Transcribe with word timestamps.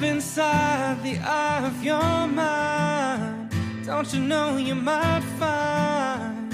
Inside 0.00 1.02
the 1.02 1.18
eye 1.18 1.66
of 1.66 1.82
your 1.82 2.28
mind. 2.28 3.50
Don't 3.84 4.12
you 4.14 4.20
know 4.20 4.56
you 4.56 4.74
might 4.74 5.22
find 5.38 6.52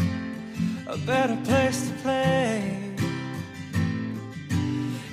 a 0.86 0.96
better 1.06 1.36
place 1.44 1.88
to 1.88 1.92
play? 2.02 2.94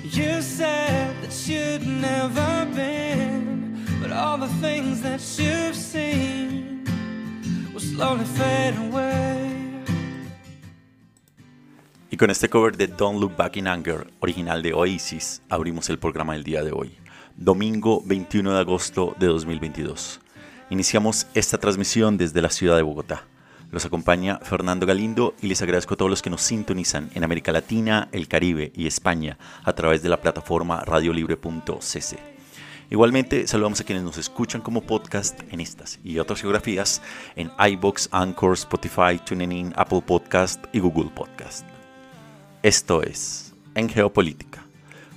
You 0.02 0.42
said 0.42 1.14
that 1.22 1.46
you'd 1.46 1.86
never 1.86 2.66
been, 2.74 3.84
but 4.00 4.10
all 4.10 4.38
the 4.38 4.48
things 4.60 5.02
that 5.02 5.20
you've 5.38 5.76
seen 5.76 6.84
will 7.72 7.80
slowly 7.80 8.24
fade 8.24 8.76
away. 8.88 9.52
Y 12.10 12.16
con 12.16 12.28
este 12.28 12.48
cover 12.48 12.76
de 12.76 12.88
Don't 12.88 13.20
Look 13.20 13.36
Back 13.36 13.56
in 13.56 13.66
Anger, 13.66 14.06
original 14.20 14.62
de 14.62 14.74
Oasis, 14.74 15.42
abrimos 15.48 15.88
el 15.88 15.98
programa 15.98 16.34
del 16.34 16.44
día 16.44 16.62
de 16.62 16.70
hoy, 16.70 16.94
domingo 17.36 18.02
21 18.04 18.52
de 18.52 18.60
agosto 18.60 19.14
de 19.18 19.26
2022. 19.26 20.20
Iniciamos 20.70 21.26
esta 21.34 21.58
transmisión 21.58 22.16
desde 22.16 22.42
la 22.42 22.50
ciudad 22.50 22.76
de 22.76 22.82
Bogotá. 22.82 23.26
Los 23.70 23.84
acompaña 23.84 24.38
Fernando 24.42 24.86
Galindo 24.86 25.34
y 25.40 25.46
les 25.46 25.62
agradezco 25.62 25.94
a 25.94 25.96
todos 25.96 26.10
los 26.10 26.22
que 26.22 26.30
nos 26.30 26.42
sintonizan 26.42 27.10
en 27.14 27.24
América 27.24 27.52
Latina, 27.52 28.08
el 28.12 28.28
Caribe 28.28 28.72
y 28.74 28.86
España 28.86 29.38
a 29.64 29.72
través 29.72 30.02
de 30.02 30.08
la 30.08 30.20
plataforma 30.20 30.84
radiolibre.cc. 30.84 32.32
Igualmente, 32.90 33.46
saludamos 33.46 33.80
a 33.80 33.84
quienes 33.84 34.04
nos 34.04 34.18
escuchan 34.18 34.60
como 34.60 34.82
podcast 34.82 35.40
en 35.50 35.60
estas 35.60 35.98
y 36.04 36.18
otras 36.18 36.42
geografías 36.42 37.00
en 37.36 37.50
iBox, 37.58 38.10
Anchor, 38.12 38.52
Spotify, 38.52 39.18
TuneIn, 39.24 39.72
Apple 39.76 40.02
Podcast 40.06 40.62
y 40.74 40.80
Google 40.80 41.10
Podcast. 41.14 41.66
Esto 42.62 43.02
es 43.02 43.54
En 43.74 43.88
Geopolítica, 43.88 44.61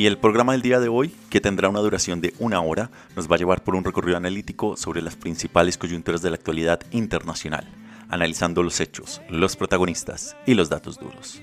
Y 0.00 0.06
el 0.06 0.16
programa 0.16 0.52
del 0.52 0.62
día 0.62 0.80
de 0.80 0.88
hoy, 0.88 1.14
que 1.28 1.42
tendrá 1.42 1.68
una 1.68 1.80
duración 1.80 2.22
de 2.22 2.32
una 2.38 2.62
hora, 2.62 2.90
nos 3.16 3.30
va 3.30 3.34
a 3.34 3.38
llevar 3.38 3.62
por 3.62 3.74
un 3.74 3.84
recorrido 3.84 4.16
analítico 4.16 4.74
sobre 4.78 5.02
las 5.02 5.14
principales 5.14 5.76
coyunturas 5.76 6.22
de 6.22 6.30
la 6.30 6.36
actualidad 6.36 6.80
internacional, 6.90 7.68
analizando 8.08 8.62
los 8.62 8.80
hechos, 8.80 9.20
los 9.28 9.56
protagonistas 9.56 10.38
y 10.46 10.54
los 10.54 10.70
datos 10.70 10.98
duros. 10.98 11.42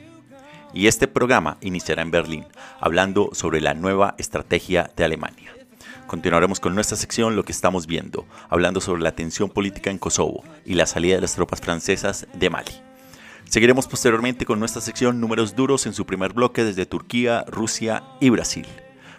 Y 0.74 0.88
este 0.88 1.08
programa 1.08 1.60
iniciará 1.62 2.02
en 2.02 2.10
Berlín, 2.10 2.46
hablando 2.80 3.30
sobre 3.34 3.62
la 3.62 3.76
nueva 3.76 4.16
estrategia 4.18 4.90
de 4.98 5.04
Alemania. 5.04 5.54
Continuaremos 6.08 6.60
con 6.60 6.74
nuestra 6.74 6.98
sección 6.98 7.36
Lo 7.36 7.44
que 7.44 7.52
estamos 7.52 7.86
viendo, 7.86 8.26
hablando 8.50 8.82
sobre 8.82 9.04
la 9.04 9.12
tensión 9.12 9.52
política 9.52 9.92
en 9.92 10.00
Kosovo 10.00 10.44
y 10.66 10.74
la 10.74 10.88
salida 10.88 11.14
de 11.14 11.22
las 11.22 11.36
tropas 11.36 11.62
francesas 11.62 12.26
de 12.34 12.50
Mali. 12.50 12.87
Seguiremos 13.50 13.88
posteriormente 13.88 14.46
con 14.46 14.60
nuestra 14.60 14.82
sección 14.82 15.22
Números 15.22 15.56
duros 15.56 15.86
en 15.86 15.94
su 15.94 16.06
primer 16.06 16.34
bloque 16.34 16.66
desde 16.66 16.86
Turquía, 16.86 17.46
Rusia 17.48 18.04
y 18.20 18.30
Brasil. 18.30 18.68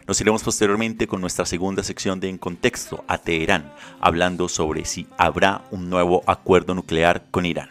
Nos 0.06 0.20
iremos 0.20 0.42
posteriormente 0.42 1.06
con 1.06 1.22
nuestra 1.22 1.46
segunda 1.46 1.82
sección 1.82 2.20
de 2.20 2.28
En 2.28 2.36
Contexto 2.36 3.04
a 3.08 3.16
Teherán, 3.16 3.72
hablando 4.00 4.50
sobre 4.50 4.84
si 4.84 5.06
habrá 5.16 5.64
un 5.70 5.88
nuevo 5.88 6.22
acuerdo 6.26 6.74
nuclear 6.74 7.24
con 7.30 7.46
Irán. 7.46 7.70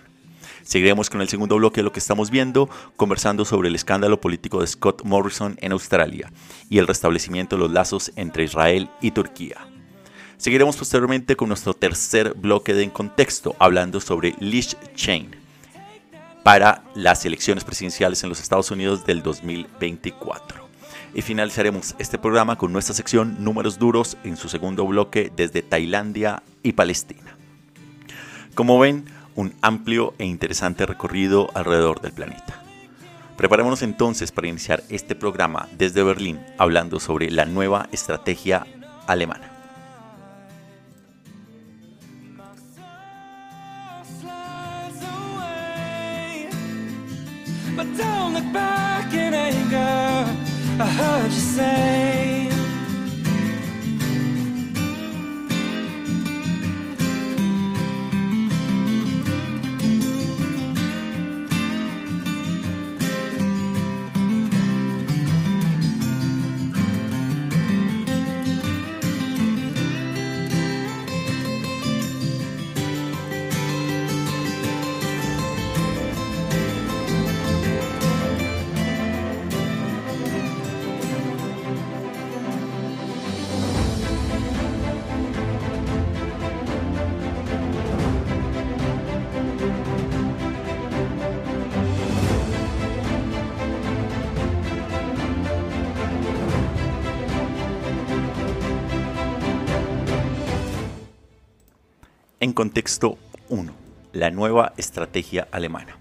Seguiremos 0.63 1.11
con 1.11 1.21
el 1.21 1.29
segundo 1.29 1.57
bloque 1.57 1.81
de 1.81 1.83
lo 1.83 1.91
que 1.91 1.99
estamos 1.99 2.31
viendo, 2.31 2.69
conversando 2.95 3.45
sobre 3.45 3.69
el 3.69 3.75
escándalo 3.75 4.19
político 4.19 4.59
de 4.59 4.67
Scott 4.67 5.03
Morrison 5.03 5.57
en 5.61 5.73
Australia 5.73 6.31
y 6.71 6.79
el 6.79 6.87
restablecimiento 6.87 7.55
de 7.55 7.61
los 7.61 7.71
lazos 7.71 8.11
entre 8.15 8.43
Israel 8.43 8.89
y 8.99 9.11
Turquía. 9.11 9.67
Seguiremos 10.37 10.75
posteriormente 10.75 11.35
con 11.35 11.49
nuestro 11.49 11.75
tercer 11.75 12.33
bloque 12.33 12.73
de 12.73 12.83
En 12.83 12.89
Contexto, 12.89 13.55
hablando 13.59 14.01
sobre 14.01 14.35
Liz 14.39 14.75
Chain 14.95 15.36
para 16.47 16.81
las 16.95 17.25
elecciones 17.25 17.65
presidenciales 17.65 18.23
en 18.23 18.29
los 18.29 18.39
Estados 18.39 18.71
Unidos 18.71 19.05
del 19.05 19.21
2024. 19.21 20.65
Y 21.13 21.21
finalizaremos 21.21 21.93
este 21.99 22.17
programa 22.17 22.57
con 22.57 22.71
nuestra 22.71 22.95
sección 22.95 23.43
Números 23.43 23.77
Duros 23.77 24.15
en 24.23 24.37
su 24.37 24.47
segundo 24.47 24.87
bloque 24.87 25.29
desde 25.35 25.61
Tailandia 25.61 26.43
y 26.63 26.71
Palestina. 26.71 27.35
Como 28.55 28.79
ven, 28.79 29.03
un 29.35 29.55
amplio 29.61 30.13
e 30.19 30.23
interesante 30.23 30.85
recorrido 30.85 31.49
alrededor 31.53 31.99
del 31.99 32.13
planeta. 32.13 32.63
Preparémonos 33.35 33.81
entonces 33.81 34.31
para 34.31 34.47
iniciar 34.47 34.83
este 34.87 35.15
programa 35.15 35.67
desde 35.77 36.01
Berlín 36.01 36.39
hablando 36.57 37.01
sobre 37.01 37.29
la 37.29 37.43
nueva 37.43 37.89
estrategia 37.91 38.65
alemana. 39.05 39.56
But 47.77 47.95
don't 47.95 48.33
look 48.33 48.51
back 48.51 49.13
in 49.13 49.35
anger. 49.35 50.25
I 50.79 50.87
heard 50.87 51.31
you 51.31 51.39
say. 51.39 52.56
Contexto 102.57 103.19
1. 103.49 103.71
La 104.13 104.31
nueva 104.31 104.73
estrategia 104.77 105.47
alemana. 105.51 105.95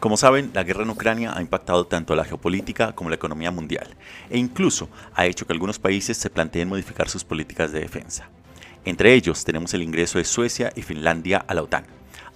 Como 0.00 0.16
saben, 0.16 0.50
la 0.52 0.64
guerra 0.64 0.82
en 0.82 0.90
Ucrania 0.90 1.32
ha 1.36 1.40
impactado 1.40 1.86
tanto 1.86 2.16
la 2.16 2.24
geopolítica 2.24 2.96
como 2.96 3.10
la 3.10 3.14
economía 3.14 3.52
mundial, 3.52 3.86
e 4.28 4.36
incluso 4.36 4.88
ha 5.14 5.26
hecho 5.26 5.46
que 5.46 5.52
algunos 5.52 5.78
países 5.78 6.16
se 6.16 6.30
planteen 6.30 6.68
modificar 6.68 7.08
sus 7.08 7.22
políticas 7.22 7.70
de 7.70 7.78
defensa. 7.78 8.28
Entre 8.84 9.14
ellos 9.14 9.44
tenemos 9.44 9.72
el 9.72 9.84
ingreso 9.84 10.18
de 10.18 10.24
Suecia 10.24 10.72
y 10.74 10.82
Finlandia 10.82 11.44
a 11.46 11.54
la 11.54 11.62
OTAN, 11.62 11.84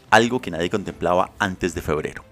algo 0.08 0.40
que 0.40 0.52
nadie 0.52 0.70
contemplaba 0.70 1.32
antes 1.40 1.75
de 1.75 1.82
febrero. 1.82 2.22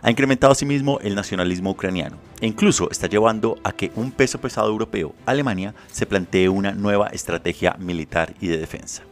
Ha 0.00 0.10
incrementado 0.10 0.52
asimismo 0.54 1.00
el 1.00 1.14
nacionalismo 1.14 1.72
ucraniano 1.72 2.16
e 2.40 2.46
incluso 2.46 2.90
está 2.90 3.08
llevando 3.08 3.58
a 3.62 3.72
que 3.72 3.92
un 3.94 4.10
peso 4.10 4.40
pesado 4.40 4.70
europeo, 4.70 5.14
Alemania, 5.26 5.74
se 5.90 6.06
plantee 6.06 6.48
una 6.48 6.72
nueva 6.72 7.08
estrategia 7.08 7.76
militar 7.78 8.32
y 8.40 8.46
de 8.46 8.56
defensa. 8.56 9.02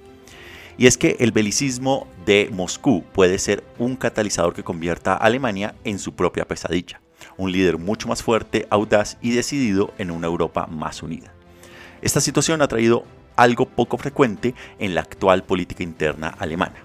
Y 0.79 0.87
es 0.87 0.97
que 0.97 1.17
el 1.21 1.33
belicismo 1.33 2.07
de 2.25 2.49
Moscú 2.53 3.05
puede 3.13 3.39
ser 3.39 3.65
un 3.79 3.97
catalizador 3.97 4.55
que 4.55 4.65
convierta 4.65 5.13
a 5.13 5.17
Alemania 5.17 5.75
en 5.85 5.99
su 5.99 6.15
propia 6.15 6.47
pesadilla, 6.47 7.01
un 7.37 7.53
líder 7.53 7.79
mucho 7.79 8.09
más 8.09 8.23
fuerte, 8.23 8.67
audaz 8.71 9.19
y 9.21 9.31
decidido 9.33 9.93
en 9.99 10.11
una 10.11 10.27
Europa 10.27 10.67
más 10.67 11.03
unida. 11.03 11.33
Esta 12.03 12.21
situación 12.21 12.63
ha 12.63 12.69
traído 12.69 13.05
algo 13.37 13.67
poco 13.67 13.99
frecuente 13.99 14.55
en 14.79 14.95
la 14.95 15.03
actual 15.03 15.45
política 15.45 15.83
interna 15.83 16.29
alemana. 16.29 16.77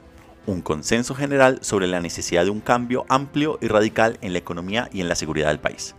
Un 0.46 0.62
consenso 0.62 1.16
general 1.16 1.60
sobre 1.62 1.88
la 1.88 2.02
necesidad 2.02 2.44
de 2.44 2.50
un 2.50 2.62
cambio 2.62 3.06
amplio 3.10 3.58
y 3.62 3.68
radical 3.68 4.18
en 4.22 4.34
la 4.34 4.40
economía 4.40 4.90
y 4.94 5.02
en 5.02 5.10
la 5.10 5.16
seguridad 5.16 5.48
del 5.48 5.60
país. 5.60 5.96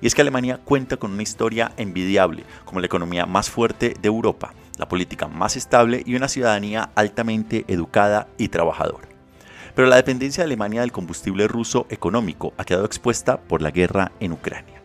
Y 0.00 0.06
es 0.06 0.14
que 0.14 0.22
Alemania 0.22 0.60
cuenta 0.64 0.96
con 0.96 1.12
una 1.12 1.22
historia 1.22 1.72
envidiable 1.76 2.44
como 2.64 2.80
la 2.80 2.86
economía 2.86 3.26
más 3.26 3.50
fuerte 3.50 3.94
de 4.00 4.08
Europa, 4.08 4.54
la 4.78 4.88
política 4.88 5.28
más 5.28 5.56
estable 5.56 6.02
y 6.06 6.14
una 6.14 6.28
ciudadanía 6.28 6.90
altamente 6.94 7.64
educada 7.68 8.28
y 8.38 8.48
trabajadora. 8.48 9.08
Pero 9.74 9.88
la 9.88 9.96
dependencia 9.96 10.42
de 10.42 10.46
Alemania 10.46 10.82
del 10.82 10.92
combustible 10.92 11.48
ruso 11.48 11.86
económico 11.88 12.52
ha 12.58 12.64
quedado 12.64 12.84
expuesta 12.84 13.40
por 13.40 13.62
la 13.62 13.70
guerra 13.70 14.12
en 14.20 14.32
Ucrania. 14.32 14.82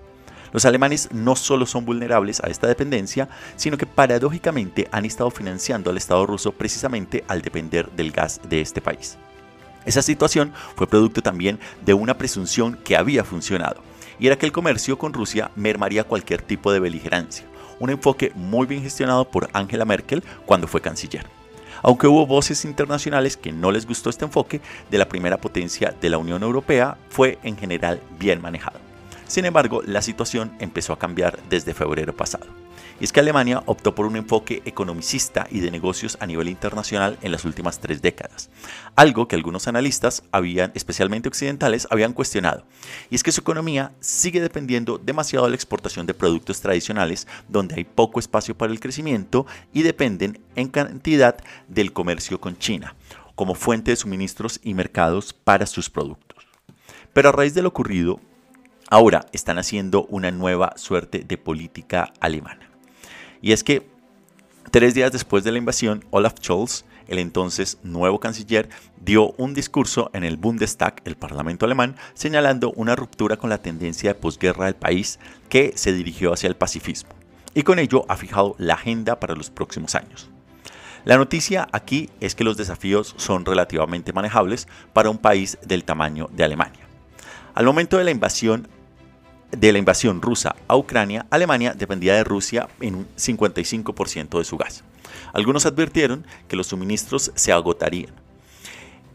Los 0.53 0.65
alemanes 0.65 1.09
no 1.11 1.35
solo 1.35 1.65
son 1.65 1.85
vulnerables 1.85 2.39
a 2.39 2.47
esta 2.47 2.67
dependencia, 2.67 3.27
sino 3.57 3.77
que 3.77 3.85
paradójicamente 3.85 4.87
han 4.91 5.05
estado 5.05 5.29
financiando 5.29 5.89
al 5.89 5.97
Estado 5.97 6.25
ruso 6.25 6.53
precisamente 6.53 7.23
al 7.27 7.41
depender 7.41 7.91
del 7.91 8.11
gas 8.11 8.39
de 8.47 8.61
este 8.61 8.81
país. 8.81 9.17
Esa 9.85 10.01
situación 10.01 10.53
fue 10.75 10.87
producto 10.87 11.21
también 11.21 11.59
de 11.85 11.93
una 11.93 12.17
presunción 12.17 12.77
que 12.83 12.97
había 12.97 13.23
funcionado, 13.23 13.81
y 14.19 14.27
era 14.27 14.37
que 14.37 14.45
el 14.45 14.51
comercio 14.51 14.97
con 14.97 15.13
Rusia 15.13 15.51
mermaría 15.55 16.05
cualquier 16.05 16.41
tipo 16.41 16.71
de 16.71 16.79
beligerancia, 16.79 17.45
un 17.79 17.89
enfoque 17.89 18.31
muy 18.35 18.67
bien 18.67 18.83
gestionado 18.83 19.25
por 19.25 19.49
Angela 19.53 19.85
Merkel 19.85 20.23
cuando 20.45 20.67
fue 20.67 20.81
canciller. 20.81 21.25
Aunque 21.83 22.07
hubo 22.07 22.25
voces 22.25 22.65
internacionales 22.65 23.37
que 23.37 23.51
no 23.51 23.71
les 23.71 23.85
gustó 23.85 24.09
este 24.09 24.25
enfoque 24.25 24.61
de 24.89 24.97
la 24.97 25.07
primera 25.07 25.37
potencia 25.37 25.93
de 26.01 26.09
la 26.09 26.17
Unión 26.17 26.43
Europea, 26.43 26.97
fue 27.09 27.37
en 27.43 27.57
general 27.57 28.01
bien 28.19 28.41
manejado. 28.41 28.86
Sin 29.27 29.45
embargo, 29.45 29.81
la 29.85 30.01
situación 30.01 30.53
empezó 30.59 30.93
a 30.93 30.99
cambiar 30.99 31.39
desde 31.49 31.73
febrero 31.73 32.15
pasado. 32.15 32.47
Y 32.99 33.03
es 33.03 33.11
que 33.11 33.19
Alemania 33.19 33.61
optó 33.67 33.93
por 33.93 34.07
un 34.07 34.15
enfoque 34.15 34.63
economicista 34.65 35.47
y 35.51 35.59
de 35.59 35.69
negocios 35.69 36.17
a 36.19 36.25
nivel 36.25 36.47
internacional 36.47 37.19
en 37.21 37.31
las 37.31 37.45
últimas 37.45 37.79
tres 37.79 38.01
décadas, 38.01 38.49
algo 38.95 39.27
que 39.27 39.35
algunos 39.35 39.67
analistas, 39.67 40.23
habían, 40.31 40.71
especialmente 40.73 41.29
occidentales, 41.29 41.87
habían 41.91 42.13
cuestionado. 42.13 42.65
Y 43.11 43.15
es 43.15 43.21
que 43.21 43.31
su 43.31 43.41
economía 43.41 43.91
sigue 43.99 44.41
dependiendo 44.41 44.97
demasiado 44.97 45.45
de 45.45 45.51
la 45.51 45.55
exportación 45.55 46.07
de 46.07 46.15
productos 46.15 46.61
tradicionales, 46.61 47.27
donde 47.47 47.75
hay 47.75 47.83
poco 47.83 48.19
espacio 48.19 48.57
para 48.57 48.71
el 48.71 48.79
crecimiento 48.79 49.45
y 49.73 49.83
dependen 49.83 50.39
en 50.55 50.69
cantidad 50.69 51.37
del 51.67 51.93
comercio 51.93 52.41
con 52.41 52.57
China, 52.57 52.95
como 53.35 53.53
fuente 53.53 53.91
de 53.91 53.97
suministros 53.97 54.59
y 54.63 54.73
mercados 54.73 55.33
para 55.33 55.67
sus 55.67 55.89
productos. 55.89 56.47
Pero 57.13 57.29
a 57.29 57.31
raíz 57.31 57.53
de 57.53 57.61
lo 57.61 57.69
ocurrido, 57.69 58.19
Ahora 58.89 59.25
están 59.33 59.57
haciendo 59.57 60.05
una 60.05 60.31
nueva 60.31 60.73
suerte 60.77 61.25
de 61.27 61.37
política 61.37 62.13
alemana. 62.21 62.69
Y 63.41 63.51
es 63.51 63.65
que 63.65 63.85
tres 64.71 64.93
días 64.93 65.11
después 65.11 65.43
de 65.43 65.51
la 65.51 65.57
invasión, 65.57 66.05
Olaf 66.09 66.35
Scholz, 66.41 66.85
el 67.09 67.19
entonces 67.19 67.79
nuevo 67.83 68.21
canciller, 68.21 68.69
dio 69.01 69.31
un 69.37 69.53
discurso 69.53 70.09
en 70.13 70.23
el 70.23 70.37
Bundestag, 70.37 71.01
el 71.03 71.17
Parlamento 71.17 71.65
alemán, 71.65 71.97
señalando 72.13 72.71
una 72.71 72.95
ruptura 72.95 73.35
con 73.35 73.49
la 73.49 73.61
tendencia 73.61 74.13
de 74.13 74.19
posguerra 74.19 74.65
del 74.65 74.75
país 74.75 75.19
que 75.49 75.73
se 75.75 75.91
dirigió 75.91 76.31
hacia 76.31 76.47
el 76.47 76.55
pacifismo. 76.55 77.09
Y 77.53 77.63
con 77.63 77.79
ello 77.79 78.05
ha 78.07 78.15
fijado 78.15 78.55
la 78.57 78.75
agenda 78.75 79.19
para 79.19 79.35
los 79.35 79.49
próximos 79.49 79.95
años. 79.95 80.29
La 81.03 81.17
noticia 81.17 81.67
aquí 81.73 82.09
es 82.21 82.35
que 82.35 82.43
los 82.45 82.55
desafíos 82.55 83.15
son 83.17 83.45
relativamente 83.45 84.13
manejables 84.13 84.67
para 84.93 85.09
un 85.09 85.17
país 85.17 85.57
del 85.65 85.83
tamaño 85.83 86.29
de 86.31 86.45
Alemania. 86.45 86.87
Al 87.53 87.65
momento 87.65 87.97
de 87.97 88.03
la 88.03 88.11
invasión, 88.11 88.67
de 89.51 89.71
la 89.71 89.77
invasión 89.77 90.21
rusa 90.21 90.55
a 90.67 90.75
Ucrania, 90.75 91.25
Alemania 91.29 91.73
dependía 91.73 92.15
de 92.15 92.23
Rusia 92.23 92.67
en 92.81 92.95
un 92.95 93.07
55% 93.15 94.37
de 94.37 94.45
su 94.45 94.57
gas. 94.57 94.83
Algunos 95.33 95.65
advirtieron 95.65 96.25
que 96.47 96.55
los 96.55 96.67
suministros 96.67 97.31
se 97.35 97.51
agotarían 97.51 98.13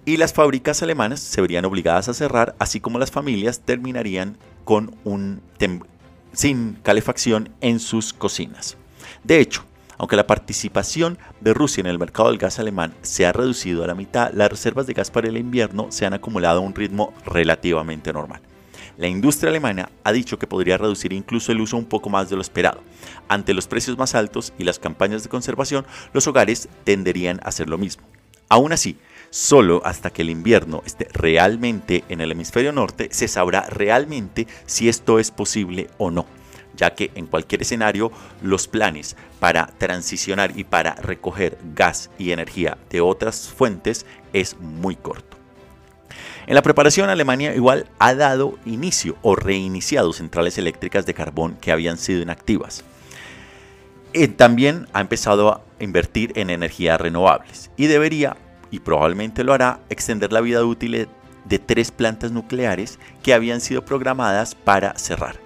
y 0.04 0.16
las 0.16 0.32
fábricas 0.32 0.82
alemanas 0.82 1.20
se 1.20 1.40
verían 1.40 1.64
obligadas 1.64 2.08
a 2.08 2.14
cerrar, 2.14 2.54
así 2.58 2.80
como 2.80 2.98
las 2.98 3.10
familias 3.10 3.60
terminarían 3.60 4.36
con 4.64 4.94
un 5.04 5.40
sin 6.32 6.74
calefacción 6.82 7.50
en 7.60 7.78
sus 7.78 8.12
cocinas. 8.12 8.76
De 9.22 9.38
hecho, 9.38 9.64
aunque 9.98 10.16
la 10.16 10.26
participación 10.26 11.18
de 11.40 11.54
Rusia 11.54 11.82
en 11.82 11.86
el 11.86 11.98
mercado 11.98 12.30
del 12.30 12.38
gas 12.38 12.58
alemán 12.58 12.94
se 13.02 13.26
ha 13.26 13.32
reducido 13.32 13.84
a 13.84 13.86
la 13.86 13.94
mitad, 13.94 14.32
las 14.32 14.50
reservas 14.50 14.86
de 14.86 14.94
gas 14.94 15.10
para 15.10 15.28
el 15.28 15.36
invierno 15.36 15.88
se 15.90 16.06
han 16.06 16.14
acumulado 16.14 16.58
a 16.58 16.62
un 16.62 16.74
ritmo 16.74 17.12
relativamente 17.24 18.12
normal. 18.12 18.40
La 18.96 19.08
industria 19.08 19.50
alemana 19.50 19.90
ha 20.04 20.12
dicho 20.12 20.38
que 20.38 20.46
podría 20.46 20.76
reducir 20.76 21.12
incluso 21.12 21.52
el 21.52 21.60
uso 21.60 21.76
un 21.76 21.86
poco 21.86 22.10
más 22.10 22.28
de 22.28 22.36
lo 22.36 22.42
esperado. 22.42 22.82
Ante 23.28 23.54
los 23.54 23.66
precios 23.66 23.96
más 23.96 24.14
altos 24.14 24.52
y 24.58 24.64
las 24.64 24.78
campañas 24.78 25.22
de 25.22 25.28
conservación, 25.28 25.86
los 26.12 26.26
hogares 26.26 26.68
tenderían 26.84 27.40
a 27.42 27.48
hacer 27.48 27.68
lo 27.68 27.78
mismo. 27.78 28.04
Aún 28.48 28.72
así, 28.72 28.98
solo 29.30 29.80
hasta 29.84 30.10
que 30.10 30.22
el 30.22 30.30
invierno 30.30 30.82
esté 30.84 31.08
realmente 31.12 32.04
en 32.10 32.20
el 32.20 32.32
hemisferio 32.32 32.72
norte 32.72 33.08
se 33.12 33.28
sabrá 33.28 33.62
realmente 33.62 34.46
si 34.66 34.88
esto 34.88 35.18
es 35.18 35.30
posible 35.30 35.88
o 35.96 36.10
no 36.10 36.26
ya 36.74 36.94
que 36.94 37.10
en 37.14 37.26
cualquier 37.26 37.62
escenario 37.62 38.10
los 38.42 38.68
planes 38.68 39.16
para 39.40 39.66
transicionar 39.78 40.58
y 40.58 40.64
para 40.64 40.94
recoger 40.94 41.58
gas 41.74 42.10
y 42.18 42.32
energía 42.32 42.78
de 42.90 43.00
otras 43.00 43.48
fuentes 43.48 44.06
es 44.32 44.58
muy 44.58 44.96
corto. 44.96 45.41
En 46.52 46.56
la 46.56 46.60
preparación, 46.60 47.08
Alemania 47.08 47.54
igual 47.54 47.86
ha 47.98 48.14
dado 48.14 48.58
inicio 48.66 49.16
o 49.22 49.34
reiniciado 49.34 50.12
centrales 50.12 50.58
eléctricas 50.58 51.06
de 51.06 51.14
carbón 51.14 51.56
que 51.58 51.72
habían 51.72 51.96
sido 51.96 52.20
inactivas. 52.20 52.84
Eh, 54.12 54.28
también 54.28 54.86
ha 54.92 55.00
empezado 55.00 55.48
a 55.48 55.62
invertir 55.80 56.34
en 56.36 56.50
energías 56.50 57.00
renovables 57.00 57.70
y 57.78 57.86
debería, 57.86 58.36
y 58.70 58.80
probablemente 58.80 59.44
lo 59.44 59.54
hará, 59.54 59.80
extender 59.88 60.30
la 60.30 60.42
vida 60.42 60.62
útil 60.62 61.08
de 61.46 61.58
tres 61.58 61.90
plantas 61.90 62.32
nucleares 62.32 62.98
que 63.22 63.32
habían 63.32 63.62
sido 63.62 63.86
programadas 63.86 64.54
para 64.54 64.98
cerrar. 64.98 65.36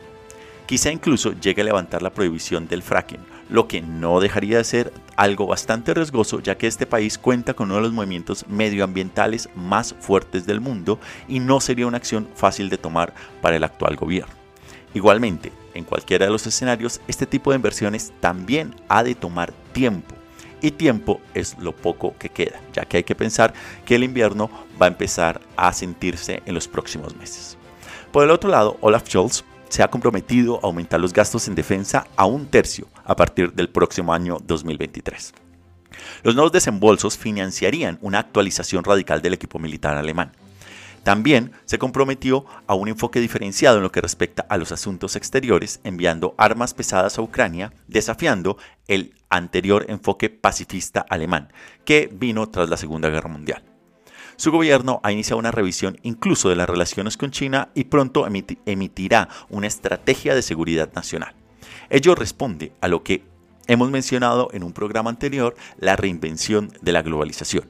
Quizá 0.67 0.91
incluso 0.91 1.35
llegue 1.35 1.63
a 1.63 1.67
levantar 1.67 2.03
la 2.03 2.11
prohibición 2.11 2.67
del 2.67 2.83
fracking, 2.83 3.25
lo 3.49 3.69
que 3.69 3.81
no 3.81 4.21
dejaría 4.21 4.59
de 4.59 4.65
ser 4.65 4.93
algo 5.17 5.47
bastante 5.47 5.95
riesgoso 5.95 6.41
ya 6.41 6.59
que 6.59 6.67
este 6.67 6.87
país 6.87 7.19
cuenta 7.19 7.55
con 7.55 7.67
uno 7.67 7.77
de 7.77 7.83
los 7.83 7.93
movimientos 7.93 8.47
medioambientales 8.49 9.49
más 9.55 9.95
fuertes 10.01 10.47
del 10.47 10.61
mundo 10.61 10.99
y 11.29 11.41
no 11.41 11.61
sería 11.61 11.87
una 11.87 11.99
acción 11.99 12.29
fácil 12.35 12.69
de 12.69 12.79
tomar 12.79 13.15
para 13.41 13.57
el 13.57 13.65
actual 13.65 13.97
gobierno. 13.97 14.35
Igualmente, 14.95 15.53
en 15.75 15.85
cualquiera 15.85 16.25
de 16.25 16.33
los 16.33 16.47
escenarios, 16.47 17.01
este 17.07 17.27
tipo 17.27 17.51
de 17.51 17.57
inversiones 17.57 18.13
también 18.21 18.75
ha 18.89 19.03
de 19.03 19.15
tomar 19.15 19.53
tiempo. 19.73 20.15
Y 20.63 20.71
tiempo 20.71 21.21
es 21.35 21.59
lo 21.59 21.77
poco 21.77 22.15
que 22.19 22.31
queda, 22.31 22.59
ya 22.73 22.87
que 22.87 22.97
hay 22.97 23.05
que 23.05 23.15
pensar 23.15 23.53
que 23.85 23.97
el 23.97 24.05
invierno 24.05 24.51
va 24.81 24.87
a 24.87 24.89
empezar 24.89 25.43
a 25.55 25.73
sentirse 25.75 26.43
en 26.47 26.55
los 26.55 26.67
próximos 26.67 27.15
meses. 27.15 27.59
Por 28.11 28.25
el 28.25 28.31
otro 28.31 28.49
lado, 28.49 28.79
Olaf 28.81 29.07
Scholz 29.07 29.45
se 29.69 29.83
ha 29.83 29.89
comprometido 29.89 30.61
a 30.63 30.67
aumentar 30.67 31.01
los 31.01 31.13
gastos 31.13 31.49
en 31.49 31.55
defensa 31.55 32.07
a 32.17 32.27
un 32.27 32.47
tercio 32.47 32.89
a 33.05 33.17
partir 33.17 33.53
del 33.53 33.69
próximo 33.69 34.13
año 34.13 34.39
2023. 34.45 35.35
Los 36.23 36.35
nuevos 36.35 36.53
desembolsos 36.53 37.17
financiarían 37.17 37.99
una 38.03 38.19
actualización 38.19 38.85
radical 38.85 39.23
del 39.23 39.35
equipo 39.35 39.59
militar 39.59 39.97
alemán. 39.97 40.33
También 41.03 41.53
se 41.67 41.79
comprometió 41.79 42.47
a 42.67 42.75
un 42.75 42.89
enfoque 42.89 43.21
diferenciado 43.21 43.77
en 43.77 43.85
lo 43.85 43.93
que 43.93 44.01
respecta 44.01 44.45
a 44.49 44.57
los 44.57 44.73
asuntos 44.73 45.15
exteriores, 45.15 45.79
enviando 45.85 46.35
armas 46.37 46.75
pesadas 46.75 47.17
a 47.17 47.23
Ucrania, 47.23 47.73
desafiando 47.87 48.59
el 48.89 49.15
anterior 49.31 49.87
enfoque 49.89 50.31
pacifista 50.31 51.07
alemán, 51.09 51.53
que 51.85 52.11
vino 52.13 52.49
tras 52.49 52.69
la 52.69 52.77
Segunda 52.77 53.09
Guerra 53.09 53.29
Mundial. 53.29 53.76
Su 54.37 54.53
gobierno 54.53 55.01
ha 55.03 55.13
iniciado 55.13 55.39
una 55.39 55.51
revisión 55.51 55.99
incluso 56.03 56.51
de 56.51 56.57
las 56.57 56.69
relaciones 56.69 57.17
con 57.17 57.31
China 57.31 57.71
y 57.75 57.85
pronto 57.85 58.27
emitirá 58.67 59.31
una 59.49 59.67
estrategia 59.67 60.35
de 60.35 60.43
seguridad 60.43 60.93
nacional. 60.95 61.35
Ello 61.89 62.15
responde 62.15 62.73
a 62.83 62.89
lo 62.89 63.03
que 63.03 63.23
hemos 63.67 63.91
mencionado 63.91 64.51
en 64.53 64.63
un 64.63 64.75
programa 64.75 65.09
anterior, 65.09 65.57
la 65.79 65.97
reinvención 65.97 66.71
de 66.83 66.93
la 66.93 67.01
globalización, 67.01 67.65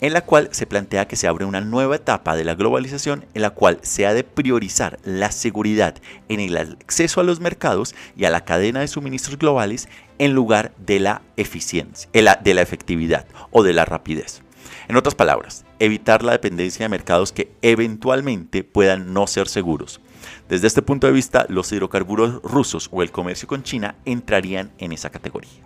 en 0.00 0.12
la 0.12 0.22
cual 0.22 0.48
se 0.50 0.66
plantea 0.66 1.06
que 1.06 1.14
se 1.14 1.28
abre 1.28 1.44
una 1.44 1.60
nueva 1.60 1.94
etapa 1.94 2.34
de 2.34 2.42
la 2.42 2.56
globalización 2.56 3.24
en 3.34 3.42
la 3.42 3.50
cual 3.50 3.78
se 3.82 4.04
ha 4.04 4.12
de 4.12 4.24
priorizar 4.24 4.98
la 5.04 5.30
seguridad 5.30 5.94
en 6.28 6.40
el 6.40 6.56
acceso 6.56 7.20
a 7.20 7.24
los 7.24 7.38
mercados 7.38 7.94
y 8.16 8.24
a 8.24 8.30
la 8.30 8.44
cadena 8.44 8.80
de 8.80 8.88
suministros 8.88 9.38
globales 9.38 9.88
en 10.18 10.32
lugar 10.32 10.72
de 10.76 10.98
la 10.98 11.22
eficiencia, 11.36 12.10
de 12.12 12.54
la 12.54 12.62
efectividad 12.62 13.26
o 13.52 13.62
de 13.62 13.74
la 13.74 13.84
rapidez. 13.84 14.42
En 14.90 14.96
otras 14.96 15.14
palabras, 15.14 15.64
evitar 15.78 16.24
la 16.24 16.32
dependencia 16.32 16.84
de 16.84 16.88
mercados 16.88 17.30
que 17.30 17.52
eventualmente 17.62 18.64
puedan 18.64 19.14
no 19.14 19.28
ser 19.28 19.46
seguros. 19.46 20.00
Desde 20.48 20.66
este 20.66 20.82
punto 20.82 21.06
de 21.06 21.12
vista, 21.12 21.46
los 21.48 21.70
hidrocarburos 21.70 22.42
rusos 22.42 22.88
o 22.90 23.00
el 23.00 23.12
comercio 23.12 23.46
con 23.46 23.62
China 23.62 23.94
entrarían 24.04 24.72
en 24.78 24.90
esa 24.90 25.10
categoría. 25.10 25.62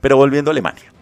Pero 0.00 0.16
volviendo 0.16 0.52
a 0.52 0.52
Alemania. 0.52 0.92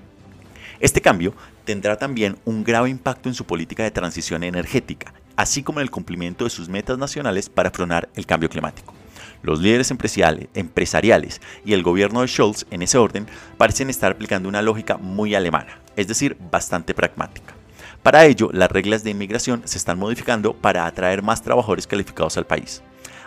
Este 0.81 1.03
cambio 1.03 1.35
tendrá 1.67 1.97
también 1.97 2.39
un 2.47 2.65
grave 2.65 2.89
impacto 2.89 3.29
en 3.29 3.35
su 3.35 3.45
política 3.45 3.83
de 3.83 3.91
transición 3.91 4.45
energética, 4.45 5.13
así 5.37 5.63
como 5.63 5.81
en 5.81 5.83
el 5.83 5.91
cumplimiento 5.91 6.45
de 6.45 6.51
sus 6.51 6.71
metas 6.71 6.97
nacionales 6.97 7.51
para 7.51 7.71
frenar 7.71 8.09
el 8.15 8.25
cambio 8.25 8.49
climático. 8.49 8.95
Los 9.43 9.61
líderes 9.61 9.91
empresariales 9.91 11.43
y 11.67 11.75
el 11.75 11.83
gobierno 11.83 12.23
de 12.23 12.29
Scholz, 12.29 12.65
en 12.71 12.81
ese 12.81 12.97
orden, 12.97 13.27
parecen 13.59 13.91
estar 13.91 14.13
aplicando 14.13 14.49
una 14.49 14.63
lógica 14.63 14.97
muy 14.97 15.35
alemana, 15.35 15.82
es 15.97 16.09
decir, 16.09 16.37
bastante 16.51 16.95
pragmática. 16.95 17.55
Para 18.03 18.25
ello, 18.25 18.51
las 18.53 18.71
reglas 18.71 19.05
de 19.05 19.11
inmigración 19.11 19.63
se 19.65 19.79
están 19.79 19.99
modificando 19.99 20.55
para 20.55 20.87
atraer 20.87 21.23
más 21.23 21.43
trabajadores 21.43 21.87
calificados 21.87 22.37
al 22.37 22.47
país. 22.47 22.83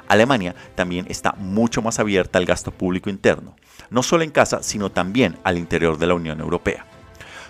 Alemania 0.08 0.56
también 0.76 1.06
está 1.10 1.34
mucho 1.38 1.82
más 1.82 2.00
abierta 2.00 2.38
al 2.38 2.46
gasto 2.46 2.72
público 2.72 3.10
interno, 3.10 3.56
no 3.90 4.04
solo 4.04 4.24
en 4.24 4.32
casa, 4.32 4.62
sino 4.64 4.92
también 4.92 5.38
al 5.44 5.58
interior 5.58 5.98
de 5.98 6.08
la 6.08 6.14
Unión 6.14 6.42
Europea. 6.42 6.86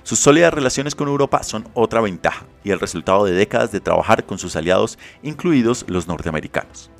Sus 0.03 0.19
sólidas 0.19 0.53
relaciones 0.53 0.93
con 0.93 1.07
Europa 1.07 1.41
son 1.41 1.67
otra 1.74 2.00
ventaja 2.00 2.45
y 2.63 2.69
el 2.69 2.79
resultado 2.79 3.25
de 3.25 3.31
décadas 3.31 3.72
de 3.72 3.79
trabajar 3.79 4.25
con 4.25 4.38
sus 4.38 4.55
aliados, 4.55 5.00
incluidos 5.24 5.84
los 5.88 6.07
norteamericanos. 6.07 6.91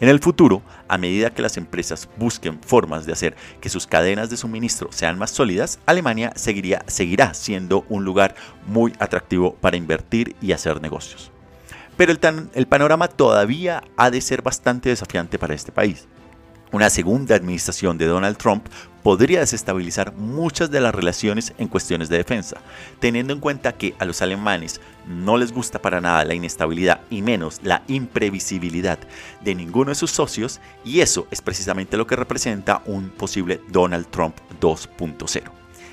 En 0.00 0.08
el 0.08 0.18
futuro, 0.18 0.62
a 0.88 0.98
medida 0.98 1.30
que 1.30 1.42
las 1.42 1.56
empresas 1.56 2.08
busquen 2.16 2.60
formas 2.60 3.06
de 3.06 3.12
hacer 3.12 3.36
que 3.60 3.68
sus 3.68 3.86
cadenas 3.86 4.28
de 4.28 4.36
suministro 4.36 4.90
sean 4.90 5.18
más 5.18 5.30
sólidas, 5.30 5.78
Alemania 5.86 6.32
seguiría, 6.34 6.84
seguirá 6.88 7.32
siendo 7.32 7.84
un 7.88 8.04
lugar 8.04 8.34
muy 8.66 8.92
atractivo 8.98 9.54
para 9.54 9.76
invertir 9.76 10.34
y 10.40 10.52
hacer 10.52 10.82
negocios. 10.82 11.30
Pero 11.96 12.10
el, 12.10 12.18
el 12.54 12.66
panorama 12.66 13.06
todavía 13.06 13.84
ha 13.96 14.10
de 14.10 14.20
ser 14.20 14.42
bastante 14.42 14.88
desafiante 14.88 15.38
para 15.38 15.54
este 15.54 15.70
país. 15.70 16.08
Una 16.72 16.90
segunda 16.90 17.36
administración 17.36 17.96
de 17.96 18.06
Donald 18.06 18.36
Trump 18.36 18.66
podría 19.04 19.40
desestabilizar 19.40 20.14
muchas 20.14 20.70
de 20.70 20.80
las 20.80 20.94
relaciones 20.94 21.52
en 21.58 21.68
cuestiones 21.68 22.08
de 22.08 22.16
defensa, 22.16 22.56
teniendo 23.00 23.34
en 23.34 23.38
cuenta 23.38 23.74
que 23.74 23.94
a 23.98 24.06
los 24.06 24.22
alemanes 24.22 24.80
no 25.06 25.36
les 25.36 25.52
gusta 25.52 25.80
para 25.80 26.00
nada 26.00 26.24
la 26.24 26.34
inestabilidad 26.34 27.02
y 27.10 27.20
menos 27.20 27.60
la 27.62 27.82
imprevisibilidad 27.86 28.98
de 29.42 29.54
ninguno 29.54 29.90
de 29.90 29.94
sus 29.94 30.10
socios 30.10 30.58
y 30.86 31.00
eso 31.00 31.28
es 31.30 31.42
precisamente 31.42 31.98
lo 31.98 32.06
que 32.06 32.16
representa 32.16 32.82
un 32.86 33.10
posible 33.10 33.60
Donald 33.68 34.06
Trump 34.06 34.36
2.0. 34.58 35.42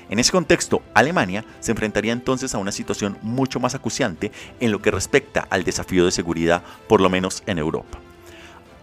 En 0.08 0.18
ese 0.18 0.32
contexto, 0.32 0.82
Alemania 0.94 1.44
se 1.60 1.72
enfrentaría 1.72 2.14
entonces 2.14 2.54
a 2.54 2.58
una 2.58 2.72
situación 2.72 3.18
mucho 3.20 3.60
más 3.60 3.74
acuciante 3.74 4.32
en 4.58 4.72
lo 4.72 4.80
que 4.80 4.90
respecta 4.90 5.46
al 5.50 5.64
desafío 5.64 6.06
de 6.06 6.12
seguridad, 6.12 6.62
por 6.88 7.02
lo 7.02 7.10
menos 7.10 7.42
en 7.44 7.58
Europa. 7.58 7.98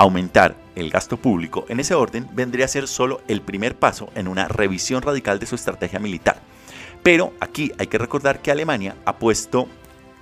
Aumentar 0.01 0.55
el 0.75 0.91
gasto 0.91 1.17
público 1.17 1.65
en 1.67 1.81
ese 1.81 1.93
orden 1.93 2.25
vendría 2.31 2.63
a 2.63 2.69
ser 2.69 2.87
solo 2.87 3.19
el 3.27 3.41
primer 3.41 3.77
paso 3.77 4.09
en 4.15 4.29
una 4.29 4.47
revisión 4.47 5.01
radical 5.01 5.39
de 5.39 5.45
su 5.45 5.55
estrategia 5.55 5.99
militar. 5.99 6.39
Pero 7.03 7.33
aquí 7.41 7.73
hay 7.77 7.87
que 7.87 7.97
recordar 7.97 8.41
que 8.41 8.49
Alemania 8.49 8.95
ha 9.03 9.17
puesto 9.17 9.67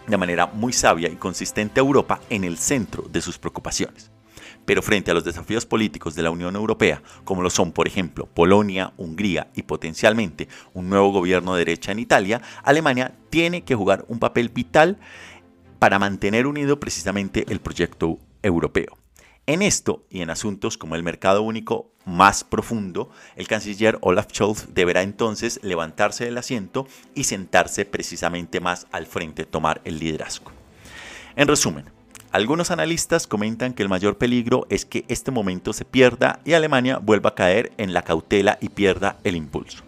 de 0.08 0.18
manera 0.18 0.48
muy 0.48 0.74
sabia 0.74 1.10
y 1.10 1.16
consistente 1.16 1.80
a 1.80 1.84
Europa 1.84 2.20
en 2.32 2.44
el 2.44 2.58
centro 2.58 3.04
de 3.04 3.22
sus 3.22 3.38
preocupaciones. 3.38 4.10
Pero 4.66 4.82
frente 4.82 5.12
a 5.12 5.14
los 5.14 5.24
desafíos 5.24 5.68
políticos 5.68 6.16
de 6.16 6.24
la 6.24 6.32
Unión 6.32 6.56
Europea, 6.56 7.04
como 7.24 7.44
lo 7.44 7.52
son, 7.52 7.72
por 7.72 7.86
ejemplo, 7.86 8.26
Polonia, 8.26 8.94
Hungría 8.98 9.52
y 9.54 9.62
potencialmente 9.62 10.48
un 10.74 10.90
nuevo 10.90 11.12
gobierno 11.12 11.54
de 11.54 11.60
derecha 11.60 11.92
en 11.92 12.00
Italia, 12.00 12.42
Alemania 12.64 13.14
tiene 13.30 13.62
que 13.62 13.76
jugar 13.76 14.06
un 14.08 14.18
papel 14.18 14.50
vital 14.50 14.98
para 15.78 16.00
mantener 16.00 16.48
unido 16.48 16.80
precisamente 16.80 17.46
el 17.48 17.60
proyecto 17.60 18.18
europeo. 18.42 18.98
En 19.50 19.62
esto 19.62 20.04
y 20.10 20.22
en 20.22 20.30
asuntos 20.30 20.78
como 20.78 20.96
el 20.96 21.04
mercado 21.04 21.42
único 21.42 21.90
más 22.04 22.44
profundo, 22.44 23.10
el 23.38 23.48
canciller 23.48 23.98
Olaf 24.02 24.28
Scholz 24.34 24.74
deberá 24.74 25.04
entonces 25.04 25.62
levantarse 25.64 26.26
del 26.26 26.38
asiento 26.38 26.86
y 27.16 27.24
sentarse 27.24 27.86
precisamente 27.86 28.60
más 28.60 28.88
al 28.92 29.06
frente, 29.06 29.46
tomar 29.46 29.80
el 29.86 30.00
liderazgo. 30.00 30.52
En 31.38 31.48
resumen, 31.48 31.86
algunos 32.32 32.72
analistas 32.72 33.26
comentan 33.26 33.74
que 33.74 33.84
el 33.84 33.90
mayor 33.90 34.18
peligro 34.18 34.68
es 34.70 34.84
que 34.84 35.06
este 35.08 35.32
momento 35.32 35.72
se 35.72 35.86
pierda 35.86 36.42
y 36.44 36.52
Alemania 36.52 36.98
vuelva 36.98 37.30
a 37.30 37.36
caer 37.36 37.72
en 37.78 37.94
la 37.94 38.02
cautela 38.02 38.58
y 38.60 38.68
pierda 38.68 39.18
el 39.24 39.38
impulso 39.38 39.86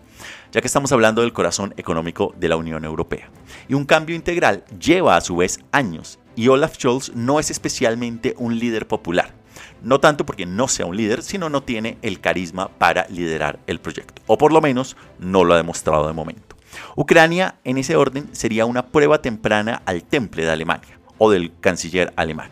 ya 0.51 0.61
que 0.61 0.67
estamos 0.67 0.91
hablando 0.91 1.21
del 1.21 1.31
corazón 1.31 1.75
económico 1.77 2.33
de 2.37 2.49
la 2.49 2.57
Unión 2.57 2.83
Europea. 2.83 3.29
Y 3.67 3.75
un 3.75 3.85
cambio 3.85 4.15
integral 4.15 4.65
lleva 4.79 5.15
a 5.15 5.21
su 5.21 5.35
vez 5.35 5.59
años, 5.71 6.17
y 6.35 6.47
Olaf 6.47 6.75
Scholz 6.75 7.13
no 7.13 7.39
es 7.39 7.51
especialmente 7.51 8.33
un 8.37 8.57
líder 8.57 8.87
popular. 8.87 9.38
No 9.81 9.99
tanto 9.99 10.25
porque 10.25 10.45
no 10.45 10.67
sea 10.67 10.85
un 10.85 10.97
líder, 10.97 11.23
sino 11.23 11.49
no 11.49 11.63
tiene 11.63 11.97
el 12.01 12.19
carisma 12.19 12.67
para 12.67 13.07
liderar 13.09 13.59
el 13.67 13.79
proyecto. 13.79 14.21
O 14.27 14.37
por 14.37 14.51
lo 14.51 14.61
menos 14.61 14.97
no 15.19 15.43
lo 15.43 15.53
ha 15.53 15.57
demostrado 15.57 16.07
de 16.07 16.13
momento. 16.13 16.55
Ucrania, 16.95 17.55
en 17.63 17.77
ese 17.77 17.95
orden, 17.95 18.29
sería 18.31 18.65
una 18.65 18.87
prueba 18.87 19.21
temprana 19.21 19.81
al 19.85 20.03
temple 20.03 20.43
de 20.43 20.51
Alemania 20.51 20.99
o 21.17 21.31
del 21.31 21.51
canciller 21.59 22.13
alemán. 22.15 22.49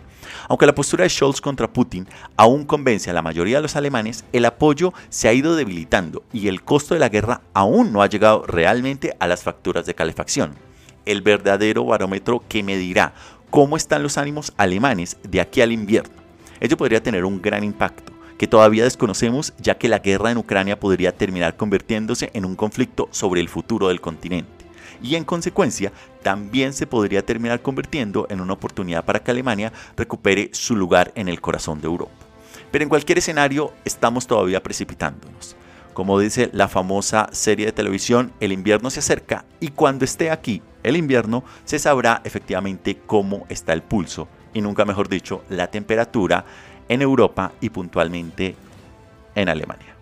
Aunque 0.49 0.65
la 0.65 0.75
postura 0.75 1.03
de 1.03 1.09
Scholz 1.09 1.41
contra 1.41 1.71
Putin 1.71 2.07
aún 2.35 2.65
convence 2.65 3.09
a 3.09 3.13
la 3.13 3.21
mayoría 3.21 3.57
de 3.57 3.63
los 3.63 3.75
alemanes, 3.75 4.25
el 4.33 4.45
apoyo 4.45 4.93
se 5.09 5.27
ha 5.27 5.33
ido 5.33 5.55
debilitando 5.55 6.23
y 6.31 6.47
el 6.47 6.63
costo 6.63 6.93
de 6.93 6.99
la 6.99 7.09
guerra 7.09 7.41
aún 7.53 7.91
no 7.91 8.01
ha 8.01 8.07
llegado 8.07 8.45
realmente 8.45 9.15
a 9.19 9.27
las 9.27 9.43
facturas 9.43 9.85
de 9.85 9.95
calefacción. 9.95 10.55
El 11.05 11.21
verdadero 11.21 11.85
barómetro 11.85 12.43
que 12.47 12.63
medirá 12.63 13.13
cómo 13.49 13.77
están 13.77 14.03
los 14.03 14.17
ánimos 14.17 14.53
alemanes 14.57 15.17
de 15.23 15.41
aquí 15.41 15.61
al 15.61 15.71
invierno. 15.71 16.26
Ello 16.59 16.77
podría 16.77 17.03
tener 17.03 17.25
un 17.25 17.41
gran 17.41 17.63
impacto, 17.63 18.13
que 18.37 18.47
todavía 18.47 18.83
desconocemos 18.83 19.53
ya 19.59 19.77
que 19.77 19.89
la 19.89 19.99
guerra 19.99 20.31
en 20.31 20.37
Ucrania 20.37 20.79
podría 20.79 21.15
terminar 21.15 21.55
convirtiéndose 21.55 22.31
en 22.33 22.45
un 22.45 22.55
conflicto 22.55 23.09
sobre 23.11 23.41
el 23.41 23.49
futuro 23.49 23.87
del 23.89 24.01
continente. 24.01 24.65
Y 25.01 25.15
en 25.15 25.23
consecuencia, 25.23 25.91
también 26.23 26.73
se 26.73 26.87
podría 26.87 27.25
terminar 27.25 27.61
convirtiendo 27.61 28.25
en 28.29 28.41
una 28.41 28.53
oportunidad 28.53 29.05
para 29.05 29.19
que 29.19 29.31
Alemania 29.31 29.71
recupere 29.95 30.49
su 30.53 30.75
lugar 30.75 31.11
en 31.15 31.29
el 31.29 31.39
corazón 31.41 31.81
de 31.81 31.87
Europa. 31.87 32.13
Pero 32.71 32.83
en 32.83 32.89
cualquier 32.89 33.19
escenario, 33.19 33.73
estamos 33.85 34.25
todavía 34.25 34.63
precipitándonos. 34.63 35.55
Como 35.93 36.19
dice 36.19 36.49
la 36.53 36.67
famosa 36.67 37.29
serie 37.31 37.67
de 37.67 37.71
televisión, 37.71 38.31
el 38.39 38.51
invierno 38.51 38.89
se 38.89 38.99
acerca 38.99 39.45
y 39.59 39.69
cuando 39.69 40.05
esté 40.05 40.29
aquí 40.29 40.61
el 40.83 40.95
invierno 40.95 41.43
se 41.65 41.79
sabrá 41.79 42.21
efectivamente 42.23 42.99
cómo 43.05 43.45
está 43.49 43.73
el 43.73 43.81
pulso 43.81 44.27
y 44.53 44.61
nunca 44.61 44.85
mejor 44.85 45.09
dicho, 45.09 45.43
la 45.49 45.67
temperatura 45.67 46.45
en 46.87 47.01
Europa 47.01 47.51
y 47.61 47.69
puntualmente 47.69 48.55
en 49.35 49.49
Alemania. 49.49 49.96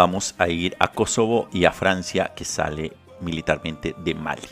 Vamos 0.00 0.34
a 0.38 0.48
ir 0.48 0.74
a 0.78 0.88
Kosovo 0.92 1.50
y 1.52 1.66
a 1.66 1.72
Francia 1.72 2.32
que 2.34 2.46
sale 2.46 2.94
militarmente 3.20 3.94
de 4.02 4.14
Mali. 4.14 4.48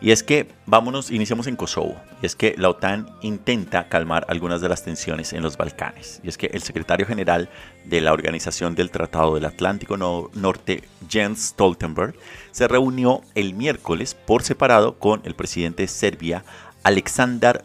Y 0.00 0.10
es 0.10 0.24
que, 0.24 0.48
vámonos, 0.66 1.12
iniciamos 1.12 1.46
en 1.46 1.54
Kosovo. 1.54 1.94
Y 2.20 2.26
es 2.26 2.34
que 2.34 2.56
la 2.58 2.68
OTAN 2.68 3.08
intenta 3.20 3.88
calmar 3.88 4.26
algunas 4.28 4.60
de 4.60 4.68
las 4.68 4.82
tensiones 4.82 5.34
en 5.34 5.44
los 5.44 5.56
Balcanes. 5.56 6.20
Y 6.24 6.28
es 6.28 6.36
que 6.36 6.48
el 6.48 6.64
secretario 6.64 7.06
general 7.06 7.48
de 7.84 8.00
la 8.00 8.12
Organización 8.12 8.74
del 8.74 8.90
Tratado 8.90 9.36
del 9.36 9.44
Atlántico 9.44 9.96
Norte, 9.96 10.82
Jens 11.08 11.50
Stoltenberg, 11.50 12.16
se 12.50 12.66
reunió 12.66 13.20
el 13.36 13.54
miércoles 13.54 14.16
por 14.16 14.42
separado 14.42 14.98
con 14.98 15.20
el 15.22 15.36
presidente 15.36 15.84
de 15.84 15.88
Serbia, 15.88 16.44
Aleksandar 16.82 17.64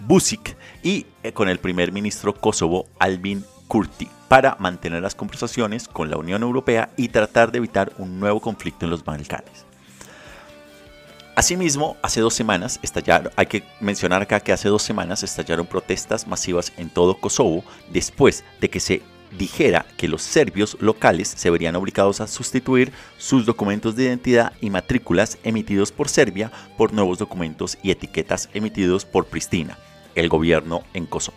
Vucic, 0.00 0.56
y 0.82 1.06
eh, 1.22 1.30
con 1.30 1.48
el 1.48 1.60
primer 1.60 1.92
ministro 1.92 2.34
Kosovo, 2.34 2.88
Albin 2.98 3.44
Kurti 3.68 4.08
para 4.30 4.54
mantener 4.60 5.02
las 5.02 5.16
conversaciones 5.16 5.88
con 5.88 6.08
la 6.08 6.16
Unión 6.16 6.44
Europea 6.44 6.90
y 6.96 7.08
tratar 7.08 7.50
de 7.50 7.58
evitar 7.58 7.92
un 7.98 8.20
nuevo 8.20 8.38
conflicto 8.38 8.84
en 8.86 8.90
los 8.92 9.04
Balcanes. 9.04 9.66
Asimismo, 11.34 11.96
hace 12.00 12.20
dos 12.20 12.32
semanas 12.32 12.78
estallaron, 12.80 13.32
hay 13.34 13.46
que 13.46 13.64
mencionar 13.80 14.22
acá 14.22 14.38
que 14.38 14.52
hace 14.52 14.68
dos 14.68 14.84
semanas 14.84 15.24
estallaron 15.24 15.66
protestas 15.66 16.28
masivas 16.28 16.72
en 16.76 16.90
todo 16.90 17.18
Kosovo 17.18 17.64
después 17.92 18.44
de 18.60 18.70
que 18.70 18.78
se 18.78 19.02
dijera 19.36 19.84
que 19.96 20.06
los 20.06 20.22
serbios 20.22 20.76
locales 20.78 21.26
se 21.26 21.50
verían 21.50 21.74
obligados 21.74 22.20
a 22.20 22.28
sustituir 22.28 22.92
sus 23.18 23.44
documentos 23.44 23.96
de 23.96 24.04
identidad 24.04 24.52
y 24.60 24.70
matrículas 24.70 25.38
emitidos 25.42 25.90
por 25.90 26.08
Serbia 26.08 26.52
por 26.78 26.92
nuevos 26.92 27.18
documentos 27.18 27.78
y 27.82 27.90
etiquetas 27.90 28.48
emitidos 28.54 29.04
por 29.04 29.26
Pristina, 29.26 29.76
el 30.14 30.28
gobierno 30.28 30.84
en 30.94 31.06
Kosovo. 31.06 31.36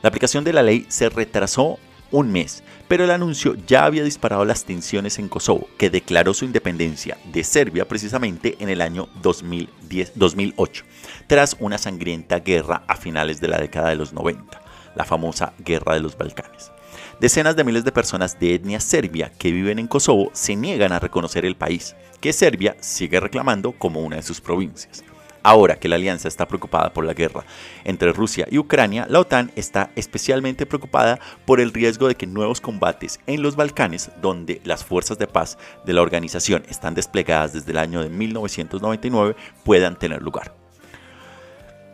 La 0.00 0.10
aplicación 0.10 0.44
de 0.44 0.52
la 0.52 0.62
ley 0.62 0.86
se 0.88 1.08
retrasó 1.08 1.80
un 2.10 2.32
mes, 2.32 2.62
pero 2.88 3.04
el 3.04 3.10
anuncio 3.10 3.54
ya 3.66 3.84
había 3.84 4.04
disparado 4.04 4.44
las 4.44 4.64
tensiones 4.64 5.18
en 5.18 5.28
Kosovo, 5.28 5.68
que 5.78 5.90
declaró 5.90 6.34
su 6.34 6.44
independencia 6.44 7.18
de 7.32 7.44
Serbia 7.44 7.86
precisamente 7.86 8.56
en 8.60 8.68
el 8.68 8.80
año 8.80 9.08
2010, 9.22 10.12
2008, 10.14 10.84
tras 11.26 11.56
una 11.60 11.78
sangrienta 11.78 12.40
guerra 12.40 12.82
a 12.88 12.96
finales 12.96 13.40
de 13.40 13.48
la 13.48 13.58
década 13.58 13.90
de 13.90 13.96
los 13.96 14.12
90, 14.12 14.60
la 14.94 15.04
famosa 15.04 15.52
Guerra 15.58 15.94
de 15.94 16.00
los 16.00 16.16
Balcanes. 16.16 16.72
Decenas 17.20 17.54
de 17.54 17.64
miles 17.64 17.84
de 17.84 17.92
personas 17.92 18.40
de 18.40 18.54
etnia 18.54 18.80
serbia 18.80 19.30
que 19.38 19.52
viven 19.52 19.78
en 19.78 19.88
Kosovo 19.88 20.30
se 20.32 20.56
niegan 20.56 20.92
a 20.92 20.98
reconocer 20.98 21.44
el 21.44 21.54
país, 21.54 21.94
que 22.20 22.32
Serbia 22.32 22.76
sigue 22.80 23.20
reclamando 23.20 23.72
como 23.72 24.00
una 24.00 24.16
de 24.16 24.22
sus 24.22 24.40
provincias. 24.40 25.04
Ahora 25.42 25.76
que 25.76 25.88
la 25.88 25.96
alianza 25.96 26.28
está 26.28 26.46
preocupada 26.46 26.92
por 26.92 27.04
la 27.04 27.14
guerra 27.14 27.44
entre 27.84 28.12
Rusia 28.12 28.46
y 28.50 28.58
Ucrania, 28.58 29.06
la 29.08 29.20
OTAN 29.20 29.52
está 29.56 29.90
especialmente 29.96 30.66
preocupada 30.66 31.18
por 31.46 31.60
el 31.60 31.72
riesgo 31.72 32.08
de 32.08 32.14
que 32.14 32.26
nuevos 32.26 32.60
combates 32.60 33.20
en 33.26 33.42
los 33.42 33.56
Balcanes, 33.56 34.10
donde 34.20 34.60
las 34.64 34.84
fuerzas 34.84 35.18
de 35.18 35.26
paz 35.26 35.56
de 35.84 35.92
la 35.92 36.02
organización 36.02 36.62
están 36.68 36.94
desplegadas 36.94 37.52
desde 37.52 37.72
el 37.72 37.78
año 37.78 38.02
de 38.02 38.10
1999, 38.10 39.34
puedan 39.64 39.98
tener 39.98 40.22
lugar. 40.22 40.54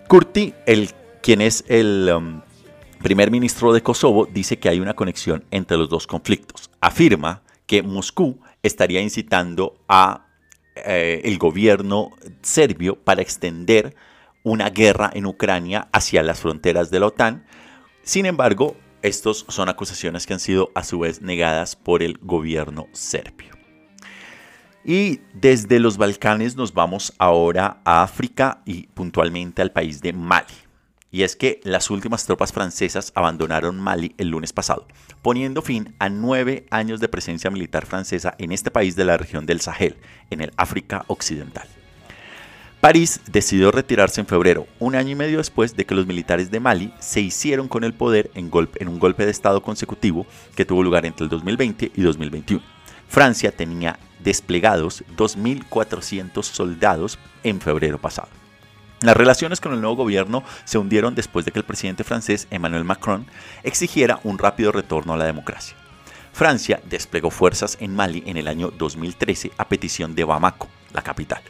Kurti, 0.08 0.54
el, 0.66 0.90
quien 1.22 1.40
es 1.40 1.64
el 1.68 2.10
um, 2.14 2.40
primer 3.02 3.30
ministro 3.30 3.72
de 3.72 3.82
Kosovo, 3.82 4.26
dice 4.26 4.58
que 4.58 4.68
hay 4.68 4.80
una 4.80 4.94
conexión 4.94 5.44
entre 5.50 5.76
los 5.76 5.88
dos 5.88 6.06
conflictos. 6.06 6.70
Afirma 6.80 7.42
que 7.66 7.82
Moscú 7.82 8.38
estaría 8.62 9.00
incitando 9.00 9.78
a 9.88 10.25
eh, 10.76 11.22
el 11.24 11.38
gobierno 11.38 12.12
serbio 12.42 12.96
para 12.96 13.22
extender 13.22 13.94
una 14.42 14.70
guerra 14.70 15.10
en 15.12 15.26
Ucrania 15.26 15.88
hacia 15.92 16.22
las 16.22 16.40
fronteras 16.40 16.90
de 16.90 17.00
la 17.00 17.06
OTAN. 17.06 17.44
Sin 18.02 18.26
embargo, 18.26 18.76
estos 19.02 19.46
son 19.48 19.68
acusaciones 19.68 20.26
que 20.26 20.34
han 20.34 20.40
sido 20.40 20.70
a 20.74 20.84
su 20.84 20.98
vez 21.00 21.22
negadas 21.22 21.76
por 21.76 22.02
el 22.02 22.18
gobierno 22.18 22.88
serbio. 22.92 23.54
Y 24.84 25.20
desde 25.34 25.80
los 25.80 25.96
Balcanes 25.96 26.54
nos 26.56 26.72
vamos 26.72 27.12
ahora 27.18 27.80
a 27.84 28.02
África 28.02 28.62
y 28.64 28.86
puntualmente 28.88 29.62
al 29.62 29.72
país 29.72 30.00
de 30.00 30.12
Mali 30.12 30.65
y 31.16 31.22
es 31.22 31.34
que 31.34 31.62
las 31.64 31.88
últimas 31.88 32.26
tropas 32.26 32.52
francesas 32.52 33.10
abandonaron 33.14 33.80
Mali 33.80 34.14
el 34.18 34.28
lunes 34.28 34.52
pasado, 34.52 34.86
poniendo 35.22 35.62
fin 35.62 35.94
a 35.98 36.10
nueve 36.10 36.66
años 36.68 37.00
de 37.00 37.08
presencia 37.08 37.50
militar 37.50 37.86
francesa 37.86 38.34
en 38.38 38.52
este 38.52 38.70
país 38.70 38.96
de 38.96 39.06
la 39.06 39.16
región 39.16 39.46
del 39.46 39.62
Sahel, 39.62 39.96
en 40.28 40.42
el 40.42 40.52
África 40.58 41.06
Occidental. 41.06 41.66
París 42.82 43.22
decidió 43.32 43.70
retirarse 43.70 44.20
en 44.20 44.26
febrero, 44.26 44.66
un 44.78 44.94
año 44.94 45.12
y 45.12 45.14
medio 45.14 45.38
después 45.38 45.74
de 45.74 45.86
que 45.86 45.94
los 45.94 46.06
militares 46.06 46.50
de 46.50 46.60
Mali 46.60 46.92
se 47.00 47.22
hicieron 47.22 47.66
con 47.66 47.82
el 47.82 47.94
poder 47.94 48.30
en, 48.34 48.50
en 48.74 48.88
un 48.88 48.98
golpe 48.98 49.24
de 49.24 49.30
Estado 49.30 49.62
consecutivo 49.62 50.26
que 50.54 50.66
tuvo 50.66 50.82
lugar 50.82 51.06
entre 51.06 51.24
el 51.24 51.30
2020 51.30 51.92
y 51.94 52.02
2021. 52.02 52.62
Francia 53.08 53.52
tenía 53.52 53.98
desplegados 54.22 55.02
2.400 55.16 56.42
soldados 56.42 57.18
en 57.42 57.62
febrero 57.62 57.96
pasado. 57.98 58.28
Las 59.06 59.16
relaciones 59.16 59.60
con 59.60 59.72
el 59.72 59.80
nuevo 59.80 59.94
gobierno 59.94 60.42
se 60.64 60.78
hundieron 60.78 61.14
después 61.14 61.44
de 61.44 61.52
que 61.52 61.60
el 61.60 61.64
presidente 61.64 62.02
francés 62.02 62.48
Emmanuel 62.50 62.82
Macron 62.82 63.24
exigiera 63.62 64.18
un 64.24 64.36
rápido 64.36 64.72
retorno 64.72 65.12
a 65.12 65.16
la 65.16 65.26
democracia. 65.26 65.76
Francia 66.32 66.80
desplegó 66.90 67.30
fuerzas 67.30 67.78
en 67.80 67.94
Mali 67.94 68.24
en 68.26 68.36
el 68.36 68.48
año 68.48 68.72
2013 68.72 69.52
a 69.58 69.68
petición 69.68 70.16
de 70.16 70.24
Bamako, 70.24 70.66
la 70.92 71.02
capital, 71.02 71.40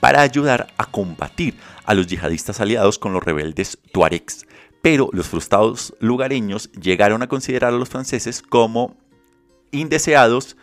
para 0.00 0.22
ayudar 0.22 0.74
a 0.76 0.86
combatir 0.86 1.54
a 1.84 1.94
los 1.94 2.08
yihadistas 2.08 2.60
aliados 2.60 2.98
con 2.98 3.12
los 3.12 3.22
rebeldes 3.22 3.78
tuaregs. 3.92 4.44
Pero 4.82 5.08
los 5.12 5.28
frustrados 5.28 5.94
lugareños 6.00 6.72
llegaron 6.72 7.22
a 7.22 7.28
considerar 7.28 7.74
a 7.74 7.78
los 7.78 7.90
franceses 7.90 8.42
como 8.42 8.96
indeseados 9.70 10.56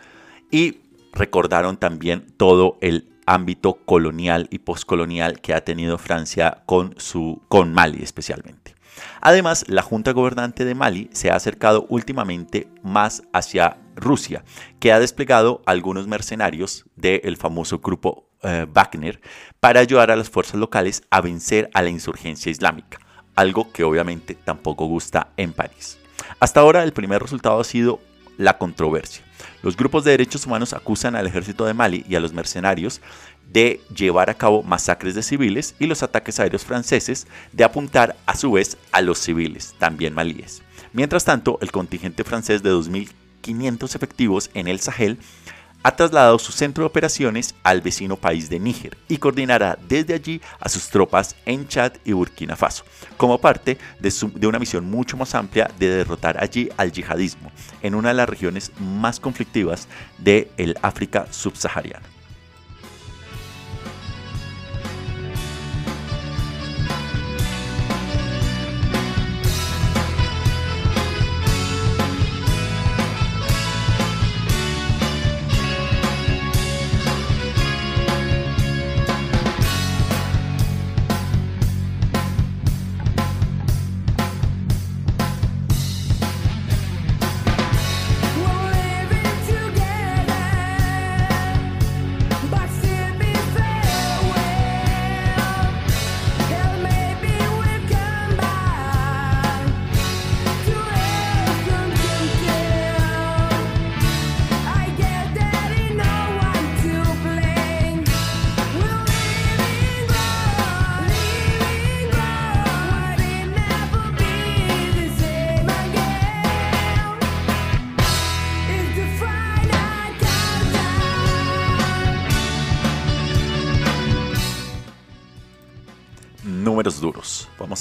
y 0.52 0.80
recordaron 1.13 1.78
también 1.78 2.28
todo 2.36 2.78
el 2.82 3.11
ámbito 3.25 3.75
colonial 3.86 4.47
y 4.51 4.60
postcolonial 4.60 5.41
que 5.41 5.53
ha 5.53 5.63
tenido 5.63 5.97
Francia 5.97 6.63
con, 6.65 6.95
su, 6.97 7.41
con 7.47 7.73
Mali 7.73 8.01
especialmente. 8.03 8.75
Además, 9.21 9.65
la 9.67 9.81
Junta 9.81 10.12
Gobernante 10.12 10.65
de 10.65 10.75
Mali 10.75 11.10
se 11.13 11.31
ha 11.31 11.36
acercado 11.36 11.86
últimamente 11.89 12.67
más 12.84 13.23
hacia 13.34 13.77
Rusia, 13.95 14.43
que 14.79 14.91
ha 14.91 14.99
desplegado 14.99 15.62
algunos 15.65 16.07
mercenarios 16.07 16.86
del 16.95 17.38
famoso 17.38 17.79
grupo 17.79 18.27
eh, 18.43 18.65
Wagner 18.71 19.21
para 19.60 19.79
ayudar 19.79 20.12
a 20.12 20.15
las 20.15 20.29
fuerzas 20.29 20.55
locales 20.55 21.03
a 21.10 21.21
vencer 21.21 21.69
a 21.73 21.81
la 21.81 21.89
insurgencia 21.89 22.49
islámica, 22.49 22.99
algo 23.36 23.71
que 23.71 23.84
obviamente 23.84 24.36
tampoco 24.36 24.86
gusta 24.86 25.29
en 25.38 25.53
París. 25.53 25.99
Hasta 26.39 26.60
ahora 26.60 26.84
el 26.84 26.93
primer 26.93 27.21
resultado 27.21 27.60
ha 27.60 27.63
sido 27.63 27.99
la 28.38 28.57
controversia. 28.57 29.23
Los 29.63 29.78
grupos 29.78 30.04
de 30.04 30.12
derechos 30.12 30.45
humanos 30.45 30.74
acusan 30.74 31.15
al 31.15 31.28
ejército 31.28 31.65
de 31.65 31.74
Mali 31.74 32.04
y 32.10 32.15
a 32.15 32.19
los 32.19 32.34
mercenarios 32.34 33.02
de 33.52 33.82
llevar 33.95 34.30
a 34.30 34.34
cabo 34.34 34.63
masacres 34.63 35.13
de 35.13 35.24
civiles 35.24 35.76
y 35.78 35.86
los 35.86 36.04
ataques 36.04 36.39
aéreos 36.39 36.65
franceses 36.65 37.28
de 37.52 37.63
apuntar 37.63 38.15
a 38.26 38.36
su 38.36 38.52
vez 38.54 38.78
a 38.91 39.02
los 39.02 39.19
civiles, 39.19 39.76
también 39.78 40.13
malíes. 40.13 40.63
Mientras 40.93 41.26
tanto, 41.26 41.60
el 41.62 41.71
contingente 41.71 42.24
francés 42.24 42.63
de 42.63 42.71
2.500 42.71 43.95
efectivos 43.95 44.50
en 44.54 44.67
el 44.67 44.80
Sahel 44.80 45.19
ha 45.84 45.96
trasladado 45.96 46.38
su 46.39 46.52
centro 46.52 46.84
de 46.84 46.88
operaciones 46.88 47.56
al 47.63 47.82
vecino 47.82 48.15
país 48.15 48.50
de 48.50 48.60
Níger 48.60 48.98
y 49.08 49.17
coordinará 49.17 49.78
desde 49.88 50.13
allí 50.13 50.41
a 50.60 50.70
sus 50.70 50.89
tropas 50.89 51.36
en 51.46 51.67
Chad 51.67 51.94
y 52.06 52.13
Burkina 52.13 52.56
Faso, 52.56 52.84
como 53.17 53.39
parte 53.39 53.78
de, 54.00 54.48
una 54.48 54.60
misión 54.60 54.89
mucho 54.89 55.17
más 55.17 55.36
amplia 55.36 55.70
de 55.80 55.89
derrotar 55.89 56.41
allí 56.41 56.70
al 56.78 56.91
yihadismo, 56.91 57.52
en 57.82 57.96
una 57.96 58.10
de 58.10 58.15
las 58.15 58.30
regiones 58.30 58.72
más 58.80 59.20
conflictivas 59.20 59.88
del 60.17 60.50
el 60.58 60.78
África 60.82 61.28
subsahariana. 61.32 62.20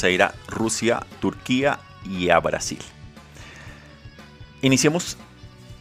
Vamos 0.00 0.08
a 0.08 0.14
ir 0.14 0.22
a 0.22 0.34
Rusia, 0.48 1.06
Turquía 1.20 1.78
y 2.06 2.30
a 2.30 2.40
Brasil. 2.40 2.78
Iniciemos. 4.62 5.18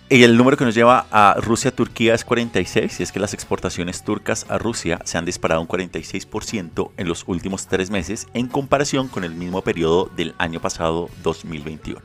Y 0.10 0.24
el 0.24 0.36
número 0.36 0.58
que 0.58 0.66
nos 0.66 0.76
lleva 0.76 1.06
a 1.10 1.36
Rusia-Turquía 1.40 2.16
es 2.16 2.26
46, 2.26 3.00
y 3.00 3.04
es 3.04 3.14
que 3.14 3.22
las 3.22 3.34
exportaciones 3.34 4.04
turcas 4.04 4.46
a 4.50 4.58
Rusia 4.58 5.00
se 5.06 5.18
han 5.18 5.24
disparado 5.24 5.62
un 5.62 5.70
46% 5.70 6.92
en 6.98 7.08
los 7.08 7.24
últimos 7.28 7.68
tres 7.68 7.92
meses 7.92 8.28
en 8.34 8.48
comparación 8.48 9.08
con 9.08 9.24
el 9.24 9.36
mismo 9.36 9.62
periodo 9.62 10.12
del 10.14 10.36
año 10.38 10.60
pasado 10.60 11.10
2021. 11.24 12.02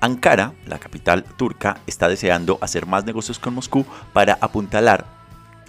Ankara, 0.00 0.52
la 0.66 0.78
capital 0.78 1.24
turca, 1.24 1.80
está 1.86 2.08
deseando 2.08 2.58
hacer 2.60 2.84
más 2.84 3.06
negocios 3.06 3.38
con 3.38 3.54
Moscú 3.54 3.86
para 4.12 4.36
apuntalar 4.42 5.06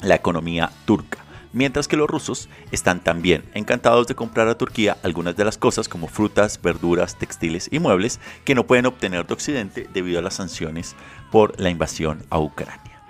la 0.01 0.15
economía 0.15 0.71
turca 0.83 1.22
mientras 1.53 1.87
que 1.87 1.95
los 1.95 2.09
rusos 2.09 2.49
están 2.71 3.01
también 3.01 3.43
encantados 3.53 4.07
de 4.07 4.15
comprar 4.15 4.47
a 4.47 4.57
Turquía 4.57 4.97
algunas 5.03 5.37
de 5.37 5.45
las 5.45 5.57
cosas 5.57 5.87
como 5.87 6.07
frutas, 6.07 6.61
verduras, 6.61 7.17
textiles 7.17 7.69
y 7.71 7.79
muebles 7.79 8.19
que 8.43 8.55
no 8.55 8.65
pueden 8.67 8.87
obtener 8.87 9.25
de 9.25 9.33
Occidente 9.33 9.87
debido 9.93 10.19
a 10.19 10.21
las 10.21 10.35
sanciones 10.35 10.95
por 11.31 11.59
la 11.59 11.69
invasión 11.69 12.23
a 12.29 12.39
Ucrania. 12.39 13.01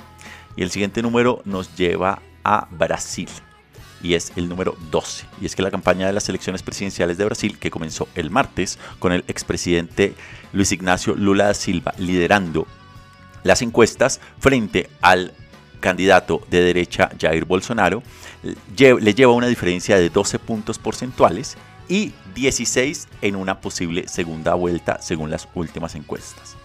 Y 0.56 0.62
el 0.62 0.70
siguiente 0.70 1.02
número 1.02 1.42
nos 1.46 1.76
lleva 1.76 2.22
a 2.44 2.68
Brasil 2.70 3.30
y 4.04 4.16
es 4.16 4.34
el 4.36 4.50
número 4.50 4.76
12. 4.92 5.26
Y 5.42 5.46
es 5.46 5.56
que 5.56 5.64
la 5.64 5.72
campaña 5.72 6.06
de 6.06 6.14
las 6.14 6.28
elecciones 6.28 6.62
presidenciales 6.62 7.18
de 7.18 7.26
Brasil, 7.26 7.58
que 7.58 7.72
comenzó 7.72 8.08
el 8.16 8.30
martes 8.30 8.78
con 9.00 9.14
el 9.14 9.24
expresidente 9.28 10.14
Luis 10.52 10.74
Ignacio 10.74 11.16
Lula 11.16 11.46
da 11.46 11.54
Silva 11.54 11.94
liderando 11.98 12.68
las 13.44 13.62
encuestas 13.62 14.20
frente 14.40 14.90
al 15.02 15.34
candidato 15.84 16.42
de 16.50 16.62
derecha 16.62 17.10
Jair 17.20 17.44
Bolsonaro, 17.44 18.02
le 18.78 19.14
lleva 19.14 19.34
una 19.34 19.48
diferencia 19.48 19.98
de 19.98 20.10
12 20.10 20.40
puntos 20.40 20.80
porcentuales 20.80 21.58
y 21.90 22.14
16 22.34 23.10
en 23.22 23.36
una 23.36 23.60
posible 23.60 24.08
segunda 24.08 24.54
vuelta 24.54 25.02
según 25.02 25.30
las 25.30 25.50
últimas 25.54 25.96
encuestas. 25.96 26.56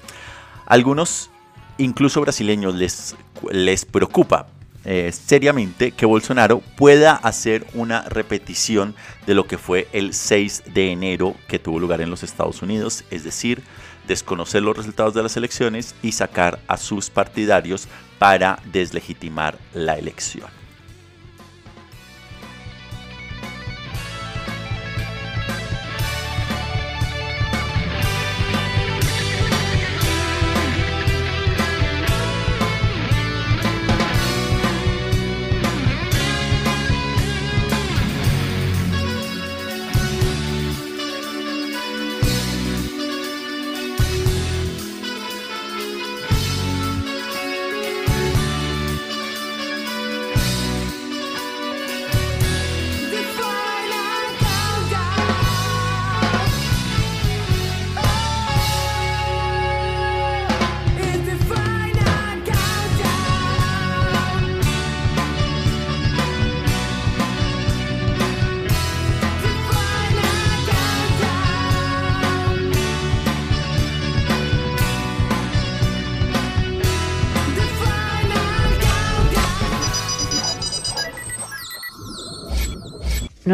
Algunos, 0.66 1.31
incluso 1.78 2.20
brasileños, 2.20 2.76
les, 2.76 3.16
les 3.50 3.85
preocupa 3.85 4.46
eh, 4.85 5.11
seriamente 5.11 5.90
que 5.90 6.07
Bolsonaro 6.07 6.61
pueda 6.76 7.14
hacer 7.16 7.66
una 7.74 8.02
repetición 8.02 8.94
de 9.26 9.35
lo 9.35 9.48
que 9.48 9.59
fue 9.59 9.88
el 9.92 10.14
6 10.14 10.62
de 10.72 10.92
enero 10.92 11.35
que 11.48 11.59
tuvo 11.59 11.81
lugar 11.81 12.00
en 12.00 12.11
los 12.11 12.22
Estados 12.22 12.62
Unidos, 12.62 13.04
es 13.11 13.24
decir, 13.24 13.62
desconocer 14.08 14.62
los 14.62 14.76
resultados 14.76 15.14
de 15.14 15.22
las 15.22 15.36
elecciones 15.36 15.94
y 16.02 16.12
sacar 16.12 16.58
a 16.66 16.76
sus 16.76 17.10
partidarios 17.10 17.86
para 18.18 18.60
deslegitimar 18.72 19.58
la 19.74 19.96
elección. 19.96 20.48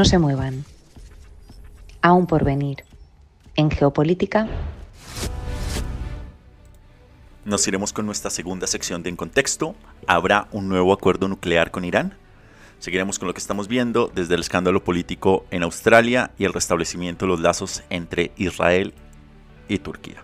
Se 0.04 0.18
muevan. 0.18 0.64
Aún 2.02 2.26
por 2.26 2.44
venir. 2.44 2.84
En 3.56 3.70
geopolítica. 3.70 4.46
Nos 7.44 7.66
iremos 7.66 7.92
con 7.92 8.04
nuestra 8.04 8.30
segunda 8.30 8.66
sección 8.66 9.02
de 9.02 9.10
En 9.10 9.16
Contexto. 9.16 9.74
¿Habrá 10.06 10.48
un 10.52 10.68
nuevo 10.68 10.92
acuerdo 10.92 11.28
nuclear 11.28 11.70
con 11.70 11.84
Irán? 11.84 12.14
Seguiremos 12.78 13.18
con 13.18 13.28
lo 13.28 13.34
que 13.34 13.40
estamos 13.40 13.68
viendo 13.68 14.10
desde 14.14 14.34
el 14.34 14.40
escándalo 14.40 14.82
político 14.82 15.46
en 15.50 15.62
Australia 15.62 16.32
y 16.38 16.44
el 16.44 16.52
restablecimiento 16.52 17.24
de 17.24 17.30
los 17.30 17.40
lazos 17.40 17.82
entre 17.88 18.32
Israel 18.36 18.92
y 19.68 19.78
Turquía. 19.78 20.23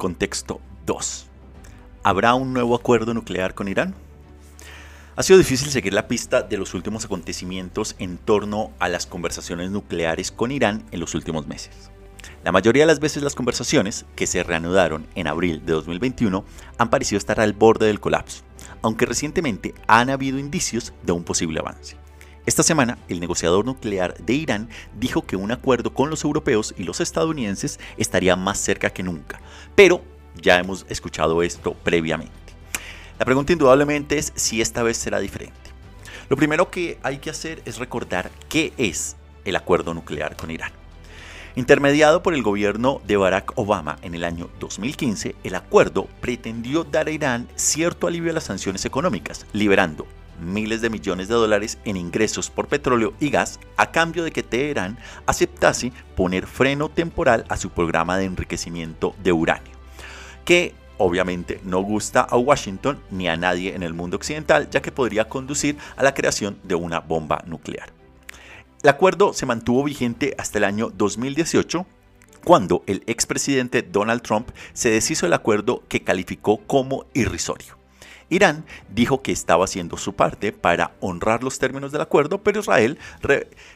Contexto 0.00 0.62
2. 0.86 1.26
¿Habrá 2.04 2.32
un 2.32 2.54
nuevo 2.54 2.74
acuerdo 2.74 3.12
nuclear 3.12 3.54
con 3.54 3.68
Irán? 3.68 3.94
Ha 5.14 5.22
sido 5.22 5.38
difícil 5.38 5.68
seguir 5.68 5.92
la 5.92 6.08
pista 6.08 6.40
de 6.40 6.56
los 6.56 6.72
últimos 6.72 7.04
acontecimientos 7.04 7.96
en 7.98 8.16
torno 8.16 8.72
a 8.78 8.88
las 8.88 9.04
conversaciones 9.04 9.70
nucleares 9.70 10.32
con 10.32 10.52
Irán 10.52 10.84
en 10.90 11.00
los 11.00 11.14
últimos 11.14 11.46
meses. 11.46 11.90
La 12.42 12.50
mayoría 12.50 12.84
de 12.84 12.86
las 12.86 12.98
veces 12.98 13.22
las 13.22 13.34
conversaciones, 13.34 14.06
que 14.16 14.26
se 14.26 14.42
reanudaron 14.42 15.06
en 15.14 15.26
abril 15.26 15.66
de 15.66 15.74
2021, 15.74 16.46
han 16.78 16.88
parecido 16.88 17.18
estar 17.18 17.38
al 17.38 17.52
borde 17.52 17.86
del 17.86 18.00
colapso, 18.00 18.42
aunque 18.80 19.04
recientemente 19.04 19.74
han 19.86 20.08
habido 20.08 20.38
indicios 20.38 20.94
de 21.02 21.12
un 21.12 21.24
posible 21.24 21.60
avance. 21.60 21.99
Esta 22.46 22.62
semana, 22.62 22.98
el 23.08 23.20
negociador 23.20 23.66
nuclear 23.66 24.16
de 24.16 24.32
Irán 24.32 24.68
dijo 24.98 25.26
que 25.26 25.36
un 25.36 25.52
acuerdo 25.52 25.92
con 25.92 26.08
los 26.08 26.24
europeos 26.24 26.74
y 26.78 26.84
los 26.84 27.00
estadounidenses 27.00 27.78
estaría 27.98 28.34
más 28.34 28.58
cerca 28.58 28.90
que 28.90 29.02
nunca, 29.02 29.40
pero 29.74 30.02
ya 30.40 30.58
hemos 30.58 30.86
escuchado 30.88 31.42
esto 31.42 31.74
previamente. 31.74 32.32
La 33.18 33.26
pregunta 33.26 33.52
indudablemente 33.52 34.16
es 34.16 34.32
si 34.36 34.62
esta 34.62 34.82
vez 34.82 34.96
será 34.96 35.20
diferente. 35.20 35.54
Lo 36.30 36.36
primero 36.36 36.70
que 36.70 36.98
hay 37.02 37.18
que 37.18 37.28
hacer 37.28 37.60
es 37.66 37.76
recordar 37.78 38.30
qué 38.48 38.72
es 38.78 39.16
el 39.44 39.56
acuerdo 39.56 39.92
nuclear 39.92 40.34
con 40.36 40.50
Irán. 40.50 40.72
Intermediado 41.56 42.22
por 42.22 42.32
el 42.32 42.42
gobierno 42.42 43.02
de 43.06 43.18
Barack 43.18 43.52
Obama 43.56 43.98
en 44.00 44.14
el 44.14 44.24
año 44.24 44.48
2015, 44.60 45.34
el 45.44 45.54
acuerdo 45.56 46.08
pretendió 46.22 46.84
dar 46.84 47.08
a 47.08 47.10
Irán 47.10 47.48
cierto 47.56 48.06
alivio 48.06 48.30
a 48.30 48.34
las 48.34 48.44
sanciones 48.44 48.86
económicas, 48.86 49.44
liberando 49.52 50.06
miles 50.40 50.80
de 50.80 50.90
millones 50.90 51.28
de 51.28 51.34
dólares 51.34 51.78
en 51.84 51.96
ingresos 51.96 52.50
por 52.50 52.68
petróleo 52.68 53.14
y 53.20 53.30
gas 53.30 53.60
a 53.76 53.90
cambio 53.90 54.24
de 54.24 54.30
que 54.30 54.42
Teherán 54.42 54.98
aceptase 55.26 55.92
poner 56.16 56.46
freno 56.46 56.88
temporal 56.88 57.44
a 57.48 57.56
su 57.56 57.70
programa 57.70 58.18
de 58.18 58.24
enriquecimiento 58.24 59.14
de 59.22 59.32
uranio, 59.32 59.72
que 60.44 60.74
obviamente 60.98 61.60
no 61.64 61.80
gusta 61.80 62.20
a 62.20 62.36
Washington 62.36 63.00
ni 63.10 63.28
a 63.28 63.36
nadie 63.36 63.74
en 63.74 63.82
el 63.82 63.94
mundo 63.94 64.16
occidental, 64.16 64.68
ya 64.70 64.82
que 64.82 64.92
podría 64.92 65.28
conducir 65.28 65.76
a 65.96 66.02
la 66.02 66.14
creación 66.14 66.58
de 66.62 66.74
una 66.74 67.00
bomba 67.00 67.42
nuclear. 67.46 67.92
El 68.82 68.90
acuerdo 68.90 69.32
se 69.32 69.46
mantuvo 69.46 69.84
vigente 69.84 70.34
hasta 70.38 70.58
el 70.58 70.64
año 70.64 70.90
2018, 70.90 71.86
cuando 72.44 72.82
el 72.86 73.02
expresidente 73.06 73.82
Donald 73.82 74.22
Trump 74.22 74.50
se 74.72 74.90
deshizo 74.90 75.26
el 75.26 75.34
acuerdo 75.34 75.82
que 75.88 76.02
calificó 76.02 76.58
como 76.66 77.04
irrisorio. 77.12 77.79
Irán 78.30 78.64
dijo 78.88 79.22
que 79.22 79.32
estaba 79.32 79.64
haciendo 79.64 79.96
su 79.96 80.14
parte 80.14 80.52
para 80.52 80.92
honrar 81.00 81.42
los 81.42 81.58
términos 81.58 81.92
del 81.92 82.00
acuerdo, 82.00 82.42
pero 82.42 82.60
Israel 82.60 82.98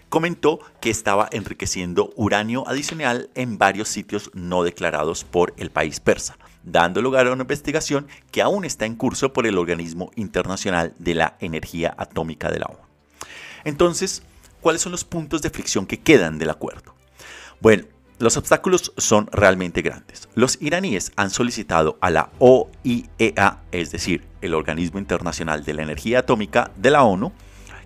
comentó 0.08 0.60
que 0.80 0.90
estaba 0.90 1.28
enriqueciendo 1.32 2.12
uranio 2.16 2.66
adicional 2.68 3.28
en 3.34 3.58
varios 3.58 3.88
sitios 3.88 4.30
no 4.32 4.62
declarados 4.62 5.24
por 5.24 5.52
el 5.56 5.70
país 5.70 5.98
persa, 5.98 6.38
dando 6.62 7.02
lugar 7.02 7.26
a 7.26 7.32
una 7.32 7.42
investigación 7.42 8.06
que 8.30 8.42
aún 8.42 8.64
está 8.64 8.86
en 8.86 8.94
curso 8.94 9.32
por 9.32 9.46
el 9.46 9.58
Organismo 9.58 10.12
Internacional 10.14 10.94
de 10.98 11.14
la 11.14 11.36
Energía 11.40 11.92
Atómica 11.98 12.50
de 12.50 12.60
la 12.60 12.66
ONU. 12.66 12.78
Entonces, 13.64 14.22
¿cuáles 14.60 14.82
son 14.82 14.92
los 14.92 15.04
puntos 15.04 15.42
de 15.42 15.50
fricción 15.50 15.84
que 15.84 16.00
quedan 16.00 16.38
del 16.38 16.50
acuerdo? 16.50 16.94
Bueno, 17.60 17.84
los 18.18 18.36
obstáculos 18.36 18.92
son 18.96 19.28
realmente 19.32 19.82
grandes. 19.82 20.28
Los 20.36 20.58
iraníes 20.62 21.12
han 21.16 21.30
solicitado 21.30 21.98
a 22.00 22.10
la 22.10 22.30
OIEA, 22.38 23.62
es 23.72 23.90
decir, 23.90 24.24
el 24.44 24.54
Organismo 24.54 24.98
Internacional 24.98 25.64
de 25.64 25.74
la 25.74 25.82
Energía 25.82 26.20
Atómica 26.20 26.70
de 26.76 26.90
la 26.90 27.02
ONU, 27.02 27.32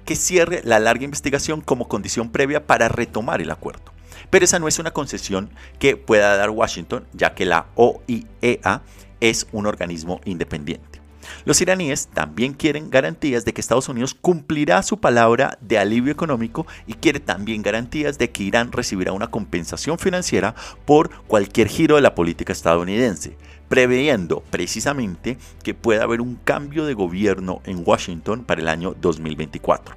que 0.04 0.16
cierre 0.16 0.62
la 0.64 0.78
larga 0.78 1.04
investigación 1.04 1.60
como 1.60 1.88
condición 1.88 2.30
previa 2.30 2.66
para 2.66 2.88
retomar 2.88 3.40
el 3.40 3.50
acuerdo. 3.50 3.92
Pero 4.30 4.44
esa 4.44 4.58
no 4.58 4.68
es 4.68 4.78
una 4.78 4.90
concesión 4.90 5.50
que 5.78 5.96
pueda 5.96 6.36
dar 6.36 6.50
Washington, 6.50 7.06
ya 7.12 7.34
que 7.34 7.46
la 7.46 7.66
OIEA 7.76 8.82
es 9.20 9.46
un 9.52 9.66
organismo 9.66 10.20
independiente. 10.24 10.98
Los 11.44 11.60
iraníes 11.60 12.08
también 12.08 12.54
quieren 12.54 12.90
garantías 12.90 13.44
de 13.44 13.52
que 13.52 13.60
Estados 13.60 13.88
Unidos 13.88 14.14
cumplirá 14.14 14.82
su 14.82 14.98
palabra 14.98 15.58
de 15.60 15.78
alivio 15.78 16.12
económico 16.12 16.66
y 16.86 16.94
quiere 16.94 17.20
también 17.20 17.62
garantías 17.62 18.18
de 18.18 18.30
que 18.30 18.44
Irán 18.44 18.72
recibirá 18.72 19.12
una 19.12 19.30
compensación 19.30 19.98
financiera 19.98 20.54
por 20.84 21.10
cualquier 21.26 21.68
giro 21.68 21.96
de 21.96 22.02
la 22.02 22.14
política 22.14 22.52
estadounidense, 22.52 23.36
previendo 23.68 24.42
precisamente 24.50 25.38
que 25.62 25.74
pueda 25.74 26.04
haber 26.04 26.20
un 26.20 26.36
cambio 26.36 26.84
de 26.86 26.94
gobierno 26.94 27.60
en 27.64 27.82
Washington 27.84 28.44
para 28.44 28.60
el 28.60 28.68
año 28.68 28.94
2024. 29.00 29.94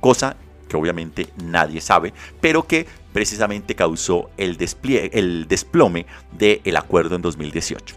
Cosa 0.00 0.36
que 0.68 0.76
obviamente 0.76 1.28
nadie 1.42 1.80
sabe, 1.80 2.12
pero 2.40 2.66
que 2.66 2.86
precisamente 3.12 3.74
causó 3.74 4.30
el, 4.36 4.58
el 5.12 5.48
desplome 5.48 6.06
del 6.32 6.76
acuerdo 6.76 7.16
en 7.16 7.22
2018. 7.22 7.96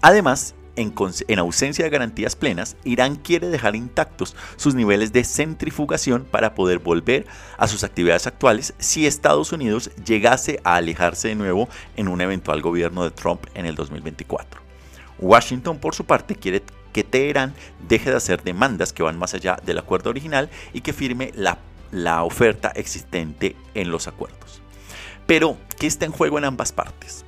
Además, 0.00 0.54
en, 0.76 1.38
ausencia 1.38 1.84
de 1.84 1.90
garantías 1.90 2.36
plenas, 2.36 2.76
Irán 2.84 3.16
quiere 3.16 3.48
dejar 3.48 3.76
intactos 3.76 4.36
sus 4.56 4.74
niveles 4.74 5.12
de 5.12 5.24
centrifugación 5.24 6.24
para 6.24 6.54
poder 6.54 6.78
volver 6.78 7.26
a 7.58 7.66
sus 7.66 7.84
actividades 7.84 8.26
actuales 8.26 8.74
si 8.78 9.06
Estados 9.06 9.52
Unidos 9.52 9.90
llegase 10.04 10.60
a 10.64 10.76
alejarse 10.76 11.28
de 11.28 11.34
nuevo 11.34 11.68
en 11.96 12.08
un 12.08 12.20
eventual 12.20 12.62
gobierno 12.62 13.04
de 13.04 13.10
Trump 13.10 13.46
en 13.54 13.66
el 13.66 13.74
2024. 13.74 14.60
Washington, 15.18 15.78
por 15.78 15.94
su 15.94 16.04
parte, 16.04 16.36
quiere 16.36 16.62
que 16.92 17.04
Teherán 17.04 17.54
deje 17.88 18.10
de 18.10 18.16
hacer 18.16 18.42
demandas 18.42 18.92
que 18.92 19.02
van 19.02 19.18
más 19.18 19.34
allá 19.34 19.58
del 19.64 19.78
acuerdo 19.78 20.10
original 20.10 20.50
y 20.72 20.82
que 20.82 20.92
firme 20.92 21.32
la, 21.34 21.58
la 21.90 22.22
oferta 22.22 22.72
existente 22.74 23.56
en 23.74 23.90
los 23.90 24.08
acuerdos. 24.08 24.62
Pero, 25.26 25.56
¿qué 25.78 25.86
está 25.86 26.04
en 26.04 26.12
juego 26.12 26.38
en 26.38 26.44
ambas 26.44 26.72
partes? 26.72 27.24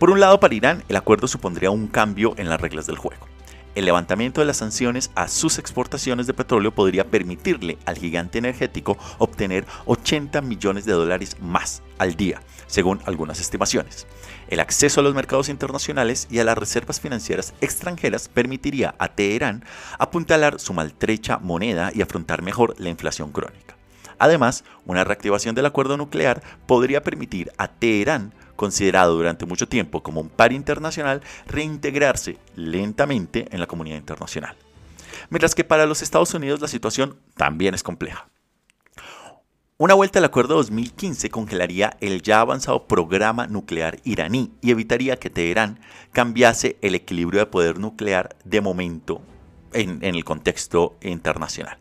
Por 0.00 0.08
un 0.08 0.18
lado, 0.18 0.40
para 0.40 0.54
Irán, 0.54 0.82
el 0.88 0.96
acuerdo 0.96 1.28
supondría 1.28 1.70
un 1.70 1.86
cambio 1.86 2.32
en 2.38 2.48
las 2.48 2.58
reglas 2.58 2.86
del 2.86 2.96
juego. 2.96 3.28
El 3.74 3.84
levantamiento 3.84 4.40
de 4.40 4.46
las 4.46 4.56
sanciones 4.56 5.10
a 5.14 5.28
sus 5.28 5.58
exportaciones 5.58 6.26
de 6.26 6.32
petróleo 6.32 6.74
podría 6.74 7.04
permitirle 7.10 7.76
al 7.84 7.98
gigante 7.98 8.38
energético 8.38 8.96
obtener 9.18 9.66
80 9.84 10.40
millones 10.40 10.86
de 10.86 10.94
dólares 10.94 11.36
más 11.42 11.82
al 11.98 12.14
día, 12.14 12.40
según 12.66 13.02
algunas 13.04 13.40
estimaciones. 13.40 14.06
El 14.48 14.60
acceso 14.60 15.00
a 15.00 15.04
los 15.04 15.14
mercados 15.14 15.50
internacionales 15.50 16.28
y 16.30 16.38
a 16.38 16.44
las 16.44 16.56
reservas 16.56 16.98
financieras 16.98 17.52
extranjeras 17.60 18.30
permitiría 18.30 18.94
a 18.98 19.08
Teherán 19.08 19.66
apuntalar 19.98 20.60
su 20.60 20.72
maltrecha 20.72 21.36
moneda 21.36 21.92
y 21.94 22.00
afrontar 22.00 22.40
mejor 22.40 22.74
la 22.78 22.88
inflación 22.88 23.32
crónica. 23.32 23.76
Además, 24.18 24.64
una 24.86 25.04
reactivación 25.04 25.54
del 25.54 25.66
acuerdo 25.66 25.98
nuclear 25.98 26.42
podría 26.66 27.02
permitir 27.02 27.52
a 27.58 27.68
Teherán 27.68 28.32
considerado 28.60 29.16
durante 29.16 29.46
mucho 29.46 29.66
tiempo 29.66 30.02
como 30.02 30.20
un 30.20 30.28
par 30.28 30.52
internacional, 30.52 31.22
reintegrarse 31.46 32.36
lentamente 32.56 33.48
en 33.52 33.58
la 33.58 33.66
comunidad 33.66 33.96
internacional. 33.96 34.54
Mientras 35.30 35.54
que 35.54 35.64
para 35.64 35.86
los 35.86 36.02
Estados 36.02 36.34
Unidos 36.34 36.60
la 36.60 36.68
situación 36.68 37.16
también 37.38 37.72
es 37.72 37.82
compleja. 37.82 38.28
Una 39.78 39.94
vuelta 39.94 40.18
al 40.18 40.26
acuerdo 40.26 40.56
2015 40.56 41.30
congelaría 41.30 41.96
el 42.02 42.20
ya 42.20 42.42
avanzado 42.42 42.86
programa 42.86 43.46
nuclear 43.46 43.98
iraní 44.04 44.52
y 44.60 44.72
evitaría 44.72 45.16
que 45.16 45.30
Teherán 45.30 45.80
cambiase 46.12 46.76
el 46.82 46.94
equilibrio 46.94 47.40
de 47.40 47.46
poder 47.46 47.78
nuclear 47.78 48.36
de 48.44 48.60
momento 48.60 49.22
en, 49.72 50.04
en 50.04 50.14
el 50.14 50.24
contexto 50.26 50.98
internacional. 51.00 51.79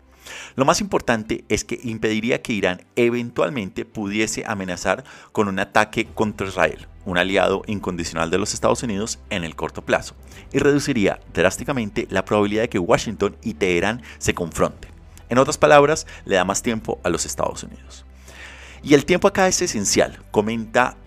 Lo 0.55 0.65
más 0.65 0.81
importante 0.81 1.43
es 1.49 1.63
que 1.63 1.79
impediría 1.83 2.41
que 2.41 2.53
Irán 2.53 2.81
eventualmente 2.95 3.85
pudiese 3.85 4.43
amenazar 4.45 5.03
con 5.31 5.47
un 5.47 5.59
ataque 5.59 6.05
contra 6.05 6.47
Israel, 6.47 6.87
un 7.05 7.17
aliado 7.17 7.63
incondicional 7.67 8.29
de 8.29 8.37
los 8.37 8.53
Estados 8.53 8.83
Unidos 8.83 9.19
en 9.29 9.43
el 9.43 9.55
corto 9.55 9.83
plazo, 9.83 10.15
y 10.51 10.59
reduciría 10.59 11.19
drásticamente 11.33 12.07
la 12.09 12.25
probabilidad 12.25 12.63
de 12.63 12.69
que 12.69 12.79
Washington 12.79 13.37
y 13.43 13.53
Teherán 13.55 14.01
se 14.17 14.33
confronten. 14.33 14.91
En 15.29 15.37
otras 15.37 15.57
palabras, 15.57 16.07
le 16.25 16.35
da 16.35 16.43
más 16.43 16.63
tiempo 16.63 16.99
a 17.03 17.09
los 17.09 17.25
Estados 17.25 17.63
Unidos. 17.63 18.05
Y 18.81 18.93
el 18.93 19.05
tiempo 19.05 19.27
acá 19.27 19.47
es 19.47 19.61
esencial, 19.61 20.19
comenta 20.31 20.97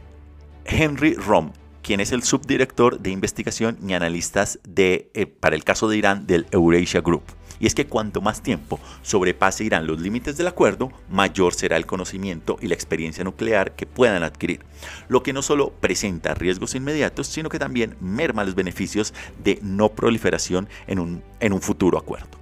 Henry 0.64 1.14
Rom, 1.14 1.52
quien 1.82 2.00
es 2.00 2.12
el 2.12 2.22
subdirector 2.22 3.00
de 3.00 3.10
investigación 3.10 3.76
y 3.86 3.94
analistas 3.94 4.60
eh, 4.76 5.26
para 5.40 5.56
el 5.56 5.64
caso 5.64 5.88
de 5.88 5.96
Irán 5.96 6.26
del 6.26 6.46
Eurasia 6.52 7.00
Group 7.00 7.24
y 7.62 7.66
es 7.66 7.76
que 7.76 7.86
cuanto 7.86 8.20
más 8.20 8.42
tiempo 8.42 8.80
sobrepase 9.02 9.62
Irán 9.62 9.86
los 9.86 10.00
límites 10.00 10.36
del 10.36 10.48
acuerdo, 10.48 10.90
mayor 11.08 11.54
será 11.54 11.76
el 11.76 11.86
conocimiento 11.86 12.58
y 12.60 12.66
la 12.66 12.74
experiencia 12.74 13.22
nuclear 13.22 13.76
que 13.76 13.86
puedan 13.86 14.24
adquirir, 14.24 14.62
lo 15.08 15.22
que 15.22 15.32
no 15.32 15.42
solo 15.42 15.70
presenta 15.70 16.34
riesgos 16.34 16.74
inmediatos, 16.74 17.28
sino 17.28 17.48
que 17.48 17.60
también 17.60 17.94
merma 18.00 18.42
los 18.42 18.56
beneficios 18.56 19.14
de 19.44 19.60
no 19.62 19.90
proliferación 19.90 20.68
en 20.88 20.98
un, 20.98 21.22
en 21.38 21.52
un 21.52 21.62
futuro 21.62 21.98
acuerdo. 21.98 22.36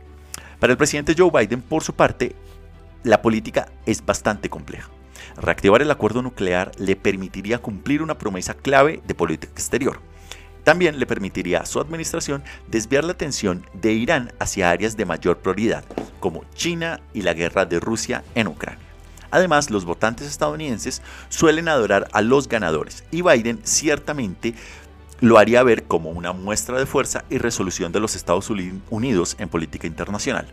Para 0.58 0.72
el 0.72 0.78
presidente 0.78 1.14
Joe 1.16 1.30
Biden, 1.30 1.60
por 1.60 1.84
su 1.84 1.92
parte, 1.92 2.34
la 3.02 3.20
política 3.20 3.70
es 3.84 4.02
bastante 4.04 4.48
compleja. 4.48 4.88
Reactivar 5.36 5.82
el 5.82 5.90
acuerdo 5.90 6.22
nuclear 6.22 6.72
le 6.78 6.96
permitiría 6.96 7.58
cumplir 7.58 8.00
una 8.02 8.16
promesa 8.16 8.54
clave 8.54 9.02
de 9.06 9.14
política 9.14 9.52
exterior, 9.52 10.00
también 10.70 11.00
le 11.00 11.06
permitiría 11.06 11.62
a 11.62 11.66
su 11.66 11.80
administración 11.80 12.44
desviar 12.68 13.02
la 13.02 13.10
atención 13.10 13.66
de 13.72 13.92
Irán 13.92 14.32
hacia 14.38 14.70
áreas 14.70 14.96
de 14.96 15.04
mayor 15.04 15.38
prioridad, 15.38 15.84
como 16.20 16.44
China 16.54 17.00
y 17.12 17.22
la 17.22 17.34
guerra 17.34 17.66
de 17.66 17.80
Rusia 17.80 18.22
en 18.36 18.46
Ucrania. 18.46 18.86
Además, 19.32 19.68
los 19.70 19.84
votantes 19.84 20.28
estadounidenses 20.28 21.02
suelen 21.28 21.66
adorar 21.66 22.06
a 22.12 22.22
los 22.22 22.46
ganadores 22.48 23.02
y 23.10 23.22
Biden 23.22 23.58
ciertamente 23.64 24.54
lo 25.18 25.38
haría 25.38 25.64
ver 25.64 25.88
como 25.88 26.10
una 26.10 26.32
muestra 26.32 26.78
de 26.78 26.86
fuerza 26.86 27.24
y 27.30 27.38
resolución 27.38 27.90
de 27.90 27.98
los 27.98 28.14
Estados 28.14 28.48
Unidos 28.48 29.34
en 29.40 29.48
política 29.48 29.88
internacional. 29.88 30.46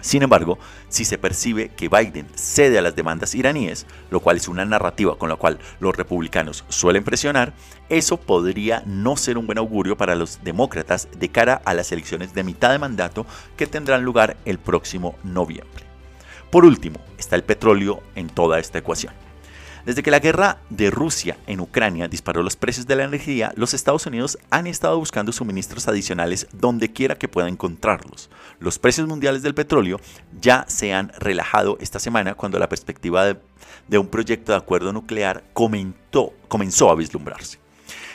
Sin 0.00 0.22
embargo, 0.22 0.58
si 0.88 1.04
se 1.04 1.18
percibe 1.18 1.70
que 1.70 1.88
Biden 1.88 2.26
cede 2.34 2.78
a 2.78 2.82
las 2.82 2.96
demandas 2.96 3.34
iraníes, 3.34 3.86
lo 4.10 4.20
cual 4.20 4.36
es 4.36 4.48
una 4.48 4.64
narrativa 4.64 5.18
con 5.18 5.28
la 5.28 5.36
cual 5.36 5.58
los 5.78 5.94
republicanos 5.94 6.64
suelen 6.68 7.04
presionar, 7.04 7.52
eso 7.90 8.16
podría 8.16 8.82
no 8.86 9.16
ser 9.16 9.36
un 9.36 9.46
buen 9.46 9.58
augurio 9.58 9.96
para 9.96 10.14
los 10.14 10.42
demócratas 10.42 11.08
de 11.18 11.28
cara 11.28 11.60
a 11.64 11.74
las 11.74 11.92
elecciones 11.92 12.32
de 12.32 12.44
mitad 12.44 12.70
de 12.70 12.78
mandato 12.78 13.26
que 13.56 13.66
tendrán 13.66 14.04
lugar 14.04 14.36
el 14.44 14.58
próximo 14.58 15.16
noviembre. 15.24 15.84
Por 16.50 16.64
último, 16.64 17.00
está 17.18 17.36
el 17.36 17.44
petróleo 17.44 18.02
en 18.14 18.28
toda 18.28 18.58
esta 18.58 18.78
ecuación. 18.78 19.12
Desde 19.84 20.02
que 20.02 20.10
la 20.10 20.18
guerra 20.18 20.58
de 20.68 20.90
Rusia 20.90 21.38
en 21.46 21.60
Ucrania 21.60 22.06
disparó 22.06 22.42
los 22.42 22.56
precios 22.56 22.86
de 22.86 22.96
la 22.96 23.04
energía, 23.04 23.52
los 23.56 23.72
Estados 23.72 24.04
Unidos 24.06 24.38
han 24.50 24.66
estado 24.66 24.98
buscando 24.98 25.32
suministros 25.32 25.88
adicionales 25.88 26.46
donde 26.52 26.92
quiera 26.92 27.16
que 27.16 27.28
pueda 27.28 27.48
encontrarlos. 27.48 28.30
Los 28.58 28.78
precios 28.78 29.06
mundiales 29.08 29.42
del 29.42 29.54
petróleo 29.54 29.98
ya 30.40 30.66
se 30.68 30.92
han 30.92 31.12
relajado 31.18 31.78
esta 31.80 31.98
semana 31.98 32.34
cuando 32.34 32.58
la 32.58 32.68
perspectiva 32.68 33.24
de, 33.88 33.98
un 33.98 34.08
proyecto 34.08 34.52
de 34.52 34.58
acuerdo 34.58 34.92
nuclear 34.92 35.44
comenzó 35.54 36.90
a 36.90 36.94
vislumbrarse. 36.94 37.59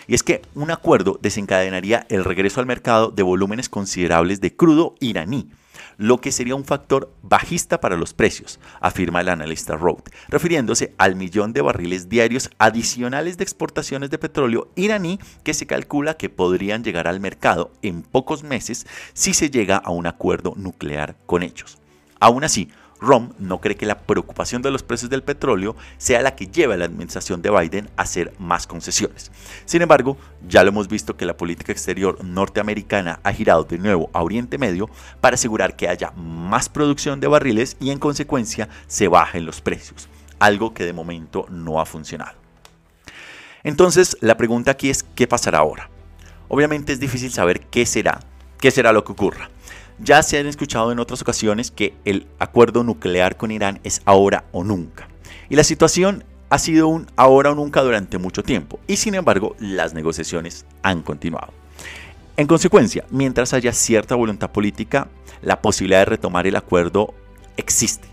Y 0.08 0.16
es 0.16 0.24
que 0.24 0.42
un 0.54 0.72
acuerdo 0.72 1.20
desencadenaría 1.22 2.06
el 2.10 2.24
regreso 2.24 2.60
al 2.60 2.66
mercado 2.66 3.12
de 3.12 3.24
volúmenes 3.24 3.70
considerables 3.70 4.42
de 4.42 4.56
crudo 4.56 4.96
iraní, 5.00 5.50
lo 5.98 6.20
que 6.20 6.32
sería 6.32 6.56
un 6.56 6.66
factor 6.66 7.12
bajista 7.22 7.80
para 7.80 7.98
los 7.98 8.14
precios, 8.14 8.60
afirma 8.82 9.22
el 9.22 9.30
analista 9.30 9.76
Road, 9.76 10.04
refiriéndose 10.28 10.94
al 10.98 11.16
millón 11.16 11.54
de 11.54 11.62
barriles 11.62 12.10
diarios 12.10 12.50
adicionales 12.58 13.38
de 13.38 13.44
exportaciones 13.44 14.10
de 14.10 14.18
petróleo 14.18 14.70
iraní 14.76 15.20
que 15.44 15.54
se 15.54 15.68
calcula 15.68 16.18
que 16.18 16.30
podrían 16.30 16.84
llegar 16.84 17.08
al 17.08 17.20
mercado 17.20 17.72
en 17.82 18.02
pocos 18.02 18.44
meses 18.44 18.86
si 19.14 19.34
se 19.34 19.50
llega 19.50 19.78
a 19.78 19.92
un 19.92 20.08
acuerdo 20.08 20.54
nuclear 20.56 21.16
con 21.26 21.44
ellos. 21.44 21.78
Aún 22.20 22.44
así, 22.44 22.70
Rom 23.06 23.34
no 23.40 23.62
cree 23.62 23.76
que 23.76 23.86
la 23.86 24.00
preocupación 24.00 24.62
de 24.62 24.72
los 24.72 24.84
precios 24.84 25.10
del 25.10 25.24
petróleo 25.24 25.76
sea 25.98 26.22
la 26.22 26.36
que 26.36 26.48
lleve 26.48 26.74
a 26.74 26.78
la 26.78 26.86
administración 26.86 27.42
de 27.42 27.52
Biden 27.52 27.90
a 27.96 28.02
hacer 28.02 28.34
más 28.40 28.68
concesiones. 28.68 29.32
Sin 29.66 29.82
embargo, 29.82 30.18
ya 30.48 30.64
lo 30.64 30.70
hemos 30.70 30.88
visto 30.88 31.16
que 31.16 31.26
la 31.26 31.38
política 31.38 31.72
exterior 31.72 32.24
norteamericana 32.24 33.20
ha 33.24 33.32
girado 33.32 33.64
de 33.64 33.78
nuevo 33.78 34.10
a 34.14 34.24
Oriente 34.24 34.58
Medio 34.58 34.90
para 35.22 35.36
asegurar 35.36 35.76
que 35.76 35.88
haya 35.88 36.12
más 36.12 36.68
producción 36.68 37.20
de 37.20 37.28
barriles 37.28 37.78
y 37.80 37.92
en 37.92 38.00
consecuencia 38.00 38.70
se 38.88 39.08
bajen 39.08 39.46
los 39.46 39.62
precios, 39.62 40.10
algo 40.40 40.74
que 40.74 40.86
de 40.86 40.94
momento 40.94 41.46
no 41.50 41.80
ha 41.80 41.86
funcionado. 41.86 42.38
Entonces, 43.64 44.18
la 44.22 44.38
pregunta 44.38 44.72
aquí 44.72 44.90
es, 44.90 45.04
¿qué 45.04 45.28
pasará 45.28 45.60
ahora? 45.60 45.90
Obviamente 46.48 46.94
es 46.94 47.00
difícil 47.00 47.32
saber 47.32 47.62
qué 47.62 47.86
será, 47.86 48.20
qué 48.60 48.70
será 48.70 48.94
lo 48.94 49.04
que 49.04 49.12
ocurra. 49.12 49.50
Ya 50.00 50.22
se 50.24 50.38
han 50.38 50.48
escuchado 50.48 50.92
en 50.92 51.00
otras 51.00 51.22
ocasiones 51.22 51.72
que 51.72 51.94
el 52.04 52.28
acuerdo 52.40 52.84
nuclear 52.84 53.38
con 53.38 53.52
Irán 53.52 53.80
es 53.84 54.02
ahora 54.06 54.46
o 54.52 54.64
nunca. 54.64 55.08
Y 55.50 55.56
la 55.56 55.64
situación 55.64 56.24
ha 56.50 56.60
sido 56.60 56.88
un 56.88 57.08
ahora 57.16 57.52
o 57.52 57.56
nunca 57.56 57.82
durante 57.82 58.18
mucho 58.18 58.44
tiempo. 58.44 58.80
Y 58.88 58.98
sin 58.98 59.16
embargo, 59.16 59.56
las 59.60 59.94
negociaciones 59.94 60.66
han 60.84 61.02
continuado. 61.02 61.54
En 62.38 62.48
consecuencia, 62.48 63.06
mientras 63.10 63.54
haya 63.54 63.72
cierta 63.72 64.16
voluntad 64.16 64.52
política, 64.52 65.08
la 65.42 65.62
posibilidad 65.62 66.00
de 66.00 66.06
retomar 66.06 66.46
el 66.46 66.58
acuerdo 66.58 67.14
existe. 67.56 68.08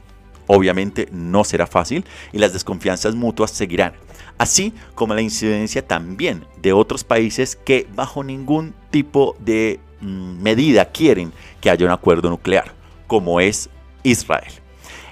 Obviamente 0.46 1.08
no 1.10 1.42
será 1.44 1.66
fácil 1.66 2.04
y 2.32 2.38
las 2.38 2.52
desconfianzas 2.52 3.14
mutuas 3.14 3.50
seguirán, 3.50 3.94
así 4.38 4.74
como 4.94 5.14
la 5.14 5.22
incidencia 5.22 5.86
también 5.86 6.44
de 6.60 6.72
otros 6.72 7.04
países 7.04 7.56
que 7.56 7.86
bajo 7.94 8.22
ningún 8.22 8.74
tipo 8.90 9.36
de 9.40 9.80
medida 10.02 10.86
quieren 10.86 11.32
que 11.60 11.70
haya 11.70 11.86
un 11.86 11.92
acuerdo 11.92 12.28
nuclear, 12.28 12.72
como 13.06 13.40
es 13.40 13.70
Israel. 14.02 14.52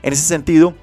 En 0.03 0.12
ese 0.12 0.22
sentido, 0.22 0.74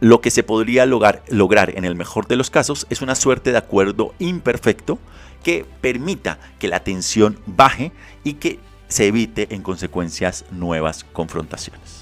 lo 0.00 0.20
que 0.20 0.30
se 0.30 0.42
podría 0.42 0.86
lograr, 0.86 1.22
lograr 1.28 1.76
en 1.76 1.84
el 1.84 1.94
mejor 1.94 2.26
de 2.26 2.36
los 2.36 2.50
casos 2.50 2.86
es 2.90 3.02
una 3.02 3.14
suerte 3.14 3.52
de 3.52 3.58
acuerdo 3.58 4.14
imperfecto 4.18 4.98
que 5.42 5.64
permita 5.80 6.38
que 6.58 6.68
la 6.68 6.80
tensión 6.84 7.38
baje 7.46 7.92
y 8.24 8.34
que 8.34 8.58
se 8.88 9.06
evite 9.06 9.54
en 9.54 9.62
consecuencias 9.62 10.44
nuevas 10.50 11.04
confrontaciones. 11.04 11.99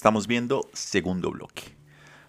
Estamos 0.00 0.26
viendo, 0.26 0.66
segundo 0.72 1.30
bloque. 1.30 1.76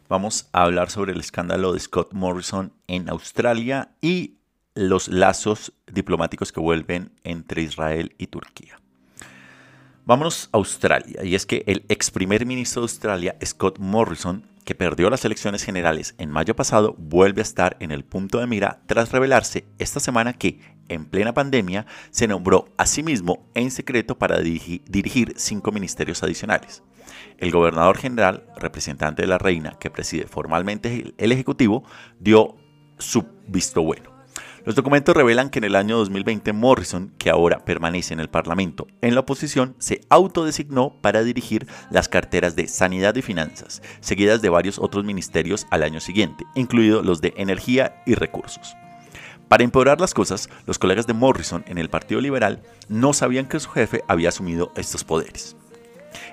Vamos 0.10 0.50
a 0.52 0.64
hablar 0.64 0.90
sobre 0.90 1.14
el 1.14 1.22
escándalo 1.22 1.72
de 1.72 1.80
Scott 1.80 2.12
Morrison 2.12 2.74
en 2.88 3.10
Australia 3.10 3.96
y 4.02 4.40
los 4.76 5.08
lazos 5.08 5.72
diplomáticos 5.90 6.52
que 6.52 6.60
vuelven 6.60 7.14
entre 7.24 7.62
Israel 7.62 8.14
y 8.18 8.28
Turquía. 8.28 8.78
Vámonos 10.04 10.50
a 10.52 10.58
Australia, 10.58 11.24
y 11.24 11.34
es 11.34 11.46
que 11.46 11.64
el 11.66 11.86
ex 11.88 12.12
primer 12.12 12.46
ministro 12.46 12.82
de 12.82 12.88
Australia, 12.88 13.38
Scott 13.46 13.80
Morrison, 13.80 14.44
que 14.66 14.76
perdió 14.76 15.10
las 15.10 15.24
elecciones 15.24 15.64
generales 15.64 16.14
en 16.18 16.30
mayo 16.30 16.58
pasado, 16.58 16.94
vuelve 16.98 17.40
a 17.40 17.44
estar 17.44 17.78
en 17.80 17.92
el 17.92 18.04
punto 18.04 18.40
de 18.40 18.48
mira 18.48 18.82
tras 18.86 19.14
revelarse 19.14 19.66
esta 19.80 20.02
semana 20.02 20.34
que, 20.34 20.60
en 20.94 21.06
plena 21.06 21.34
pandemia, 21.34 21.86
se 22.12 22.28
nombró 22.28 22.70
a 22.78 22.86
sí 22.86 23.04
mismo 23.04 23.48
en 23.54 23.72
secreto 23.72 24.18
para 24.18 24.40
dirigir 24.40 25.34
cinco 25.38 25.72
ministerios 25.72 26.24
adicionales. 26.24 26.84
El 27.38 27.52
gobernador 27.52 27.98
general, 27.98 28.46
representante 28.58 29.24
de 29.24 29.28
la 29.28 29.38
reina, 29.38 29.78
que 29.80 29.90
preside 29.90 30.28
formalmente 30.28 31.14
el 31.18 31.32
Ejecutivo, 31.32 31.84
dio 32.20 32.56
su 32.98 33.26
visto 33.48 33.82
bueno. 33.82 34.12
Los 34.64 34.76
documentos 34.76 35.16
revelan 35.16 35.50
que 35.50 35.58
en 35.58 35.66
el 35.66 35.76
año 35.76 35.98
2020 35.98 36.54
Morrison, 36.54 37.12
que 37.18 37.32
ahora 37.32 37.66
permanece 37.66 38.14
en 38.14 38.20
el 38.20 38.30
Parlamento 38.30 38.86
en 39.02 39.16
la 39.16 39.22
oposición, 39.22 39.76
se 39.80 40.02
autodesignó 40.10 41.02
para 41.02 41.24
dirigir 41.24 41.66
las 41.90 42.08
carteras 42.08 42.56
de 42.56 42.68
Sanidad 42.68 43.16
y 43.16 43.24
Finanzas, 43.24 43.82
seguidas 44.02 44.44
de 44.44 44.50
varios 44.50 44.78
otros 44.78 45.04
ministerios 45.04 45.66
al 45.72 45.82
año 45.82 46.00
siguiente, 46.00 46.46
incluidos 46.54 47.04
los 47.04 47.22
de 47.22 47.34
Energía 47.38 48.04
y 48.06 48.14
Recursos. 48.14 48.76
Para 49.52 49.66
empeorar 49.66 50.00
las 50.00 50.14
cosas, 50.14 50.50
los 50.66 50.80
colegas 50.80 51.08
de 51.08 51.14
Morrison 51.14 51.66
en 51.68 51.78
el 51.78 51.90
Partido 51.90 52.22
Liberal 52.22 52.64
no 52.88 53.12
sabían 53.12 53.50
que 53.50 53.60
su 53.60 53.70
jefe 53.70 54.02
había 54.08 54.30
asumido 54.30 54.72
estos 54.78 55.04
poderes. 55.04 55.58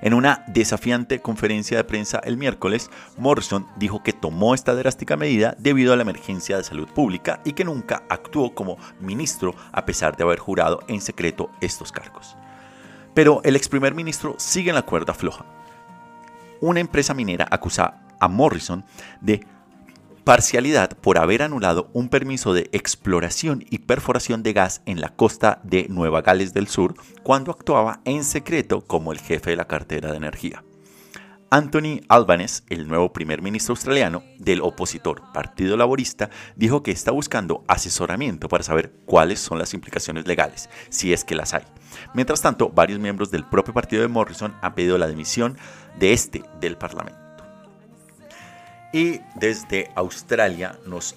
En 0.02 0.14
una 0.14 0.44
desafiante 0.46 1.18
conferencia 1.18 1.76
de 1.76 1.82
prensa 1.82 2.20
el 2.22 2.36
miércoles, 2.36 2.92
Morrison 3.16 3.66
dijo 3.74 4.04
que 4.04 4.12
tomó 4.12 4.54
esta 4.54 4.72
drástica 4.72 5.16
medida 5.16 5.56
debido 5.58 5.92
a 5.92 5.96
la 5.96 6.02
emergencia 6.02 6.58
de 6.58 6.62
salud 6.62 6.86
pública 6.86 7.40
y 7.44 7.54
que 7.54 7.64
nunca 7.64 8.04
actuó 8.08 8.54
como 8.54 8.78
ministro 9.00 9.52
a 9.72 9.84
pesar 9.84 10.16
de 10.16 10.22
haber 10.22 10.38
jurado 10.38 10.78
en 10.86 11.00
secreto 11.00 11.50
estos 11.60 11.90
cargos. 11.90 12.36
Pero 13.14 13.40
el 13.42 13.56
ex 13.56 13.68
primer 13.68 13.96
ministro 13.96 14.36
sigue 14.38 14.68
en 14.68 14.76
la 14.76 14.82
cuerda 14.82 15.12
floja. 15.12 15.44
Una 16.60 16.78
empresa 16.78 17.14
minera 17.14 17.48
acusa 17.50 17.94
a 18.20 18.28
Morrison 18.28 18.84
de 19.20 19.44
parcialidad 20.28 20.90
por 20.90 21.16
haber 21.16 21.40
anulado 21.40 21.88
un 21.94 22.10
permiso 22.10 22.52
de 22.52 22.68
exploración 22.72 23.64
y 23.70 23.78
perforación 23.78 24.42
de 24.42 24.52
gas 24.52 24.82
en 24.84 25.00
la 25.00 25.08
costa 25.08 25.58
de 25.64 25.86
Nueva 25.88 26.20
Gales 26.20 26.52
del 26.52 26.68
Sur 26.68 26.96
cuando 27.22 27.50
actuaba 27.50 28.02
en 28.04 28.24
secreto 28.24 28.82
como 28.82 29.12
el 29.12 29.20
jefe 29.20 29.48
de 29.48 29.56
la 29.56 29.66
cartera 29.66 30.10
de 30.10 30.18
energía. 30.18 30.62
Anthony 31.48 32.02
Albanese, 32.10 32.62
el 32.68 32.88
nuevo 32.88 33.10
primer 33.10 33.40
ministro 33.40 33.72
australiano 33.72 34.22
del 34.36 34.60
opositor 34.60 35.22
Partido 35.32 35.78
Laborista, 35.78 36.28
dijo 36.56 36.82
que 36.82 36.90
está 36.90 37.10
buscando 37.10 37.64
asesoramiento 37.66 38.50
para 38.50 38.64
saber 38.64 38.92
cuáles 39.06 39.40
son 39.40 39.58
las 39.58 39.72
implicaciones 39.72 40.26
legales, 40.26 40.68
si 40.90 41.14
es 41.14 41.24
que 41.24 41.36
las 41.36 41.54
hay. 41.54 41.64
Mientras 42.12 42.42
tanto, 42.42 42.68
varios 42.68 43.00
miembros 43.00 43.30
del 43.30 43.46
propio 43.46 43.72
partido 43.72 44.02
de 44.02 44.08
Morrison 44.08 44.54
han 44.60 44.74
pedido 44.74 44.98
la 44.98 45.08
dimisión 45.08 45.56
de 45.98 46.12
este 46.12 46.44
del 46.60 46.76
Parlamento. 46.76 47.27
Y 48.92 49.20
desde 49.34 49.90
Australia 49.94 50.78
nos 50.86 51.14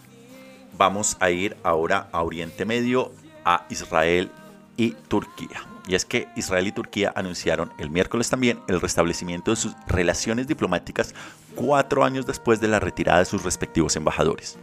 vamos 0.78 1.17
a 1.19 1.30
ir 1.30 1.55
ahora 1.63 2.09
a 2.11 2.24
Oriente 2.24 2.65
Medio, 2.65 3.11
a 3.45 3.65
Israel 3.69 4.32
y 4.78 4.91
Turquía. 4.91 5.65
Y 5.88 5.95
es 5.95 6.05
que 6.05 6.28
Israel 6.36 6.67
y 6.67 6.72
Turquía 6.72 7.11
anunciaron 7.15 7.72
el 7.78 7.89
miércoles 7.89 8.30
también 8.30 8.59
el 8.67 8.82
restablecimiento 8.82 9.51
de 9.51 9.57
sus 9.57 9.74
relaciones 9.88 10.47
diplomáticas 10.47 11.15
cuatro 11.55 12.03
años 12.03 12.26
después 12.26 12.59
de 12.61 12.67
la 12.67 12.80
retirada 12.80 13.19
de 13.19 13.26
sus 13.26 13.43
respectivos 13.43 13.95
embajadores. 13.95 14.57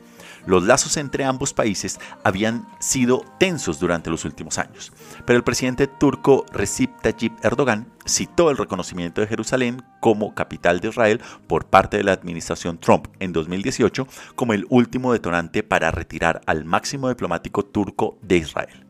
Los 0.48 0.64
lazos 0.64 0.96
entre 0.96 1.26
ambos 1.26 1.52
países 1.52 2.00
habían 2.24 2.66
sido 2.78 3.22
tensos 3.38 3.78
durante 3.78 4.08
los 4.08 4.24
últimos 4.24 4.56
años, 4.56 4.94
pero 5.26 5.36
el 5.36 5.44
presidente 5.44 5.86
turco 5.86 6.46
Recep 6.50 7.02
Tayyip 7.02 7.44
Erdogan 7.44 7.92
citó 8.06 8.50
el 8.50 8.56
reconocimiento 8.56 9.20
de 9.20 9.26
Jerusalén 9.26 9.82
como 10.00 10.34
capital 10.34 10.80
de 10.80 10.88
Israel 10.88 11.20
por 11.46 11.66
parte 11.66 11.98
de 11.98 12.04
la 12.04 12.12
administración 12.12 12.78
Trump 12.78 13.08
en 13.20 13.34
2018 13.34 14.08
como 14.36 14.54
el 14.54 14.64
último 14.70 15.12
detonante 15.12 15.62
para 15.62 15.90
retirar 15.90 16.40
al 16.46 16.64
máximo 16.64 17.10
diplomático 17.10 17.66
turco 17.66 18.16
de 18.22 18.38
Israel. 18.38 18.86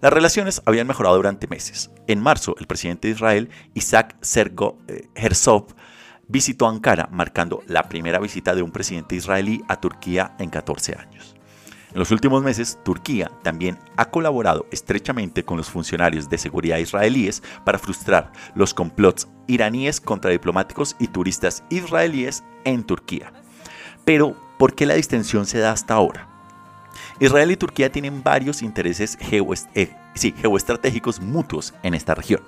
Las 0.00 0.12
relaciones 0.12 0.62
habían 0.64 0.86
mejorado 0.86 1.16
durante 1.16 1.48
meses. 1.48 1.90
En 2.06 2.20
marzo, 2.20 2.54
el 2.60 2.68
presidente 2.68 3.08
de 3.08 3.14
Israel, 3.14 3.50
Isaac 3.74 4.14
Sergo, 4.20 4.78
eh, 4.86 5.08
Herzog, 5.16 5.74
visitó 6.28 6.68
Ankara, 6.68 7.08
marcando 7.10 7.62
la 7.66 7.88
primera 7.88 8.18
visita 8.18 8.54
de 8.54 8.62
un 8.62 8.70
presidente 8.70 9.16
israelí 9.16 9.62
a 9.68 9.80
Turquía 9.80 10.34
en 10.38 10.50
14 10.50 10.96
años. 10.96 11.34
En 11.94 12.00
los 12.00 12.10
últimos 12.10 12.42
meses, 12.42 12.78
Turquía 12.84 13.30
también 13.42 13.78
ha 13.96 14.06
colaborado 14.06 14.66
estrechamente 14.72 15.44
con 15.44 15.56
los 15.56 15.70
funcionarios 15.70 16.28
de 16.28 16.38
seguridad 16.38 16.78
israelíes 16.78 17.40
para 17.64 17.78
frustrar 17.78 18.32
los 18.56 18.74
complots 18.74 19.28
iraníes 19.46 20.00
contra 20.00 20.32
diplomáticos 20.32 20.96
y 20.98 21.06
turistas 21.06 21.62
israelíes 21.70 22.42
en 22.64 22.82
Turquía. 22.82 23.32
Pero, 24.04 24.36
¿por 24.58 24.74
qué 24.74 24.86
la 24.86 24.94
distensión 24.94 25.46
se 25.46 25.60
da 25.60 25.70
hasta 25.70 25.94
ahora? 25.94 26.28
Israel 27.20 27.52
y 27.52 27.56
Turquía 27.56 27.92
tienen 27.92 28.24
varios 28.24 28.62
intereses 28.62 29.16
eh, 29.30 29.94
geoestratégicos 30.42 31.20
mutuos 31.20 31.74
en 31.84 31.94
esta 31.94 32.16
región. 32.16 32.42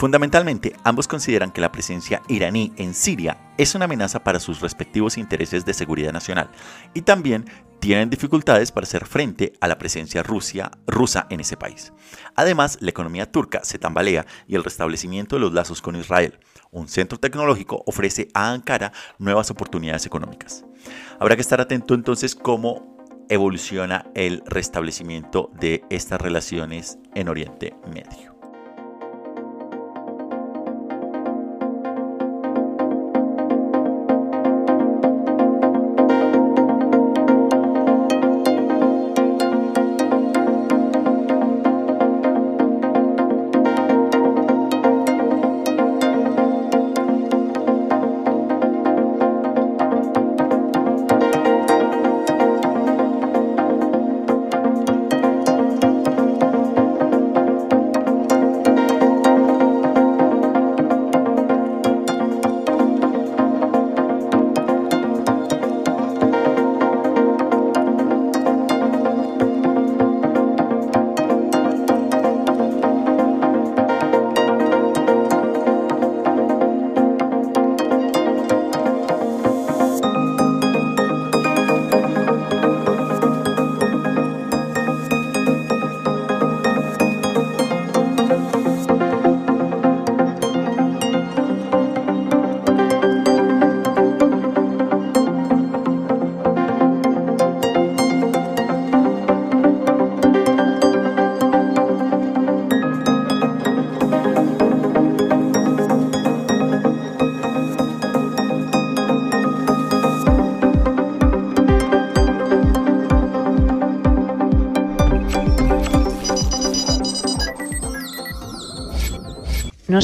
Fundamentalmente, 0.00 0.74
ambos 0.82 1.06
consideran 1.06 1.50
que 1.50 1.60
la 1.60 1.72
presencia 1.72 2.22
iraní 2.26 2.72
en 2.78 2.94
Siria 2.94 3.52
es 3.58 3.74
una 3.74 3.84
amenaza 3.84 4.24
para 4.24 4.40
sus 4.40 4.62
respectivos 4.62 5.18
intereses 5.18 5.66
de 5.66 5.74
seguridad 5.74 6.10
nacional 6.10 6.48
y 6.94 7.02
también 7.02 7.44
tienen 7.80 8.08
dificultades 8.08 8.72
para 8.72 8.84
hacer 8.84 9.04
frente 9.04 9.52
a 9.60 9.68
la 9.68 9.76
presencia 9.76 10.22
rusa 10.22 11.26
en 11.28 11.40
ese 11.40 11.58
país. 11.58 11.92
Además, 12.34 12.78
la 12.80 12.88
economía 12.88 13.30
turca 13.30 13.62
se 13.62 13.78
tambalea 13.78 14.24
y 14.48 14.54
el 14.54 14.64
restablecimiento 14.64 15.36
de 15.36 15.40
los 15.40 15.52
lazos 15.52 15.82
con 15.82 15.96
Israel, 15.96 16.40
un 16.70 16.88
centro 16.88 17.20
tecnológico, 17.20 17.82
ofrece 17.84 18.28
a 18.32 18.52
Ankara 18.52 18.92
nuevas 19.18 19.50
oportunidades 19.50 20.06
económicas. 20.06 20.64
Habrá 21.18 21.36
que 21.36 21.42
estar 21.42 21.60
atento 21.60 21.92
entonces 21.92 22.34
cómo 22.34 22.96
evoluciona 23.28 24.06
el 24.14 24.42
restablecimiento 24.46 25.50
de 25.60 25.84
estas 25.90 26.22
relaciones 26.22 26.96
en 27.14 27.28
Oriente 27.28 27.74
Medio. 27.92 28.39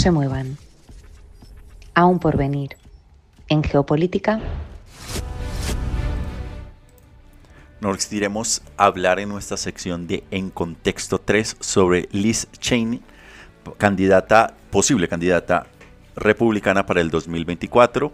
Se 0.07 0.13
muevan. 0.13 0.57
Aún 1.93 2.21
por 2.21 2.37
venir. 2.37 2.77
En 3.49 3.65
geopolítica. 3.65 4.41
Nos 7.81 8.13
iremos 8.13 8.63
a 8.77 8.85
hablar 8.85 9.19
en 9.19 9.31
nuestra 9.31 9.57
sección 9.57 10.07
de 10.07 10.23
En 10.31 10.51
Contexto 10.51 11.19
3 11.19 11.57
sobre 11.59 12.09
Liz 12.13 12.47
Cheney, 12.61 13.03
candidata, 13.79 14.55
posible 14.71 15.09
candidata 15.09 15.67
republicana 16.15 16.87
para 16.87 17.01
el 17.01 17.11
2024. 17.11 18.13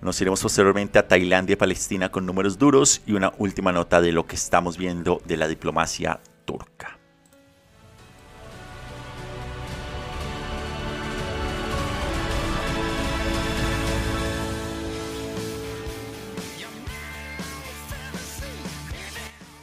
Nos 0.00 0.18
iremos 0.18 0.40
posteriormente 0.40 0.98
a 0.98 1.06
Tailandia 1.06 1.52
y 1.52 1.56
Palestina 1.56 2.10
con 2.10 2.24
números 2.24 2.56
duros 2.56 3.02
y 3.06 3.12
una 3.12 3.34
última 3.36 3.72
nota 3.72 4.00
de 4.00 4.12
lo 4.12 4.26
que 4.26 4.36
estamos 4.36 4.78
viendo 4.78 5.20
de 5.26 5.36
la 5.36 5.48
diplomacia 5.48 6.18
turca. 6.46 6.96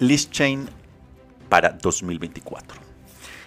Liz 0.00 0.30
Chain 0.30 0.68
para 1.48 1.70
2024. 1.70 2.80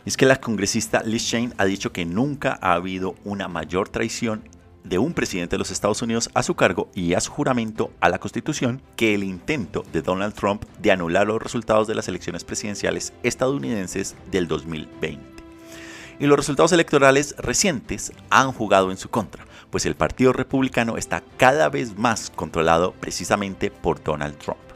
Es 0.05 0.17
que 0.17 0.25
la 0.25 0.41
congresista 0.41 1.01
Liz 1.01 1.25
Chain 1.25 1.53
ha 1.57 1.63
dicho 1.63 1.93
que 1.93 2.03
nunca 2.03 2.59
ha 2.61 2.73
habido 2.73 3.15
una 3.23 3.47
mayor 3.47 3.87
traición 3.87 4.43
de 4.83 4.97
un 4.97 5.13
presidente 5.13 5.53
de 5.55 5.59
los 5.59 5.71
Estados 5.71 6.01
Unidos 6.01 6.29
a 6.33 6.43
su 6.43 6.55
cargo 6.55 6.89
y 6.93 7.13
a 7.13 7.21
su 7.21 7.31
juramento 7.31 7.93
a 8.01 8.09
la 8.09 8.19
Constitución 8.19 8.81
que 8.97 9.15
el 9.15 9.23
intento 9.23 9.85
de 9.93 10.01
Donald 10.01 10.33
Trump 10.33 10.65
de 10.81 10.91
anular 10.91 11.25
los 11.25 11.41
resultados 11.41 11.87
de 11.87 11.95
las 11.95 12.09
elecciones 12.09 12.43
presidenciales 12.43 13.13
estadounidenses 13.23 14.17
del 14.29 14.49
2020. 14.49 15.21
Y 16.19 16.25
los 16.25 16.37
resultados 16.37 16.73
electorales 16.73 17.33
recientes 17.37 18.11
han 18.29 18.51
jugado 18.51 18.91
en 18.91 18.97
su 18.97 19.09
contra, 19.09 19.45
pues 19.69 19.85
el 19.85 19.95
Partido 19.95 20.33
Republicano 20.33 20.97
está 20.97 21.23
cada 21.37 21.69
vez 21.69 21.97
más 21.97 22.29
controlado 22.29 22.91
precisamente 22.99 23.71
por 23.71 24.03
Donald 24.03 24.37
Trump 24.37 24.70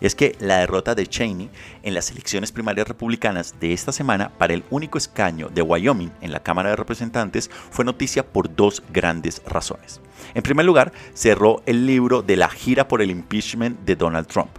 es 0.00 0.14
que 0.14 0.36
la 0.40 0.58
derrota 0.58 0.94
de 0.94 1.06
Cheney 1.06 1.50
en 1.82 1.94
las 1.94 2.10
elecciones 2.10 2.52
primarias 2.52 2.88
republicanas 2.88 3.54
de 3.60 3.72
esta 3.72 3.92
semana 3.92 4.30
para 4.38 4.54
el 4.54 4.64
único 4.70 4.98
escaño 4.98 5.48
de 5.48 5.62
Wyoming 5.62 6.12
en 6.20 6.32
la 6.32 6.42
Cámara 6.42 6.70
de 6.70 6.76
Representantes 6.76 7.50
fue 7.70 7.84
noticia 7.84 8.26
por 8.26 8.54
dos 8.54 8.82
grandes 8.92 9.42
razones. 9.46 10.00
En 10.34 10.42
primer 10.42 10.66
lugar, 10.66 10.92
cerró 11.14 11.62
el 11.66 11.86
libro 11.86 12.22
de 12.22 12.36
la 12.36 12.48
gira 12.48 12.88
por 12.88 13.02
el 13.02 13.10
impeachment 13.10 13.80
de 13.80 13.96
Donald 13.96 14.26
Trump 14.26 14.50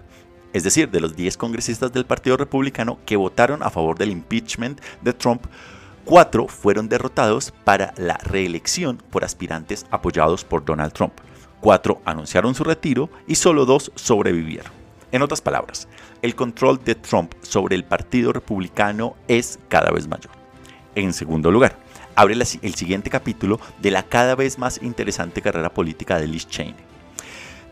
es 0.53 0.63
decir, 0.63 0.89
de 0.89 0.99
los 0.99 1.15
10 1.15 1.37
congresistas 1.37 1.91
del 1.93 2.05
Partido 2.05 2.37
Republicano 2.37 2.99
que 3.05 3.15
votaron 3.15 3.63
a 3.63 3.69
favor 3.69 3.97
del 3.97 4.11
impeachment 4.11 4.81
de 5.01 5.13
Trump, 5.13 5.45
cuatro 6.05 6.47
fueron 6.47 6.89
derrotados 6.89 7.53
para 7.63 7.93
la 7.97 8.17
reelección 8.17 8.97
por 8.97 9.23
aspirantes 9.23 9.85
apoyados 9.91 10.43
por 10.43 10.65
Donald 10.65 10.93
Trump. 10.93 11.13
Cuatro 11.59 12.01
anunciaron 12.05 12.55
su 12.55 12.63
retiro 12.63 13.09
y 13.27 13.35
solo 13.35 13.65
dos 13.65 13.91
sobrevivieron. 13.95 14.80
En 15.11 15.21
otras 15.21 15.41
palabras, 15.41 15.87
el 16.21 16.35
control 16.35 16.81
de 16.83 16.95
Trump 16.95 17.33
sobre 17.41 17.75
el 17.75 17.83
Partido 17.83 18.31
Republicano 18.31 19.15
es 19.27 19.59
cada 19.67 19.91
vez 19.91 20.07
mayor. 20.07 20.31
En 20.95 21.13
segundo 21.13 21.51
lugar, 21.51 21.77
abre 22.15 22.33
el 22.33 22.75
siguiente 22.75 23.09
capítulo 23.09 23.59
de 23.81 23.91
la 23.91 24.03
cada 24.03 24.35
vez 24.35 24.57
más 24.57 24.81
interesante 24.81 25.41
carrera 25.41 25.73
política 25.73 26.19
de 26.19 26.27
Liz 26.27 26.47
Cheney. 26.47 26.75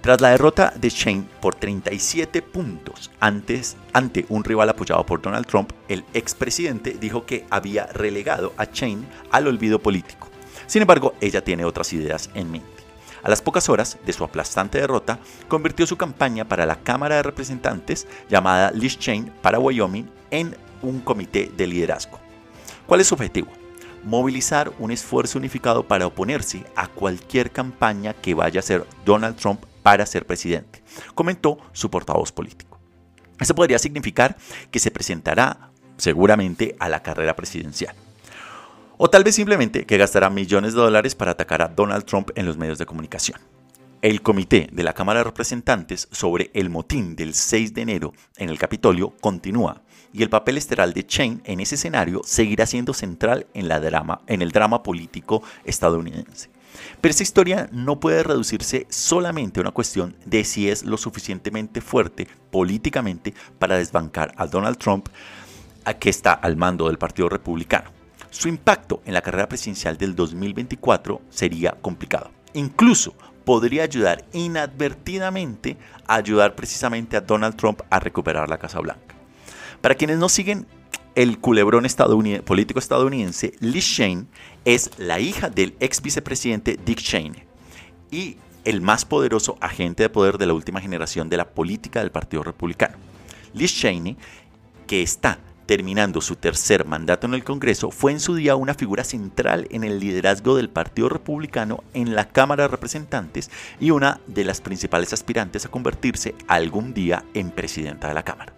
Tras 0.01 0.21
la 0.21 0.29
derrota 0.29 0.73
de 0.75 0.89
Cheney 0.89 1.27
por 1.41 1.55
37 1.55 2.41
puntos 2.41 3.11
antes, 3.19 3.75
ante 3.93 4.25
un 4.29 4.43
rival 4.43 4.69
apoyado 4.69 5.05
por 5.05 5.21
Donald 5.21 5.45
Trump, 5.45 5.71
el 5.89 6.05
expresidente 6.13 6.97
dijo 6.99 7.25
que 7.25 7.45
había 7.49 7.85
relegado 7.87 8.53
a 8.57 8.65
Cheney 8.65 9.05
al 9.31 9.47
olvido 9.47 9.79
político. 9.79 10.27
Sin 10.67 10.81
embargo, 10.81 11.13
ella 11.19 11.43
tiene 11.43 11.65
otras 11.65 11.91
ideas 11.93 12.29
en 12.33 12.51
mente. 12.51 12.78
A 13.23 13.29
las 13.29 13.41
pocas 13.41 13.69
horas 13.69 13.97
de 14.05 14.13
su 14.13 14.23
aplastante 14.23 14.79
derrota, 14.79 15.19
convirtió 15.47 15.85
su 15.85 15.97
campaña 15.97 16.47
para 16.47 16.65
la 16.65 16.77
Cámara 16.77 17.15
de 17.15 17.23
Representantes, 17.23 18.07
llamada 18.29 18.71
Liz 18.71 18.97
Cheney 18.97 19.31
para 19.41 19.59
Wyoming, 19.59 20.09
en 20.31 20.55
un 20.81 21.01
comité 21.01 21.51
de 21.55 21.67
liderazgo. 21.67 22.19
¿Cuál 22.85 23.01
es 23.01 23.07
su 23.07 23.15
objetivo? 23.15 23.49
Movilizar 24.03 24.71
un 24.79 24.91
esfuerzo 24.91 25.37
unificado 25.37 25.87
para 25.87 26.07
oponerse 26.07 26.65
a 26.75 26.87
cualquier 26.87 27.51
campaña 27.51 28.13
que 28.13 28.33
vaya 28.33 28.59
a 28.59 28.61
hacer 28.63 28.85
Donald 29.05 29.35
Trump 29.35 29.65
para 29.83 30.05
ser 30.05 30.25
presidente, 30.25 30.81
comentó 31.15 31.57
su 31.73 31.89
portavoz 31.89 32.31
político. 32.31 32.79
Eso 33.39 33.55
podría 33.55 33.79
significar 33.79 34.37
que 34.71 34.79
se 34.79 34.91
presentará 34.91 35.71
seguramente 35.97 36.75
a 36.79 36.89
la 36.89 37.01
carrera 37.01 37.35
presidencial. 37.35 37.95
O 39.01 39.09
tal 39.09 39.23
vez 39.23 39.35
simplemente 39.35 39.85
que 39.85 39.97
gastará 39.97 40.29
millones 40.29 40.73
de 40.73 40.81
dólares 40.81 41.15
para 41.15 41.31
atacar 41.31 41.61
a 41.61 41.69
Donald 41.69 42.03
Trump 42.03 42.31
en 42.35 42.45
los 42.45 42.57
medios 42.57 42.77
de 42.77 42.85
comunicación. 42.85 43.39
El 44.01 44.21
comité 44.21 44.67
de 44.73 44.83
la 44.83 44.91
Cámara 44.91 45.21
de 45.21 45.23
Representantes 45.23 46.09
sobre 46.11 46.51
el 46.53 46.69
motín 46.69 47.15
del 47.15 47.33
6 47.33 47.73
de 47.73 47.81
enero 47.81 48.13
en 48.35 48.49
el 48.49 48.59
Capitolio 48.59 49.11
continúa 49.21 49.83
y 50.11 50.21
el 50.21 50.29
papel 50.29 50.57
esteral 50.57 50.91
de 50.91 51.07
Chain 51.07 51.41
en 51.45 51.61
ese 51.61 51.75
escenario 51.75 52.23
seguirá 52.25 52.65
siendo 52.65 52.93
central 52.93 53.47
en, 53.53 53.69
la 53.69 53.79
drama, 53.79 54.19
en 54.27 54.41
el 54.41 54.51
drama 54.51 54.83
político 54.83 55.43
estadounidense. 55.63 56.49
Pero 56.99 57.11
esa 57.11 57.23
historia 57.23 57.69
no 57.71 58.01
puede 58.01 58.21
reducirse 58.21 58.85
solamente 58.89 59.61
a 59.61 59.63
una 59.63 59.71
cuestión 59.71 60.17
de 60.25 60.43
si 60.43 60.69
es 60.69 60.83
lo 60.83 60.97
suficientemente 60.97 61.79
fuerte 61.79 62.27
políticamente 62.51 63.33
para 63.59 63.77
desbancar 63.77 64.33
a 64.35 64.45
Donald 64.45 64.77
Trump, 64.77 65.07
a 65.85 65.93
que 65.93 66.09
está 66.09 66.33
al 66.33 66.57
mando 66.57 66.87
del 66.87 66.97
Partido 66.97 67.29
Republicano. 67.29 67.97
Su 68.31 68.47
impacto 68.47 69.01
en 69.05 69.13
la 69.13 69.21
carrera 69.21 69.49
presidencial 69.49 69.97
del 69.97 70.15
2024 70.15 71.21
sería 71.29 71.71
complicado. 71.81 72.31
Incluso 72.53 73.13
podría 73.43 73.83
ayudar 73.83 74.25
inadvertidamente 74.33 75.77
a 76.07 76.15
ayudar 76.15 76.55
precisamente 76.55 77.17
a 77.17 77.21
Donald 77.21 77.55
Trump 77.55 77.81
a 77.89 77.99
recuperar 77.99 78.47
la 78.47 78.59
Casa 78.59 78.79
Blanca. 78.79 79.15
Para 79.81 79.95
quienes 79.95 80.19
no 80.19 80.29
siguen 80.29 80.67
el 81.15 81.39
culebrón 81.39 81.87
político 82.45 82.79
estadounidense, 82.79 83.53
Liz 83.59 83.85
Cheney 83.85 84.25
es 84.65 84.91
la 84.97 85.19
hija 85.19 85.49
del 85.49 85.75
ex 85.79 86.01
vicepresidente 86.01 86.77
Dick 86.85 86.99
Cheney 86.99 87.43
y 88.11 88.37
el 88.65 88.81
más 88.81 89.05
poderoso 89.05 89.57
agente 89.61 90.03
de 90.03 90.09
poder 90.09 90.37
de 90.37 90.45
la 90.45 90.53
última 90.53 90.79
generación 90.79 91.29
de 91.29 91.37
la 91.37 91.49
política 91.49 92.01
del 92.01 92.11
Partido 92.11 92.43
Republicano. 92.43 92.97
Liz 93.53 93.73
Cheney, 93.73 94.15
que 94.85 95.01
está 95.01 95.39
terminando 95.69 96.19
su 96.19 96.35
tercer 96.35 96.83
mandato 96.83 97.27
en 97.27 97.35
el 97.35 97.43
Congreso, 97.43 97.91
fue 97.91 98.11
en 98.11 98.19
su 98.19 98.33
día 98.33 98.55
una 98.55 98.73
figura 98.73 99.03
central 99.03 99.67
en 99.69 99.83
el 99.83 99.99
liderazgo 99.99 100.55
del 100.55 100.67
Partido 100.67 101.09
Republicano 101.09 101.83
en 101.93 102.15
la 102.15 102.27
Cámara 102.27 102.63
de 102.63 102.69
Representantes 102.69 103.51
y 103.79 103.91
una 103.91 104.19
de 104.25 104.45
las 104.45 104.61
principales 104.61 105.13
aspirantes 105.13 105.67
a 105.67 105.69
convertirse 105.69 106.33
algún 106.47 106.95
día 106.95 107.23
en 107.35 107.51
presidenta 107.51 108.07
de 108.07 108.15
la 108.15 108.23
Cámara. 108.23 108.51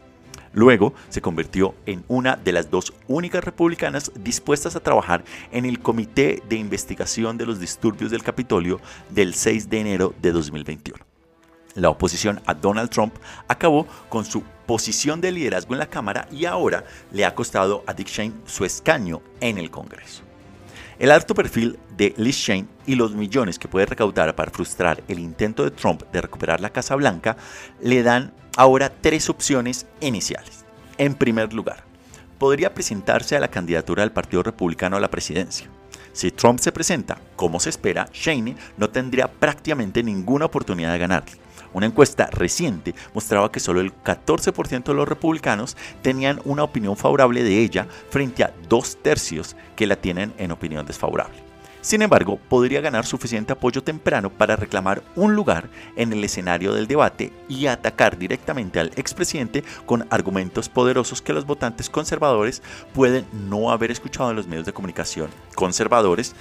Luego 0.53 0.93
se 1.09 1.19
convirtió 1.19 1.75
en 1.85 2.05
una 2.07 2.37
de 2.37 2.53
las 2.53 2.71
dos 2.71 2.93
únicas 3.09 3.43
republicanas 3.43 4.13
dispuestas 4.15 4.77
a 4.77 4.79
trabajar 4.79 5.25
en 5.51 5.65
el 5.65 5.79
Comité 5.79 6.41
de 6.47 6.55
Investigación 6.55 7.37
de 7.37 7.45
los 7.45 7.59
Disturbios 7.59 8.11
del 8.11 8.23
Capitolio 8.23 8.79
del 9.09 9.33
6 9.33 9.69
de 9.69 9.79
enero 9.81 10.13
de 10.21 10.31
2021. 10.31 11.10
La 11.75 11.89
oposición 11.89 12.41
a 12.45 12.53
Donald 12.53 12.89
Trump 12.89 13.13
acabó 13.47 13.87
con 14.09 14.25
su 14.25 14.43
posición 14.65 15.21
de 15.21 15.31
liderazgo 15.31 15.73
en 15.73 15.79
la 15.79 15.89
Cámara 15.89 16.27
y 16.31 16.45
ahora 16.45 16.83
le 17.11 17.25
ha 17.25 17.35
costado 17.35 17.83
a 17.87 17.93
Dick 17.93 18.07
Cheney 18.07 18.33
su 18.45 18.65
escaño 18.65 19.21
en 19.39 19.57
el 19.57 19.69
Congreso. 19.69 20.23
El 20.99 21.11
alto 21.11 21.33
perfil 21.33 21.79
de 21.97 22.13
Liz 22.17 22.37
Cheney 22.37 22.67
y 22.85 22.95
los 22.95 23.15
millones 23.15 23.57
que 23.57 23.67
puede 23.67 23.87
recaudar 23.87 24.35
para 24.35 24.51
frustrar 24.51 25.03
el 25.07 25.19
intento 25.19 25.63
de 25.63 25.71
Trump 25.71 26.03
de 26.11 26.21
recuperar 26.21 26.61
la 26.61 26.69
Casa 26.69 26.95
Blanca 26.95 27.37
le 27.81 28.03
dan 28.03 28.33
ahora 28.55 28.91
tres 29.01 29.29
opciones 29.29 29.87
iniciales. 29.99 30.65
En 30.97 31.15
primer 31.15 31.53
lugar, 31.53 31.83
podría 32.37 32.73
presentarse 32.73 33.35
a 33.35 33.39
la 33.39 33.47
candidatura 33.47 34.03
del 34.03 34.11
Partido 34.11 34.43
Republicano 34.43 34.97
a 34.97 34.99
la 34.99 35.09
presidencia. 35.09 35.67
Si 36.13 36.31
Trump 36.31 36.59
se 36.59 36.71
presenta, 36.71 37.17
como 37.35 37.59
se 37.59 37.69
espera, 37.69 38.07
Cheney 38.11 38.55
no 38.77 38.89
tendría 38.89 39.31
prácticamente 39.31 40.03
ninguna 40.03 40.45
oportunidad 40.45 40.91
de 40.91 40.99
ganarle. 40.99 41.40
Una 41.73 41.85
encuesta 41.85 42.27
reciente 42.31 42.93
mostraba 43.13 43.51
que 43.51 43.59
solo 43.59 43.81
el 43.81 43.93
14% 44.03 44.83
de 44.83 44.93
los 44.93 45.07
republicanos 45.07 45.77
tenían 46.01 46.41
una 46.45 46.63
opinión 46.63 46.97
favorable 46.97 47.43
de 47.43 47.59
ella 47.59 47.87
frente 48.09 48.43
a 48.43 48.53
dos 48.67 48.97
tercios 49.01 49.55
que 49.75 49.87
la 49.87 49.95
tienen 49.95 50.33
en 50.37 50.51
opinión 50.51 50.85
desfavorable. 50.85 51.51
Sin 51.81 52.03
embargo, 52.03 52.37
podría 52.47 52.79
ganar 52.79 53.07
suficiente 53.07 53.53
apoyo 53.53 53.83
temprano 53.83 54.29
para 54.29 54.55
reclamar 54.55 55.01
un 55.15 55.33
lugar 55.33 55.67
en 55.95 56.13
el 56.13 56.23
escenario 56.23 56.73
del 56.73 56.85
debate 56.85 57.33
y 57.49 57.65
atacar 57.65 58.19
directamente 58.19 58.79
al 58.79 58.91
expresidente 58.95 59.63
con 59.87 60.05
argumentos 60.11 60.69
poderosos 60.69 61.23
que 61.23 61.33
los 61.33 61.47
votantes 61.47 61.89
conservadores 61.89 62.61
pueden 62.93 63.25
no 63.49 63.71
haber 63.71 63.89
escuchado 63.89 64.29
en 64.29 64.35
los 64.35 64.47
medios 64.47 64.67
de 64.67 64.73
comunicación 64.73 65.29
conservadores 65.55 66.35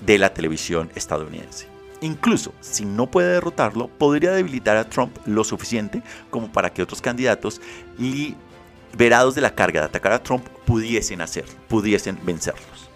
de 0.00 0.18
la 0.18 0.32
televisión 0.32 0.90
estadounidense. 0.94 1.73
Incluso 2.04 2.52
si 2.60 2.84
no 2.84 3.10
puede 3.10 3.32
derrotarlo, 3.32 3.88
podría 3.88 4.32
debilitar 4.32 4.76
a 4.76 4.84
Trump 4.84 5.16
lo 5.24 5.42
suficiente 5.42 6.02
como 6.28 6.52
para 6.52 6.70
que 6.70 6.82
otros 6.82 7.00
candidatos 7.00 7.62
liberados 7.96 9.34
de 9.34 9.40
la 9.40 9.54
carga 9.54 9.80
de 9.80 9.86
atacar 9.86 10.12
a 10.12 10.22
Trump 10.22 10.46
pudiesen 10.66 11.22
hacer, 11.22 11.46
pudiesen 11.66 12.18
vencerlos. 12.22 12.90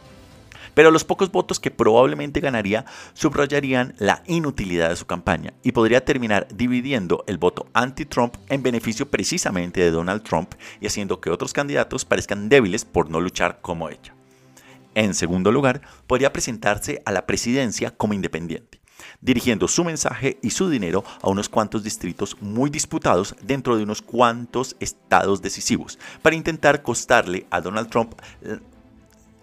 Pero 0.74 0.90
los 0.90 1.04
pocos 1.04 1.32
votos 1.32 1.58
que 1.58 1.70
probablemente 1.70 2.40
ganaría 2.40 2.84
subrayarían 3.14 3.94
la 3.96 4.22
inutilidad 4.26 4.90
de 4.90 4.96
su 4.96 5.06
campaña 5.06 5.54
y 5.62 5.72
podría 5.72 6.04
terminar 6.04 6.46
dividiendo 6.54 7.24
el 7.26 7.38
voto 7.38 7.66
anti-Trump 7.72 8.36
en 8.50 8.62
beneficio 8.62 9.10
precisamente 9.10 9.80
de 9.80 9.90
Donald 9.90 10.22
Trump 10.22 10.52
y 10.82 10.86
haciendo 10.86 11.18
que 11.18 11.30
otros 11.30 11.54
candidatos 11.54 12.04
parezcan 12.04 12.50
débiles 12.50 12.84
por 12.84 13.08
no 13.08 13.22
luchar 13.22 13.62
como 13.62 13.88
ella. 13.88 14.14
En 14.94 15.14
segundo 15.14 15.50
lugar, 15.50 15.80
podría 16.06 16.30
presentarse 16.30 17.00
a 17.06 17.12
la 17.12 17.24
presidencia 17.24 17.90
como 17.90 18.12
independiente 18.12 18.77
dirigiendo 19.20 19.68
su 19.68 19.84
mensaje 19.84 20.38
y 20.42 20.50
su 20.50 20.68
dinero 20.68 21.04
a 21.22 21.28
unos 21.28 21.48
cuantos 21.48 21.82
distritos 21.82 22.36
muy 22.40 22.70
disputados 22.70 23.34
dentro 23.42 23.76
de 23.76 23.82
unos 23.82 24.02
cuantos 24.02 24.76
estados 24.80 25.42
decisivos, 25.42 25.98
para 26.22 26.36
intentar 26.36 26.82
costarle 26.82 27.46
a 27.50 27.60
Donald 27.60 27.88
Trump 27.88 28.14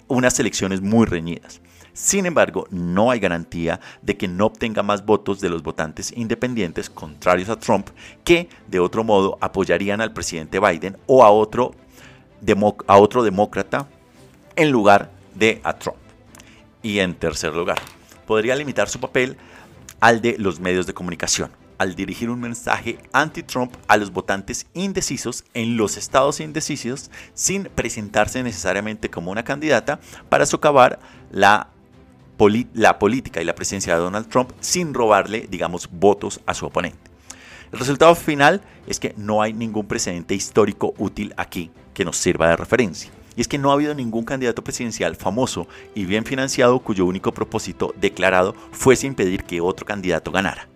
unas 0.07 0.39
elecciones 0.39 0.82
muy 0.82 1.05
reñidas. 1.05 1.61
Sin 1.93 2.26
embargo, 2.26 2.68
no 2.72 3.09
hay 3.09 3.20
garantía 3.20 3.80
de 4.01 4.18
que 4.18 4.28
no 4.28 4.47
obtenga 4.47 4.84
más 4.84 5.05
votos 5.05 5.39
de 5.39 5.49
los 5.49 5.63
votantes 5.63 6.11
independientes 6.16 6.89
contrarios 6.89 7.47
a 7.47 7.57
Trump 7.57 7.88
que 8.26 8.49
de 8.68 8.82
otro 8.82 9.05
modo 9.05 9.38
apoyarían 9.39 10.01
al 10.01 10.11
presidente 10.11 10.59
Biden 10.59 10.97
o 11.07 11.24
a 11.24 11.32
otro, 11.32 11.74
a 12.88 12.97
otro 12.97 13.24
demócrata 13.24 13.88
en 14.57 14.72
lugar 14.72 15.09
de 15.36 15.61
a 15.63 15.72
Trump. 15.74 15.97
Y 16.84 16.99
en 16.99 17.16
tercer 17.16 17.53
lugar, 17.53 17.80
podría 18.28 18.57
limitar 18.57 18.89
su 18.89 18.99
papel 18.99 19.38
al 20.06 20.22
de 20.22 20.36
los 20.38 20.60
medios 20.60 20.86
de 20.86 20.93
comunicación 20.93 21.49
al 21.80 21.95
dirigir 21.95 22.30
un 22.30 22.39
mensaje 22.39 22.99
anti-Trump 23.12 23.74
a 23.88 23.97
los 23.97 24.12
votantes 24.12 24.68
indecisos 24.76 25.43
en 25.56 25.78
los 25.78 25.97
estados 25.97 26.39
indecisos 26.41 27.10
sin 27.34 27.64
presentarse 27.64 28.43
necesariamente 28.43 29.10
como 29.10 29.32
una 29.32 29.43
candidata 29.43 29.99
para 30.30 30.45
socavar 30.45 30.99
la, 31.32 31.70
la 32.76 32.99
política 32.99 33.41
y 33.41 33.45
la 33.45 33.56
presencia 33.56 33.95
de 33.95 34.01
Donald 34.01 34.30
Trump 34.30 34.51
sin 34.60 34.93
robarle, 34.93 35.47
digamos, 35.49 35.89
votos 35.91 36.39
a 36.45 36.53
su 36.53 36.68
oponente. 36.68 36.99
El 37.72 37.80
resultado 37.80 38.14
final 38.14 38.62
es 38.86 38.99
que 38.99 39.16
no 39.18 39.41
hay 39.41 39.53
ningún 39.53 39.88
precedente 39.88 40.36
histórico 40.36 40.93
útil 40.99 41.34
aquí 41.36 41.72
que 41.95 42.06
nos 42.06 42.18
sirva 42.18 42.49
de 42.49 42.58
referencia. 42.58 43.10
Y 43.36 43.41
es 43.41 43.47
que 43.47 43.57
no 43.57 43.71
ha 43.71 43.73
habido 43.73 43.93
ningún 43.93 44.25
candidato 44.25 44.63
presidencial 44.63 45.15
famoso 45.15 45.67
y 45.93 46.05
bien 46.05 46.25
financiado 46.25 46.79
cuyo 46.79 47.05
único 47.05 47.33
propósito 47.33 47.93
declarado 47.97 48.55
fuese 48.71 49.07
impedir 49.07 49.43
que 49.43 49.61
otro 49.61 49.86
candidato 49.86 50.31
ganara 50.31 50.67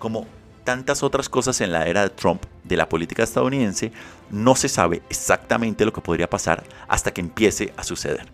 como 0.00 0.26
tantas 0.64 1.04
otras 1.04 1.28
cosas 1.28 1.60
en 1.60 1.70
la 1.70 1.86
era 1.86 2.02
de 2.02 2.10
Trump 2.10 2.42
de 2.64 2.76
la 2.76 2.88
política 2.88 3.22
estadounidense, 3.22 3.92
no 4.30 4.56
se 4.56 4.68
sabe 4.68 5.02
exactamente 5.08 5.84
lo 5.84 5.92
que 5.92 6.00
podría 6.00 6.28
pasar 6.28 6.64
hasta 6.88 7.12
que 7.12 7.20
empiece 7.20 7.72
a 7.76 7.84
suceder. 7.84 8.26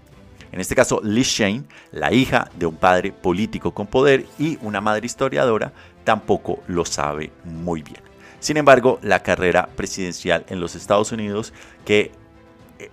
En 0.53 0.61
este 0.61 0.75
caso, 0.75 1.01
Liz 1.03 1.27
Shane, 1.27 1.65
la 1.93 2.13
hija 2.13 2.51
de 2.57 2.67
un 2.67 2.77
padre 2.77 3.13
político 3.13 3.75
con 3.75 3.87
poder 3.87 4.25
y 4.39 4.59
una 4.63 4.81
madre 4.81 5.05
historiadora, 5.05 5.73
tampoco 6.05 6.61
lo 6.69 6.85
sabe 6.87 7.33
muy 7.45 7.83
bien. 7.83 8.01
Sin 8.39 8.57
embargo, 8.57 8.99
la 9.03 9.23
carrera 9.23 9.69
presidencial 9.75 10.47
en 10.49 10.61
los 10.61 10.77
Estados 10.77 11.11
Unidos, 11.13 11.53
que 11.85 12.13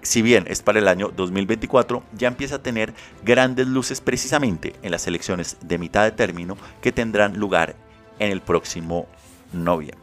si 0.02 0.22
bien 0.22 0.46
es 0.48 0.62
para 0.62 0.80
el 0.80 0.88
año 0.88 1.10
2024, 1.16 2.04
ya 2.14 2.28
empieza 2.28 2.56
a 2.56 2.64
tener 2.64 2.94
grandes 3.24 3.68
luces 3.68 4.02
precisamente 4.02 4.74
en 4.82 4.92
las 4.92 5.08
elecciones 5.08 5.58
de 5.62 5.78
mitad 5.78 6.04
de 6.04 6.12
término 6.12 6.58
que 6.82 6.92
tendrán 6.92 7.38
lugar 7.38 7.76
en 8.20 8.32
el 8.32 8.42
próximo 8.42 9.08
noviembre. 9.52 10.03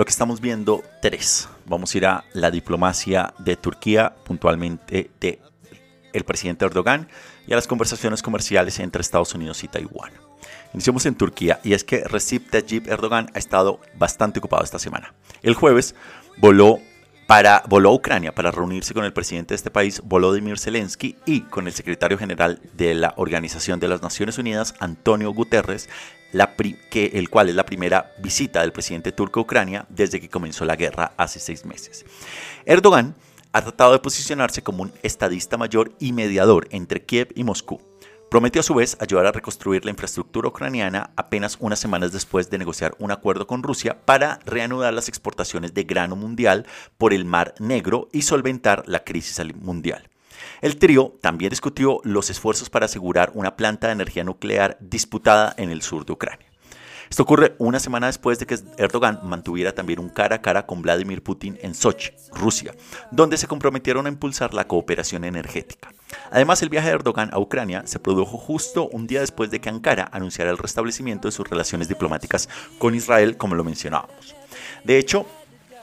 Lo 0.00 0.06
que 0.06 0.12
estamos 0.12 0.40
viendo, 0.40 0.82
tres. 1.02 1.46
Vamos 1.66 1.94
a 1.94 1.98
ir 1.98 2.06
a 2.06 2.24
la 2.32 2.50
diplomacia 2.50 3.34
de 3.38 3.56
Turquía, 3.56 4.14
puntualmente 4.24 5.10
de 5.20 5.40
el 6.14 6.24
presidente 6.24 6.64
Erdogan, 6.64 7.06
y 7.46 7.52
a 7.52 7.56
las 7.56 7.66
conversaciones 7.66 8.22
comerciales 8.22 8.78
entre 8.78 9.02
Estados 9.02 9.34
Unidos 9.34 9.62
y 9.62 9.68
Taiwán. 9.68 10.12
Iniciamos 10.72 11.04
en 11.04 11.16
Turquía, 11.16 11.60
y 11.62 11.74
es 11.74 11.84
que 11.84 12.02
Recep 12.02 12.48
Tayyip 12.48 12.88
Erdogan 12.88 13.30
ha 13.34 13.38
estado 13.38 13.78
bastante 13.98 14.38
ocupado 14.38 14.64
esta 14.64 14.78
semana. 14.78 15.12
El 15.42 15.52
jueves 15.52 15.94
voló 16.38 16.78
para, 17.26 17.62
voló 17.68 17.90
a 17.90 17.94
Ucrania 17.94 18.34
para 18.34 18.50
reunirse 18.50 18.94
con 18.94 19.04
el 19.04 19.12
presidente 19.12 19.52
de 19.52 19.56
este 19.56 19.70
país, 19.70 20.00
Volodymyr 20.02 20.58
Zelensky, 20.58 21.16
y 21.26 21.42
con 21.42 21.66
el 21.66 21.74
secretario 21.74 22.16
general 22.16 22.58
de 22.72 22.94
la 22.94 23.12
Organización 23.18 23.80
de 23.80 23.88
las 23.88 24.00
Naciones 24.00 24.38
Unidas, 24.38 24.74
Antonio 24.80 25.30
Guterres, 25.34 25.90
que, 26.90 27.10
el 27.14 27.28
cual 27.28 27.48
es 27.48 27.54
la 27.54 27.66
primera 27.66 28.12
visita 28.18 28.60
del 28.60 28.72
presidente 28.72 29.12
turco 29.12 29.40
a 29.40 29.42
Ucrania 29.42 29.86
desde 29.88 30.20
que 30.20 30.28
comenzó 30.28 30.64
la 30.64 30.76
guerra 30.76 31.12
hace 31.16 31.40
seis 31.40 31.64
meses. 31.64 32.04
Erdogan 32.64 33.14
ha 33.52 33.62
tratado 33.62 33.92
de 33.92 33.98
posicionarse 33.98 34.62
como 34.62 34.82
un 34.82 34.92
estadista 35.02 35.56
mayor 35.56 35.92
y 35.98 36.12
mediador 36.12 36.68
entre 36.70 37.04
Kiev 37.04 37.28
y 37.34 37.44
Moscú. 37.44 37.80
Prometió 38.30 38.60
a 38.60 38.62
su 38.62 38.74
vez 38.74 38.96
ayudar 39.00 39.26
a 39.26 39.32
reconstruir 39.32 39.84
la 39.84 39.90
infraestructura 39.90 40.48
ucraniana 40.48 41.10
apenas 41.16 41.56
unas 41.58 41.80
semanas 41.80 42.12
después 42.12 42.48
de 42.48 42.58
negociar 42.58 42.94
un 43.00 43.10
acuerdo 43.10 43.48
con 43.48 43.64
Rusia 43.64 43.98
para 44.04 44.38
reanudar 44.46 44.94
las 44.94 45.08
exportaciones 45.08 45.74
de 45.74 45.82
grano 45.82 46.14
mundial 46.14 46.64
por 46.96 47.12
el 47.12 47.24
Mar 47.24 47.54
Negro 47.58 48.08
y 48.12 48.22
solventar 48.22 48.84
la 48.86 49.02
crisis 49.02 49.40
mundial. 49.56 50.09
El 50.60 50.76
trío 50.76 51.16
también 51.22 51.50
discutió 51.50 52.00
los 52.04 52.28
esfuerzos 52.28 52.68
para 52.68 52.84
asegurar 52.84 53.32
una 53.34 53.56
planta 53.56 53.86
de 53.86 53.94
energía 53.94 54.24
nuclear 54.24 54.76
disputada 54.80 55.54
en 55.56 55.70
el 55.70 55.80
sur 55.80 56.04
de 56.04 56.12
Ucrania. 56.12 56.46
Esto 57.08 57.24
ocurre 57.24 57.56
una 57.58 57.80
semana 57.80 58.06
después 58.06 58.38
de 58.38 58.46
que 58.46 58.56
Erdogan 58.76 59.18
mantuviera 59.24 59.72
también 59.72 59.98
un 59.98 60.10
cara 60.10 60.36
a 60.36 60.42
cara 60.42 60.66
con 60.66 60.80
Vladimir 60.80 61.24
Putin 61.24 61.58
en 61.60 61.74
Sochi, 61.74 62.12
Rusia, 62.32 62.72
donde 63.10 63.36
se 63.36 63.48
comprometieron 63.48 64.06
a 64.06 64.10
impulsar 64.10 64.54
la 64.54 64.68
cooperación 64.68 65.24
energética. 65.24 65.92
Además, 66.30 66.62
el 66.62 66.68
viaje 66.68 66.88
de 66.88 66.94
Erdogan 66.94 67.30
a 67.32 67.40
Ucrania 67.40 67.82
se 67.86 67.98
produjo 67.98 68.38
justo 68.38 68.86
un 68.86 69.08
día 69.08 69.20
después 69.20 69.50
de 69.50 69.60
que 69.60 69.70
Ankara 69.70 70.08
anunciara 70.12 70.52
el 70.52 70.58
restablecimiento 70.58 71.26
de 71.26 71.32
sus 71.32 71.48
relaciones 71.48 71.88
diplomáticas 71.88 72.48
con 72.78 72.94
Israel, 72.94 73.36
como 73.36 73.56
lo 73.56 73.64
mencionábamos. 73.64 74.36
De 74.84 74.98
hecho, 74.98 75.26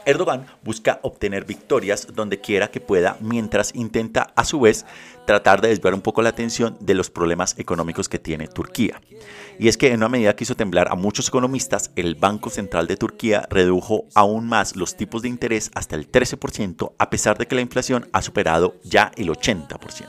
Erdogan 0.08 0.46
busca 0.64 1.02
obtener 1.04 1.44
victorias 1.44 2.08
donde 2.16 2.40
quiera 2.40 2.72
que 2.72 2.80
pueda, 2.80 3.18
mientras 3.20 3.76
intenta 3.76 4.32
a 4.38 4.46
su 4.46 4.62
vez 4.62 4.86
tratar 5.26 5.60
de 5.60 5.68
desviar 5.68 5.94
un 5.94 6.00
poco 6.00 6.22
la 6.22 6.30
atención 6.30 6.78
de 6.80 6.96
los 6.96 7.10
problemas 7.10 7.60
económicos 7.60 8.08
que 8.08 8.18
tiene 8.18 8.48
Turquía. 8.48 9.02
Y 9.60 9.68
es 9.68 9.76
que 9.76 9.90
en 9.90 9.98
una 9.98 10.08
medida 10.08 10.34
que 10.34 10.46
hizo 10.46 10.56
temblar 10.56 10.88
a 10.90 10.96
muchos 10.96 11.28
economistas, 11.28 11.92
el 11.98 12.16
Banco 12.16 12.50
Central 12.50 12.88
de 12.88 12.96
Turquía 12.96 13.48
redujo 13.50 14.06
aún 14.16 14.48
más 14.48 14.78
los 14.78 14.96
tipos 14.96 15.24
de 15.24 15.28
interés 15.28 15.72
hasta 15.76 15.98
el 15.98 16.10
13%, 16.10 16.94
a 16.98 17.10
pesar 17.10 17.38
de 17.38 17.46
que 17.46 17.56
la 17.56 17.62
inflación 17.62 18.08
ha 18.14 18.22
superado 18.22 18.76
ya 18.86 19.12
el 19.18 19.28
80%. 19.28 20.08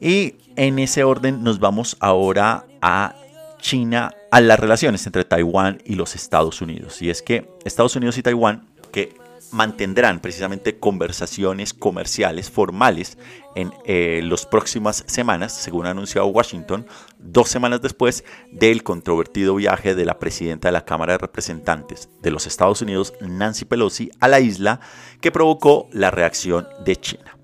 Y 0.00 0.36
en 0.56 0.78
ese 0.78 1.04
orden 1.04 1.44
nos 1.44 1.60
vamos 1.60 1.98
ahora 2.00 2.64
a 2.80 3.14
China, 3.60 4.14
a 4.32 4.40
las 4.40 4.58
relaciones 4.58 5.04
entre 5.04 5.26
Taiwán 5.26 5.82
y 5.84 5.94
los 5.94 6.14
Estados 6.14 6.62
Unidos. 6.62 7.02
Y 7.02 7.10
es 7.10 7.20
que 7.20 7.46
Estados 7.66 7.96
Unidos 7.96 8.16
y 8.16 8.22
Taiwán, 8.22 8.66
que 8.90 9.14
mantendrán 9.50 10.20
precisamente 10.20 10.78
conversaciones 10.78 11.74
comerciales 11.74 12.50
formales 12.50 13.18
en 13.54 13.74
eh, 13.84 14.22
las 14.24 14.46
próximas 14.46 15.04
semanas, 15.06 15.52
según 15.52 15.84
ha 15.84 15.90
anunciado 15.90 16.28
Washington, 16.28 16.86
dos 17.18 17.50
semanas 17.50 17.82
después 17.82 18.24
del 18.50 18.82
controvertido 18.82 19.54
viaje 19.54 19.94
de 19.94 20.06
la 20.06 20.18
presidenta 20.18 20.68
de 20.68 20.72
la 20.72 20.86
Cámara 20.86 21.12
de 21.12 21.18
Representantes 21.18 22.08
de 22.22 22.30
los 22.30 22.46
Estados 22.46 22.80
Unidos, 22.80 23.12
Nancy 23.20 23.66
Pelosi, 23.66 24.10
a 24.18 24.28
la 24.28 24.40
isla, 24.40 24.80
que 25.20 25.30
provocó 25.30 25.90
la 25.92 26.10
reacción 26.10 26.66
de 26.86 26.96
China. 26.96 27.36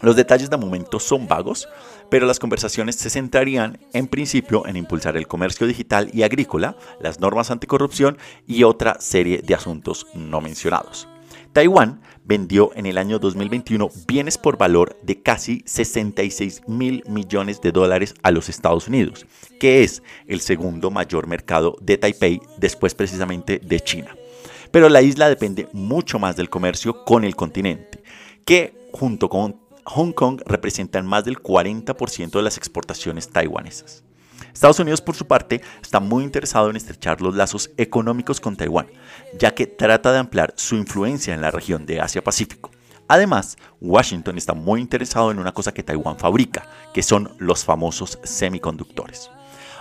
Los 0.00 0.16
detalles 0.16 0.48
de 0.48 0.56
momento 0.56 0.98
son 0.98 1.28
vagos, 1.28 1.68
pero 2.12 2.26
las 2.26 2.38
conversaciones 2.38 2.96
se 2.96 3.08
centrarían 3.08 3.78
en 3.94 4.06
principio 4.06 4.66
en 4.66 4.76
impulsar 4.76 5.16
el 5.16 5.26
comercio 5.26 5.66
digital 5.66 6.10
y 6.12 6.24
agrícola, 6.24 6.76
las 7.00 7.20
normas 7.20 7.50
anticorrupción 7.50 8.18
y 8.46 8.64
otra 8.64 9.00
serie 9.00 9.40
de 9.40 9.54
asuntos 9.54 10.06
no 10.14 10.42
mencionados. 10.42 11.08
Taiwán 11.54 12.02
vendió 12.22 12.70
en 12.74 12.84
el 12.84 12.98
año 12.98 13.18
2021 13.18 13.88
bienes 14.06 14.36
por 14.36 14.58
valor 14.58 14.98
de 15.02 15.22
casi 15.22 15.62
66 15.64 16.64
mil 16.66 17.02
millones 17.08 17.62
de 17.62 17.72
dólares 17.72 18.14
a 18.22 18.30
los 18.30 18.50
Estados 18.50 18.88
Unidos, 18.88 19.24
que 19.58 19.82
es 19.82 20.02
el 20.26 20.42
segundo 20.42 20.90
mayor 20.90 21.26
mercado 21.26 21.78
de 21.80 21.96
Taipei 21.96 22.42
después 22.58 22.94
precisamente 22.94 23.58
de 23.58 23.80
China. 23.80 24.14
Pero 24.70 24.90
la 24.90 25.00
isla 25.00 25.30
depende 25.30 25.66
mucho 25.72 26.18
más 26.18 26.36
del 26.36 26.50
comercio 26.50 27.06
con 27.06 27.24
el 27.24 27.36
continente, 27.36 28.02
que 28.44 28.74
junto 28.92 29.30
con 29.30 29.61
Hong 29.84 30.12
Kong 30.12 30.40
representan 30.46 31.06
más 31.06 31.24
del 31.24 31.38
40% 31.38 32.30
de 32.30 32.42
las 32.42 32.56
exportaciones 32.56 33.28
taiwanesas. 33.28 34.04
Estados 34.52 34.78
Unidos, 34.80 35.00
por 35.00 35.14
su 35.14 35.26
parte, 35.26 35.62
está 35.80 35.98
muy 35.98 36.24
interesado 36.24 36.70
en 36.70 36.76
estrechar 36.76 37.20
los 37.20 37.34
lazos 37.34 37.70
económicos 37.76 38.40
con 38.40 38.56
Taiwán, 38.56 38.86
ya 39.38 39.54
que 39.54 39.66
trata 39.66 40.12
de 40.12 40.18
ampliar 40.18 40.52
su 40.56 40.76
influencia 40.76 41.34
en 41.34 41.40
la 41.40 41.50
región 41.50 41.86
de 41.86 42.00
Asia-Pacífico. 42.00 42.70
Además, 43.08 43.56
Washington 43.80 44.38
está 44.38 44.54
muy 44.54 44.80
interesado 44.80 45.30
en 45.30 45.38
una 45.38 45.52
cosa 45.52 45.72
que 45.72 45.82
Taiwán 45.82 46.18
fabrica, 46.18 46.66
que 46.94 47.02
son 47.02 47.34
los 47.38 47.64
famosos 47.64 48.18
semiconductores. 48.22 49.30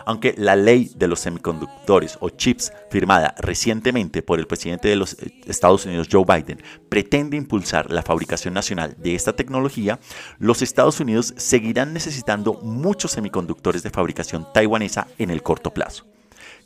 Aunque 0.06 0.34
la 0.38 0.56
ley 0.56 0.92
de 0.96 1.08
los 1.08 1.20
semiconductores 1.20 2.18
o 2.20 2.30
chips 2.30 2.72
firmada 2.90 3.36
recientemente 3.40 4.22
por 4.22 4.40
el 4.40 4.48
presidente 4.48 4.88
de 4.88 4.96
los 4.96 5.14
eh, 5.14 5.32
Estados 5.46 5.86
Unidos 5.86 6.08
Joe 6.12 6.26
Biden 6.26 6.62
pretende 6.90 7.38
impulsar 7.38 7.92
la 7.92 8.04
fabricación 8.04 8.54
nacional 8.54 8.96
de 8.98 9.16
esta 9.16 9.34
tecnología, 9.34 10.00
los 10.40 10.62
Estados 10.62 11.00
Unidos 11.00 11.34
seguirán 11.38 11.94
necesitando 11.94 12.54
muchos 12.62 13.12
semiconductores 13.12 13.84
de 13.84 13.90
fabricación 13.90 14.48
taiwanesa 14.54 15.08
en 15.18 15.32
el 15.32 15.42
corto 15.42 15.74
plazo. 15.74 16.11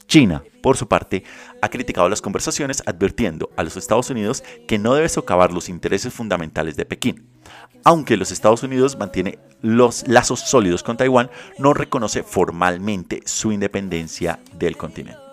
China, 0.07 0.43
por 0.61 0.77
su 0.77 0.87
parte, 0.87 1.23
ha 1.61 1.69
criticado 1.69 2.09
las 2.09 2.21
conversaciones 2.21 2.83
advirtiendo 2.85 3.49
a 3.57 3.63
los 3.63 3.77
Estados 3.77 4.09
Unidos 4.09 4.43
que 4.67 4.77
no 4.79 4.93
debe 4.93 5.09
socavar 5.09 5.51
los 5.51 5.69
intereses 5.69 6.13
fundamentales 6.13 6.75
de 6.75 6.85
Pekín. 6.85 7.27
Aunque 7.83 8.17
los 8.17 8.31
Estados 8.31 8.63
Unidos 8.63 8.97
mantiene 8.97 9.39
los 9.61 10.07
lazos 10.07 10.39
sólidos 10.39 10.83
con 10.83 10.97
Taiwán, 10.97 11.29
no 11.59 11.73
reconoce 11.73 12.23
formalmente 12.23 13.21
su 13.25 13.51
independencia 13.51 14.39
del 14.53 14.77
continente. 14.77 15.24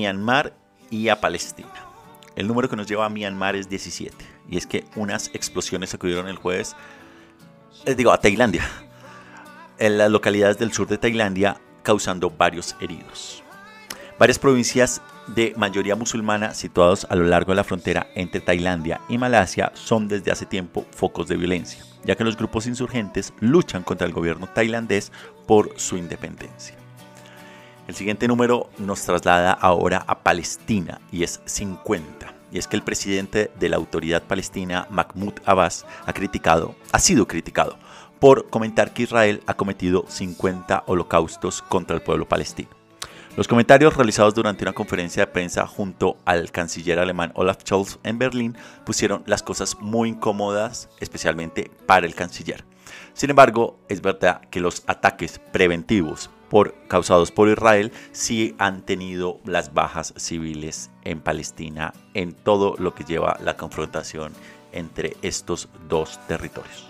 Myanmar 0.00 0.54
y 0.90 1.08
a 1.08 1.20
Palestina. 1.20 1.68
El 2.34 2.48
número 2.48 2.70
que 2.70 2.76
nos 2.76 2.86
lleva 2.86 3.04
a 3.04 3.10
Myanmar 3.10 3.54
es 3.54 3.68
17. 3.68 4.16
Y 4.48 4.56
es 4.56 4.66
que 4.66 4.84
unas 4.96 5.30
explosiones 5.34 5.92
ocurrieron 5.92 6.28
el 6.28 6.36
jueves, 6.36 6.74
les 7.84 7.96
digo, 7.96 8.12
a 8.12 8.20
Tailandia, 8.20 8.66
en 9.78 9.98
las 9.98 10.10
localidades 10.10 10.58
del 10.58 10.72
sur 10.72 10.88
de 10.88 10.96
Tailandia, 10.96 11.60
causando 11.82 12.30
varios 12.30 12.76
heridos. 12.80 13.42
Varias 14.18 14.38
provincias 14.38 15.02
de 15.26 15.52
mayoría 15.56 15.96
musulmana 15.96 16.54
situados 16.54 17.06
a 17.08 17.14
lo 17.14 17.24
largo 17.24 17.52
de 17.52 17.56
la 17.56 17.64
frontera 17.64 18.06
entre 18.14 18.40
Tailandia 18.40 19.00
y 19.08 19.18
Malasia 19.18 19.70
son 19.74 20.08
desde 20.08 20.32
hace 20.32 20.46
tiempo 20.46 20.86
focos 20.90 21.28
de 21.28 21.36
violencia, 21.36 21.84
ya 22.04 22.16
que 22.16 22.24
los 22.24 22.36
grupos 22.36 22.66
insurgentes 22.66 23.32
luchan 23.40 23.82
contra 23.82 24.06
el 24.06 24.12
gobierno 24.12 24.46
tailandés 24.46 25.12
por 25.46 25.78
su 25.78 25.96
independencia. 25.96 26.79
El 27.90 27.96
siguiente 27.96 28.28
número 28.28 28.70
nos 28.78 29.02
traslada 29.02 29.50
ahora 29.50 30.04
a 30.06 30.22
Palestina 30.22 31.00
y 31.10 31.24
es 31.24 31.40
50. 31.44 32.32
Y 32.52 32.58
es 32.58 32.68
que 32.68 32.76
el 32.76 32.84
presidente 32.84 33.50
de 33.58 33.68
la 33.68 33.78
autoridad 33.78 34.22
palestina, 34.22 34.86
Mahmoud 34.90 35.32
Abbas, 35.44 35.84
ha 36.06 36.12
criticado, 36.12 36.76
ha 36.92 37.00
sido 37.00 37.26
criticado 37.26 37.76
por 38.20 38.48
comentar 38.48 38.94
que 38.94 39.02
Israel 39.02 39.42
ha 39.48 39.54
cometido 39.54 40.04
50 40.06 40.84
holocaustos 40.86 41.62
contra 41.62 41.96
el 41.96 42.02
pueblo 42.02 42.28
palestino. 42.28 42.68
Los 43.36 43.48
comentarios 43.48 43.96
realizados 43.96 44.34
durante 44.34 44.62
una 44.62 44.72
conferencia 44.72 45.26
de 45.26 45.32
prensa 45.32 45.66
junto 45.66 46.16
al 46.24 46.52
canciller 46.52 47.00
alemán 47.00 47.32
Olaf 47.34 47.64
Scholz 47.64 47.98
en 48.04 48.18
Berlín 48.18 48.56
pusieron 48.86 49.24
las 49.26 49.42
cosas 49.42 49.76
muy 49.80 50.10
incómodas, 50.10 50.88
especialmente 51.00 51.72
para 51.86 52.06
el 52.06 52.14
canciller. 52.14 52.64
Sin 53.14 53.30
embargo, 53.30 53.80
es 53.88 54.00
verdad 54.00 54.42
que 54.42 54.60
los 54.60 54.84
ataques 54.86 55.40
preventivos 55.52 56.30
por, 56.50 56.74
causados 56.88 57.30
por 57.30 57.48
Israel 57.48 57.92
sí 58.12 58.54
han 58.58 58.82
tenido 58.82 59.40
las 59.46 59.72
bajas 59.72 60.12
civiles 60.16 60.90
en 61.04 61.20
Palestina 61.20 61.94
en 62.12 62.34
todo 62.34 62.74
lo 62.78 62.94
que 62.94 63.04
lleva 63.04 63.38
la 63.42 63.56
confrontación 63.56 64.34
entre 64.72 65.16
estos 65.22 65.68
dos 65.88 66.20
territorios. 66.26 66.89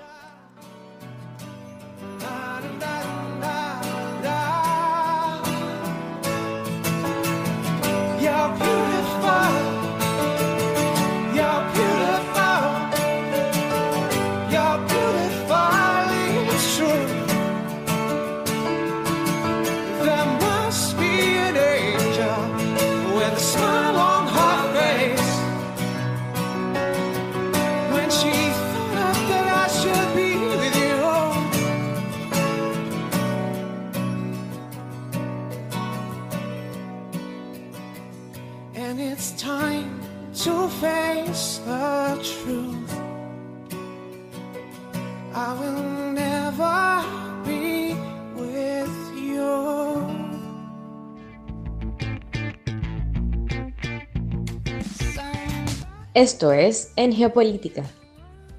Esto 56.14 56.52
es 56.52 56.92
En 56.96 57.12
Geopolítica, 57.12 57.84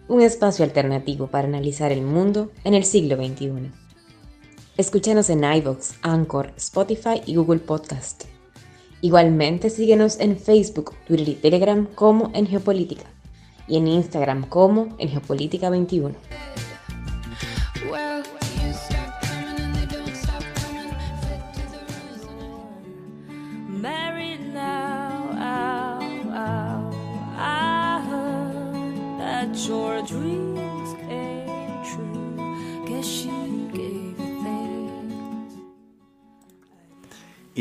un 0.08 0.22
espacio 0.22 0.64
alternativo 0.64 1.28
para 1.28 1.48
analizar 1.48 1.92
el 1.92 2.04
mundo 2.04 2.52
en 2.64 2.76
el 2.76 2.84
siglo 2.86 3.16
XXI. 3.16 3.72
Escúchanos 4.78 5.32
en 5.32 5.44
iVoox, 5.44 5.94
Anchor, 6.04 6.54
Spotify 6.58 7.24
y 7.26 7.38
Google 7.38 7.60
Podcast. 7.60 8.31
Igualmente 9.02 9.72
síguenos 9.72 10.20
en 10.20 10.38
Facebook, 10.38 10.94
Twitter 11.08 11.30
y 11.30 11.34
Telegram 11.34 11.88
como 11.96 12.30
En 12.36 12.46
Geopolítica. 12.46 13.06
y 13.68 13.78
en 13.78 13.88
Instagram 13.88 14.48
como 14.48 14.96
en 14.98 15.10
Geopolítica 15.10 15.70
21. 15.70 16.14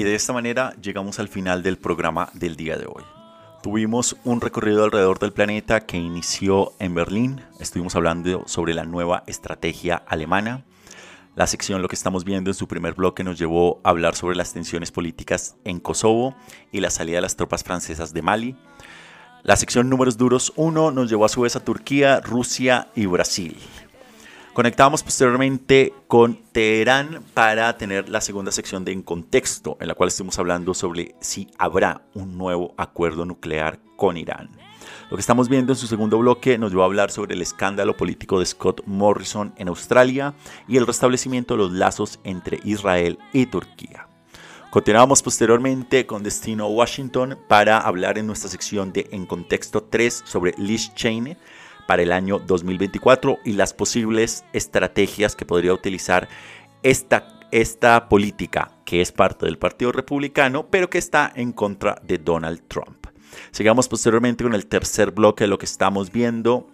Y 0.00 0.02
de 0.02 0.14
esta 0.14 0.32
manera 0.32 0.74
llegamos 0.80 1.18
al 1.18 1.28
final 1.28 1.62
del 1.62 1.76
programa 1.76 2.30
del 2.32 2.56
día 2.56 2.78
de 2.78 2.86
hoy. 2.86 3.02
Tuvimos 3.62 4.16
un 4.24 4.40
recorrido 4.40 4.82
alrededor 4.82 5.18
del 5.18 5.34
planeta 5.34 5.80
que 5.80 5.98
inició 5.98 6.72
en 6.78 6.94
Berlín. 6.94 7.42
Estuvimos 7.58 7.94
hablando 7.96 8.44
sobre 8.48 8.72
la 8.72 8.84
nueva 8.84 9.24
estrategia 9.26 9.96
alemana. 9.96 10.64
La 11.36 11.46
sección 11.46 11.82
Lo 11.82 11.88
que 11.88 11.96
estamos 11.96 12.24
viendo 12.24 12.48
en 12.48 12.54
su 12.54 12.66
primer 12.66 12.94
bloque 12.94 13.24
nos 13.24 13.38
llevó 13.38 13.82
a 13.84 13.90
hablar 13.90 14.16
sobre 14.16 14.36
las 14.36 14.54
tensiones 14.54 14.90
políticas 14.90 15.56
en 15.64 15.80
Kosovo 15.80 16.34
y 16.72 16.80
la 16.80 16.88
salida 16.88 17.16
de 17.16 17.20
las 17.20 17.36
tropas 17.36 17.62
francesas 17.62 18.14
de 18.14 18.22
Mali. 18.22 18.56
La 19.42 19.56
sección 19.56 19.90
Números 19.90 20.16
Duros 20.16 20.54
1 20.56 20.92
nos 20.92 21.10
llevó 21.10 21.26
a 21.26 21.28
su 21.28 21.42
vez 21.42 21.56
a 21.56 21.64
Turquía, 21.64 22.20
Rusia 22.20 22.88
y 22.94 23.04
Brasil. 23.04 23.54
Conectamos 24.60 25.02
posteriormente 25.02 25.94
con 26.06 26.36
Teherán 26.52 27.24
para 27.32 27.78
tener 27.78 28.10
la 28.10 28.20
segunda 28.20 28.52
sección 28.52 28.84
de 28.84 28.92
En 28.92 29.00
Contexto, 29.00 29.78
en 29.80 29.88
la 29.88 29.94
cual 29.94 30.08
estuvimos 30.08 30.38
hablando 30.38 30.74
sobre 30.74 31.14
si 31.18 31.48
habrá 31.56 32.02
un 32.12 32.36
nuevo 32.36 32.74
acuerdo 32.76 33.24
nuclear 33.24 33.80
con 33.96 34.18
Irán. 34.18 34.50
Lo 35.10 35.16
que 35.16 35.22
estamos 35.22 35.48
viendo 35.48 35.72
en 35.72 35.78
su 35.78 35.86
segundo 35.86 36.18
bloque 36.18 36.58
nos 36.58 36.72
lleva 36.72 36.82
a 36.82 36.88
hablar 36.88 37.10
sobre 37.10 37.36
el 37.36 37.40
escándalo 37.40 37.96
político 37.96 38.38
de 38.38 38.44
Scott 38.44 38.82
Morrison 38.84 39.54
en 39.56 39.68
Australia 39.68 40.34
y 40.68 40.76
el 40.76 40.86
restablecimiento 40.86 41.54
de 41.54 41.58
los 41.62 41.72
lazos 41.72 42.20
entre 42.22 42.60
Israel 42.62 43.18
y 43.32 43.46
Turquía. 43.46 44.08
Continuamos 44.70 45.22
posteriormente 45.22 46.04
con 46.04 46.22
Destino 46.22 46.68
Washington 46.68 47.38
para 47.48 47.78
hablar 47.78 48.18
en 48.18 48.26
nuestra 48.26 48.50
sección 48.50 48.92
de 48.92 49.08
En 49.10 49.24
Contexto 49.24 49.84
3 49.84 50.22
sobre 50.26 50.52
Liz 50.58 50.94
Cheney, 50.94 51.38
para 51.90 52.04
el 52.04 52.12
año 52.12 52.38
2024 52.38 53.40
y 53.44 53.54
las 53.54 53.74
posibles 53.74 54.44
estrategias 54.52 55.34
que 55.34 55.44
podría 55.44 55.74
utilizar 55.74 56.28
esta, 56.84 57.40
esta 57.50 58.08
política 58.08 58.70
que 58.84 59.00
es 59.00 59.10
parte 59.10 59.46
del 59.46 59.58
Partido 59.58 59.90
Republicano, 59.90 60.68
pero 60.70 60.88
que 60.88 60.98
está 60.98 61.32
en 61.34 61.50
contra 61.50 62.00
de 62.04 62.18
Donald 62.18 62.62
Trump. 62.68 63.08
Sigamos 63.50 63.88
posteriormente 63.88 64.44
con 64.44 64.54
el 64.54 64.66
tercer 64.66 65.10
bloque 65.10 65.42
de 65.42 65.48
lo 65.48 65.58
que 65.58 65.66
estamos 65.66 66.12
viendo, 66.12 66.68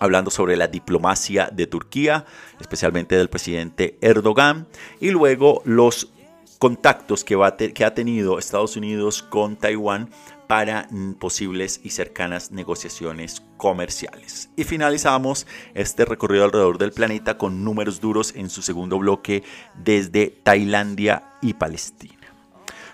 hablando 0.00 0.30
sobre 0.30 0.54
la 0.54 0.66
diplomacia 0.66 1.48
de 1.50 1.66
Turquía, 1.66 2.26
especialmente 2.60 3.16
del 3.16 3.30
presidente 3.30 3.96
Erdogan, 4.02 4.66
y 5.00 5.12
luego 5.12 5.62
los 5.64 6.12
contactos 6.58 7.24
que, 7.24 7.36
va 7.36 7.56
que 7.56 7.84
ha 7.86 7.94
tenido 7.94 8.38
Estados 8.38 8.76
Unidos 8.76 9.22
con 9.22 9.56
Taiwán 9.56 10.10
para 10.48 10.88
posibles 11.20 11.80
y 11.84 11.90
cercanas 11.90 12.50
negociaciones 12.50 13.42
comerciales. 13.56 14.50
Y 14.56 14.64
finalizamos 14.64 15.46
este 15.74 16.04
recorrido 16.04 16.44
alrededor 16.44 16.78
del 16.78 16.92
planeta 16.92 17.38
con 17.38 17.62
números 17.62 18.00
duros 18.00 18.34
en 18.34 18.50
su 18.50 18.62
segundo 18.62 18.98
bloque 18.98 19.44
desde 19.76 20.28
Tailandia 20.42 21.34
y 21.42 21.54
Palestina. 21.54 22.14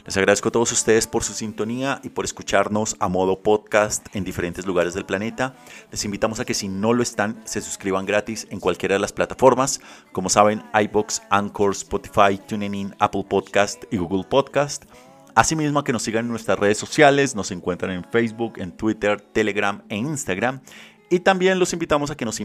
Les 0.04 0.18
agradezco 0.18 0.50
a 0.50 0.52
todos 0.52 0.70
ustedes 0.70 1.06
por 1.06 1.24
su 1.24 1.32
sintonía 1.32 1.98
y 2.02 2.10
por 2.10 2.26
escucharnos 2.26 2.94
a 2.98 3.08
modo 3.08 3.42
podcast 3.42 4.06
en 4.14 4.22
diferentes 4.22 4.66
lugares 4.66 4.92
del 4.92 5.06
planeta. 5.06 5.54
Les 5.90 6.04
invitamos 6.04 6.40
a 6.40 6.44
que 6.44 6.52
si 6.52 6.68
no 6.68 6.92
lo 6.92 7.02
están, 7.02 7.40
se 7.44 7.62
suscriban 7.62 8.04
gratis 8.04 8.46
en 8.50 8.60
cualquiera 8.60 8.96
de 8.96 8.98
las 8.98 9.14
plataformas. 9.14 9.80
Como 10.12 10.28
saben, 10.28 10.62
iBox, 10.74 11.22
Anchor, 11.30 11.72
Spotify, 11.72 12.38
TuneIn, 12.46 12.94
Apple 12.98 13.24
Podcast 13.26 13.84
y 13.90 13.96
Google 13.96 14.24
Podcast. 14.24 14.84
Asimismo, 15.34 15.82
que 15.82 15.92
nos 15.92 16.02
sigan 16.02 16.26
en 16.26 16.30
nuestras 16.30 16.58
redes 16.58 16.76
sociales, 16.78 17.34
nos 17.34 17.50
encuentran 17.50 17.92
en 17.92 18.04
Facebook, 18.04 18.54
en 18.58 18.72
Twitter, 18.72 19.20
Telegram 19.20 19.82
e 19.88 19.96
Instagram. 19.96 20.60
Y 21.10 21.20
también 21.20 21.58
los 21.58 21.72
invitamos 21.72 22.10
a 22.10 22.16
que 22.16 22.24
nos, 22.24 22.40